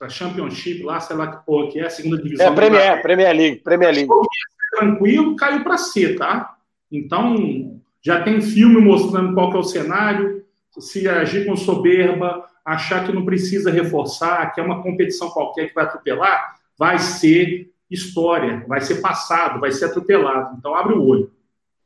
[0.00, 2.46] para Championship lá, sei lá que porra que é, a segunda divisão.
[2.46, 4.08] É, Premier, Premier League, Premier League.
[4.70, 6.56] tranquilo, caiu para C, tá?
[6.90, 10.42] Então, já tem filme mostrando qual que é o cenário.
[10.78, 15.74] Se agir com soberba, achar que não precisa reforçar, que é uma competição qualquer que
[15.74, 20.56] vai atropelar, vai ser história, vai ser passado, vai ser atropelado.
[20.56, 21.30] Então, abre o olho.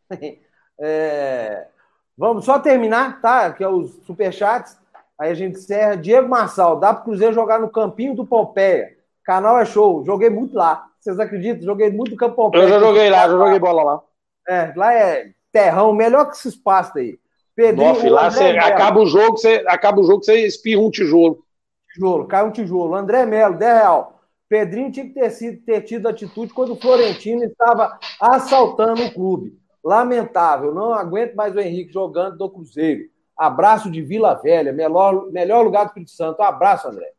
[0.77, 1.69] É,
[2.17, 3.53] Vamos só terminar, tá?
[3.53, 4.77] Que é os superchats.
[5.19, 5.97] Aí a gente encerra.
[5.97, 8.97] Diego Marçal, dá pro Cruzeiro jogar no campinho do Pompeia.
[9.25, 10.05] Canal é show.
[10.05, 10.87] Joguei muito lá.
[11.01, 11.65] Vocês acreditam?
[11.65, 12.63] Joguei muito no Campo Pompeia.
[12.63, 14.03] Eu já joguei lá, já joguei bola lá.
[14.49, 17.19] É, lá é terrão, melhor que esse espaço aí.
[17.55, 21.45] Pedrinho, Nossa, lá você acaba o jogo, você acaba o jogo, você espirra um tijolo.
[21.93, 22.95] tijolo, cai um tijolo.
[22.95, 24.21] André Melo, 10 real.
[24.49, 29.59] Pedrinho tinha que ter, sido, ter tido atitude quando o Florentino estava assaltando o clube.
[29.83, 33.05] Lamentável, não aguento mais o Henrique jogando do Cruzeiro.
[33.37, 36.41] Abraço de Vila Velha, melhor, melhor lugar do Espírito Santo.
[36.41, 37.11] Um abraço, André.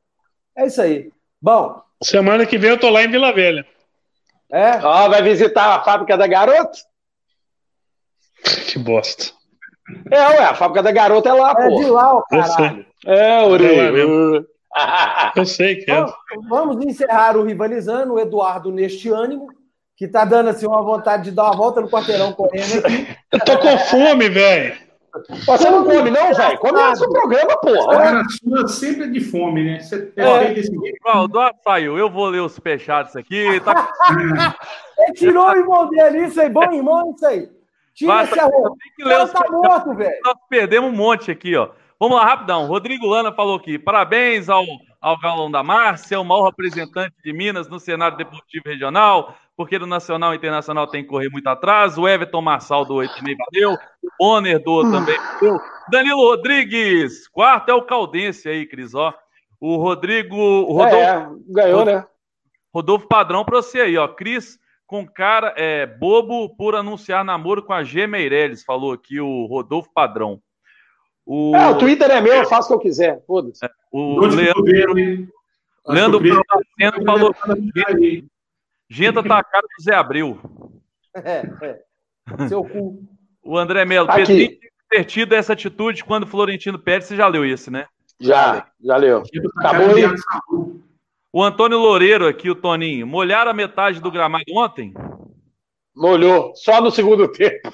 [0.55, 1.11] É isso aí.
[1.41, 3.65] Bom, Semana que vem eu tô lá em Vila Velha.
[4.51, 4.77] é.
[4.83, 6.77] Ó, vai visitar a fábrica da garota?
[8.67, 9.33] Que bosta.
[10.11, 11.93] É, ué, a fábrica da garota é lá, É de pô.
[11.93, 12.85] lá, ó, caralho.
[13.05, 14.45] É, É Uri.
[15.35, 15.95] Eu sei que é.
[15.95, 16.13] Vamos,
[16.49, 19.47] vamos encerrar o rivalizando, o Eduardo neste ânimo,
[19.95, 23.07] que tá dando assim uma vontade de dar uma volta no quarteirão correndo aqui.
[23.31, 24.75] Eu tô com fome, velho.
[25.45, 26.57] Você não come, não, velho?
[26.59, 27.97] Come no seu programa, porra.
[27.97, 29.79] Cara, sua sempre é de fome, né?
[29.79, 30.97] Você é, desse jeito.
[31.63, 31.97] saiu.
[31.97, 33.59] Eu vou ler os superchats aqui.
[33.61, 33.89] Tá...
[34.99, 36.49] Ele tirou o irmão dele, isso aí.
[36.49, 37.49] Bom irmão, isso aí.
[37.93, 38.73] Tira esse arroz.
[38.77, 40.19] Tem que ler os tá morto, velho.
[40.23, 41.69] Nós perdemos um monte aqui, ó.
[41.97, 42.67] Vamos lá, rapidão.
[42.67, 43.79] Rodrigo Lana falou aqui.
[43.79, 44.65] Parabéns ao,
[44.99, 49.87] ao Galão da Márcia, o maior representante de Minas no Senado Deportivo Regional, porque do
[49.87, 51.97] Nacional e Internacional tem que correr muito atrás.
[51.97, 53.73] O Everton Marçal doou também valeu.
[53.73, 55.59] O Bonner doou também valeu.
[55.89, 59.13] Danilo Rodrigues, quarto é o Caldense aí, Cris, ó.
[59.59, 60.35] O Rodrigo.
[60.35, 62.05] O Rodolfo, é, ganhou, né?
[62.73, 64.07] Rodolfo Padrão pra você aí, ó.
[64.07, 68.05] Cris com cara é, bobo por anunciar namoro com a G.
[68.05, 70.39] Meirelles, falou aqui o Rodolfo Padrão.
[71.25, 71.55] O...
[71.55, 73.23] É, o Twitter é meu, eu faço o que eu quiser.
[73.25, 73.65] Foda-se.
[73.65, 74.63] É, o Leandro,
[75.87, 76.19] Leandro
[76.77, 78.25] Leandro falou que
[78.89, 80.39] Genta tá a cara do Zé Abril.
[81.15, 82.47] É, é.
[82.47, 83.03] Seu cu.
[83.43, 84.57] O André Melo, Pedrinho
[84.89, 87.85] ter tido essa atitude quando o Florentino Pérez, você já leu isso, né?
[88.19, 89.23] Já, já leu.
[89.57, 90.03] Acabou aí.
[91.33, 94.93] O Antônio Loureiro aqui, o Toninho, molharam a metade do gramado ontem?
[95.93, 97.71] Molhou, só no segundo tempo.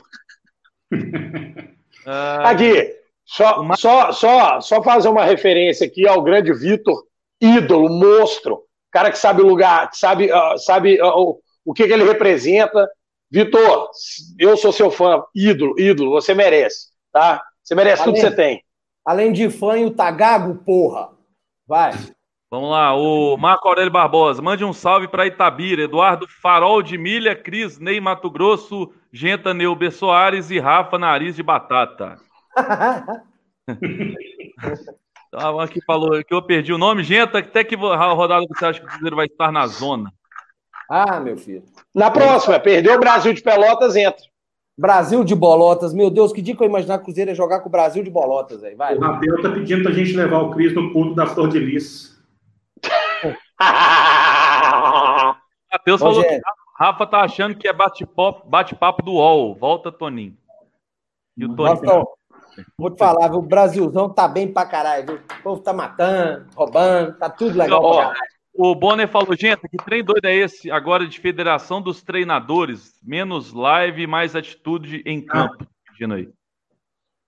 [2.03, 3.77] Ah, aqui, só, uma...
[3.77, 7.05] só, só, só fazer uma referência aqui ao grande Vitor,
[7.39, 11.93] ídolo, monstro, cara que sabe o lugar, que sabe, uh, sabe uh, o que, que
[11.93, 12.89] ele representa.
[13.29, 13.89] Vitor,
[14.37, 17.41] eu sou seu fã, ídolo, ídolo, você merece, tá?
[17.63, 18.63] Você merece além, tudo que você tem.
[19.05, 21.09] Além de fã e o Tagago, porra.
[21.65, 21.93] Vai.
[22.49, 27.33] Vamos lá, o Marco Aurélio Barbosa, mande um salve para Itabira, Eduardo Farol de Milha,
[27.33, 32.17] Cris Ney Mato Grosso, Genta Neuber Soares e Rafa Nariz de Batata.
[35.33, 38.81] então, aqui falou que eu perdi o nome, Genta, até que a rodada você acha
[38.81, 40.11] que o Cruzeiro vai estar na zona?
[40.89, 41.63] Ah, meu filho.
[41.95, 44.25] Na próxima, perdeu o Brasil de Pelotas, entra.
[44.77, 47.61] Brasil de Bolotas, meu Deus, que dia que eu imaginar que o Cruzeiro ia jogar
[47.61, 48.97] com o Brasil de Bolotas aí, vai.
[48.97, 52.21] O Rabel tá pedindo pra gente levar o Cris no culto da Flor de Lis.
[55.71, 56.41] Matheus falou que
[56.77, 58.75] Rafa tá achando que é bate-papo bate
[59.05, 59.55] do UOL.
[59.55, 60.35] Volta, Toninho.
[61.37, 61.83] E o Toninho.
[61.83, 62.05] Nossa,
[62.77, 65.05] vou te falar, o Brasilzão tá bem pra caralho.
[65.05, 65.15] Viu?
[65.15, 68.13] O povo tá matando, roubando, tá tudo legal Ó,
[68.53, 72.93] O Bonner falou, gente, que trem doido é esse agora de federação dos treinadores?
[73.03, 75.57] Menos live, mais atitude em campo.
[75.61, 76.13] Ah.
[76.15, 76.29] aí.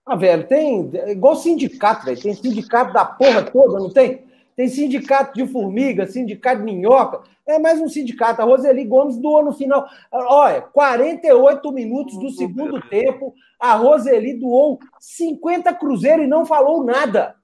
[0.06, 0.92] Ah, velho, tem.
[1.08, 2.22] Igual sindicato, velho.
[2.22, 4.26] Tem sindicato da porra toda, não tem?
[4.56, 8.42] Tem sindicato de formiga, sindicato de minhoca, é mais um sindicato.
[8.42, 9.88] A Roseli Gomes doou no final.
[10.12, 17.36] Olha, 48 minutos do segundo tempo, a Roseli doou 50 cruzeiros e não falou nada.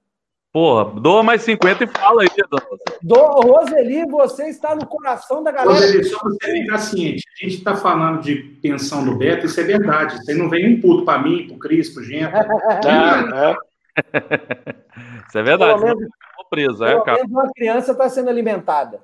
[0.52, 2.62] Porra, doa mais 50 e fala aí, dona
[3.02, 5.78] Do, Roseli, você está no coração da galera.
[5.78, 9.62] Roseli, só você ficar ciente, a gente está falando de pensão do Beto, isso é
[9.62, 10.16] verdade.
[10.16, 12.34] Você não vem um puto para mim, para o Cris, para o Gento.
[12.34, 13.56] é.
[15.28, 15.80] Isso é verdade.
[15.80, 16.10] Pelo menos,
[16.50, 17.24] presa, é, cara.
[17.24, 19.00] uma criança está sendo alimentada.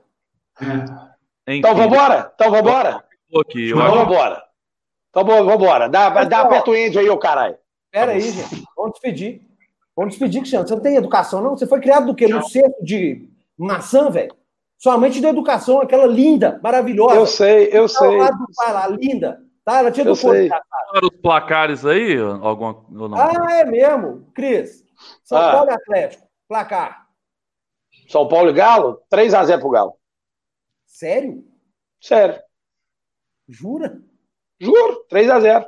[0.61, 1.55] É.
[1.55, 2.33] Então vambora?
[2.35, 3.05] Então vambora?
[3.41, 4.43] Aqui, então vambora.
[5.11, 5.89] Então vambora.
[5.89, 7.57] Dá, Mas, dá aperto o índio aí, ô caralho.
[7.91, 8.65] Pera aí, gente.
[8.77, 9.41] Vamos despedir.
[9.97, 10.69] Vamos despedir, Cristiano.
[10.69, 11.57] Você não tem educação, não?
[11.57, 12.29] Você foi criado do quê?
[12.29, 14.35] No cesto de maçã, velho?
[14.77, 17.15] Sua mente de educação, aquela linda, maravilhosa.
[17.15, 18.19] Eu sei, eu tá sei.
[18.19, 19.41] Lá do pai lá, linda.
[19.65, 19.79] Tá?
[19.79, 20.51] Ela tinha do sei.
[21.03, 22.19] os placares aí?
[22.19, 23.17] Alguma, ou não?
[23.17, 24.27] Ah, é mesmo.
[24.35, 24.85] Cris.
[25.25, 25.53] São ah.
[25.53, 26.27] Paulo e Atlético.
[26.47, 27.06] Placar.
[28.09, 29.99] São Paulo e Galo, 3x0 pro Galo.
[30.87, 31.45] Sério?
[32.01, 32.41] Sério.
[33.49, 34.01] Jura?
[34.61, 35.67] Juro, 3x0.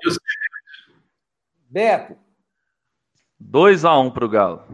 [1.69, 2.17] Beto.
[3.43, 4.65] 2x1 pro Galo.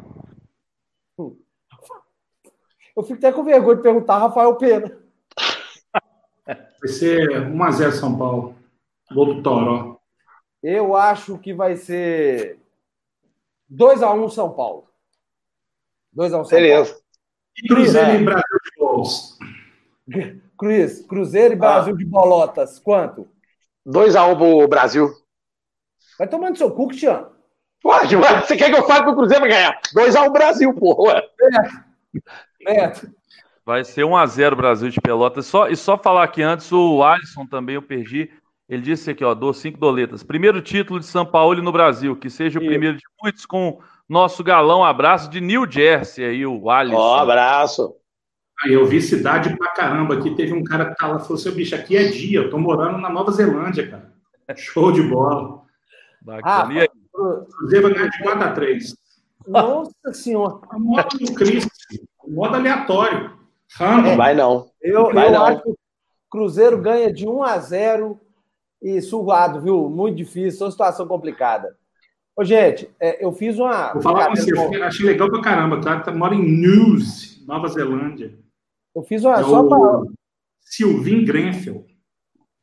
[2.96, 4.96] Eu fico até com vergonha de perguntar, Rafael Pena.
[6.46, 8.56] Vai ser 1x0 São Paulo.
[9.12, 10.00] Gol do Toró.
[10.62, 12.58] Eu acho que vai ser
[13.70, 14.88] 2x1 São Paulo.
[16.16, 16.92] 2x1 São Beleza.
[16.92, 17.03] Paulo.
[17.56, 18.20] E Cruzeiro é.
[18.20, 19.38] e Brasil de Bolos.
[20.58, 21.96] Cris, Cruzeiro e Brasil ah.
[21.96, 23.28] de Bolotas, quanto?
[23.86, 25.10] 2x1 um pro Brasil.
[26.18, 27.32] Vai tomando seu cu, Cristiano.
[27.82, 29.78] Pode, você quer que eu fale pro Cruzeiro vai ganhar?
[29.94, 31.22] 2x1 um Brasil, porra.
[32.64, 33.10] Beto.
[33.66, 35.46] Vai ser 1x0 Brasil de Pelotas.
[35.46, 38.30] Só, e só falar aqui antes, o Alisson também eu perdi.
[38.68, 40.22] Ele disse aqui, ó, dou cinco doletas.
[40.22, 44.44] Primeiro título de São Paulo no Brasil, que seja o primeiro de muitos com nosso
[44.44, 46.96] galão abraço de New Jersey aí, o Alisson.
[46.96, 47.96] Ó, oh, abraço.
[48.62, 50.34] Aí eu vi cidade pra caramba aqui.
[50.34, 52.98] Teve um cara que tá lá falou: seu bicho, aqui é dia, eu tô morando
[52.98, 54.12] na Nova Zelândia, cara.
[54.56, 55.62] Show de bola.
[56.20, 56.84] Bacana.
[56.84, 58.96] Ah, Cruzeiro vai ganhar de 4 a 3
[59.46, 60.58] Nossa senhora.
[60.68, 61.70] A moto do Cristo,
[62.26, 63.32] modo aleatório.
[63.76, 64.16] Random.
[64.16, 64.68] Vai não.
[64.80, 65.44] Eu, vai eu não.
[65.44, 65.76] acho que o
[66.30, 68.20] Cruzeiro ganha de 1 a 0
[68.82, 69.88] e surrado, viu?
[69.88, 71.76] Muito difícil, uma situação complicada.
[72.36, 73.92] Ô, gente, é, eu fiz uma.
[73.92, 76.00] Vou falar com você, eu achei legal pra caramba, tá?
[76.00, 78.36] tá mora em News, Nova Zelândia.
[78.94, 79.34] Eu fiz uma.
[79.34, 80.02] É só pra...
[80.60, 81.86] Silvin Grenfell.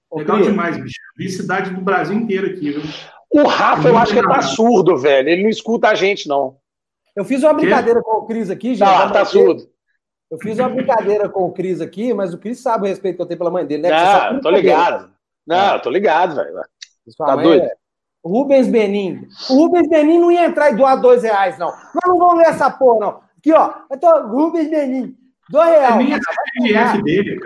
[0.10, 0.99] Ô, Legal Cris, demais, bicho.
[1.18, 2.81] Vi cidade do Brasil inteiro aqui, viu?
[3.30, 5.30] O Rafa, eu acho que ele tá surdo, velho.
[5.30, 6.57] Ele não escuta a gente, não.
[7.15, 8.80] Eu fiz uma brincadeira com o Cris aqui, gente.
[8.80, 9.45] Tá, da tá dele.
[9.45, 9.72] surdo.
[10.30, 13.22] Eu fiz uma brincadeira com o Cris aqui, mas o Cris sabe o respeito que
[13.22, 13.89] eu tenho pela mãe dele, né?
[13.89, 15.11] Que Não, sabe tô ligado.
[15.48, 16.61] Não, tô ligado, velho.
[17.18, 17.64] Tá doido?
[17.64, 17.81] é-
[18.23, 19.27] Rubens Benin.
[19.49, 21.68] O Rubens Benin não ia entrar e doar dois reais, não.
[21.69, 23.22] Nós não vamos ler essa porra, não.
[23.38, 23.73] Aqui, ó.
[23.89, 24.27] Eu tô...
[24.27, 25.15] Rubens Benin.
[25.49, 25.95] Dois É reais.
[25.98, 27.39] nem a CPF dele.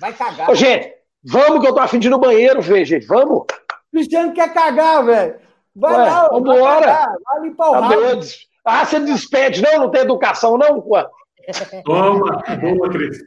[0.00, 0.48] Vai cagar.
[0.50, 0.92] Ô, gente,
[1.24, 3.06] vamos que eu tô afim de ir no banheiro, ver, gente.
[3.06, 3.44] Vamos?
[3.92, 5.34] Cristiano quer cagar, velho.
[5.74, 6.60] Vai Ué, lá, vambora.
[6.62, 7.14] vai cagar.
[7.24, 8.20] Vai limpar o Tá rabo.
[8.64, 9.78] Ah, você despede, não?
[9.80, 10.82] Não tem educação, não?
[10.86, 11.06] Ué.
[11.84, 13.18] Toma, boa, Cris.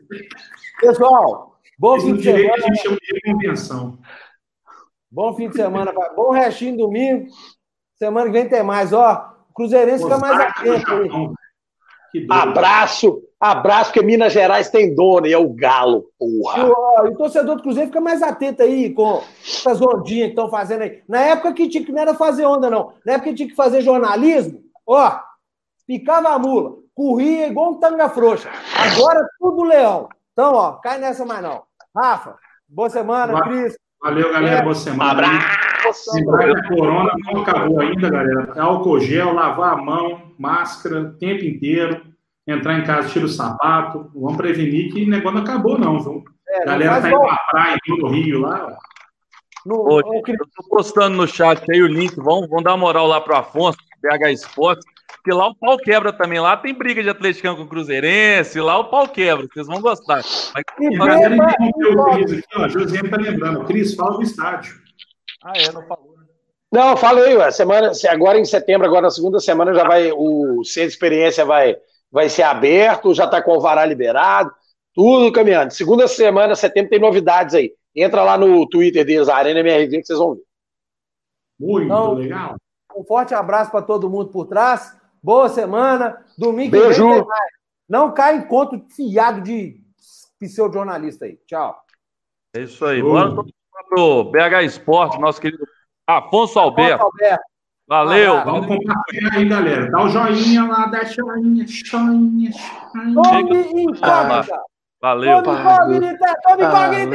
[0.79, 2.75] Pessoal, bom Isso fim de direito a semana.
[2.75, 3.97] gente chama de convenção.
[5.11, 5.91] Bom fim de semana.
[5.91, 6.09] pai.
[6.15, 7.27] Bom restinho de domingo.
[7.97, 9.29] Semana que vem tem mais, ó.
[9.49, 11.09] O Cruzeirense fica mais atento aí.
[12.29, 16.65] Abraço, abraço, porque Minas Gerais tem dono e é o Galo, porra.
[16.65, 20.31] o, ó, e o torcedor do Cruzeiro fica mais atento aí com essas ondinhas que
[20.31, 21.01] estão fazendo aí.
[21.07, 22.93] Na época que tinha que não era fazer onda, não.
[23.05, 25.19] Na época que tinha que fazer jornalismo, ó,
[25.87, 28.49] picava a mula, corria igual um tanga frouxa.
[28.75, 30.09] Agora tudo leão.
[30.33, 31.63] Então, ó, cai nessa mais não.
[31.95, 32.35] Rafa,
[32.67, 33.41] boa semana.
[33.41, 33.77] Cris.
[34.03, 34.57] Valeu, galera.
[34.59, 34.61] É.
[34.63, 35.11] Boa semana.
[35.11, 36.11] Abraço.
[36.15, 38.53] Lembrar que a corona não acabou ainda, galera.
[38.55, 42.01] É Álcool gel, lavar a mão, máscara, o tempo inteiro.
[42.47, 44.09] Entrar em casa, tira o sapato.
[44.15, 46.23] Vamos prevenir que o negócio não acabou, não, viu?
[46.49, 48.67] É, galera tá indo pra praia no Rio lá.
[48.67, 48.75] ó.
[49.69, 52.15] no- Ô, Eu tô postando no chat aí o link.
[52.15, 54.83] Vamos, vamos dar uma moral lá pro Afonso, BH Esportes.
[55.23, 56.39] Porque lá o pau quebra também.
[56.39, 58.59] Lá tem briga de atleticano com cruzeirense.
[58.59, 59.47] Lá o pau quebra.
[59.53, 60.15] Vocês vão gostar.
[60.15, 61.99] Mas- E galera e o
[62.55, 62.67] ó.
[62.67, 63.65] Josiane tá lembrando.
[63.65, 64.75] Cris, fala do estádio.
[65.43, 66.15] Ah, é, não falou.
[66.17, 66.25] né?
[66.71, 70.63] Não, falei, ué, semana, se agora em setembro, agora na segunda semana já vai, o
[70.63, 71.75] centro de experiência vai,
[72.11, 74.49] vai ser aberto, já tá com o alvará liberado,
[74.93, 75.71] tudo caminhando.
[75.71, 77.73] Segunda semana, setembro, tem novidades aí.
[77.95, 80.41] Entra lá no Twitter deles, Arena MRV, que vocês vão ver.
[81.59, 82.13] Muito Não.
[82.13, 82.55] legal.
[82.95, 84.95] Um forte abraço para todo mundo por trás.
[85.21, 86.23] Boa semana.
[86.37, 87.07] Domingo Beijo.
[87.07, 87.25] que vem.
[87.87, 89.79] Não cai em conto fiado de
[90.39, 91.37] pseudo-jornalista aí.
[91.45, 91.77] Tchau.
[92.55, 93.01] É isso aí.
[93.01, 93.43] Bora lá
[93.89, 95.63] pro BH Esporte, nosso querido
[96.07, 97.03] Afonso Alberto.
[97.03, 97.43] Alberto.
[97.87, 98.37] Valeu.
[98.37, 99.91] Ah, Vamos compartilhar aí, galera.
[99.91, 103.13] Dá o joinha lá, dá joinha, joinha, joinha.
[103.13, 104.63] Tome incógnita.
[105.01, 105.43] Valeu.
[105.43, 106.35] Tome incógnita.
[106.41, 107.09] Tome incógnita.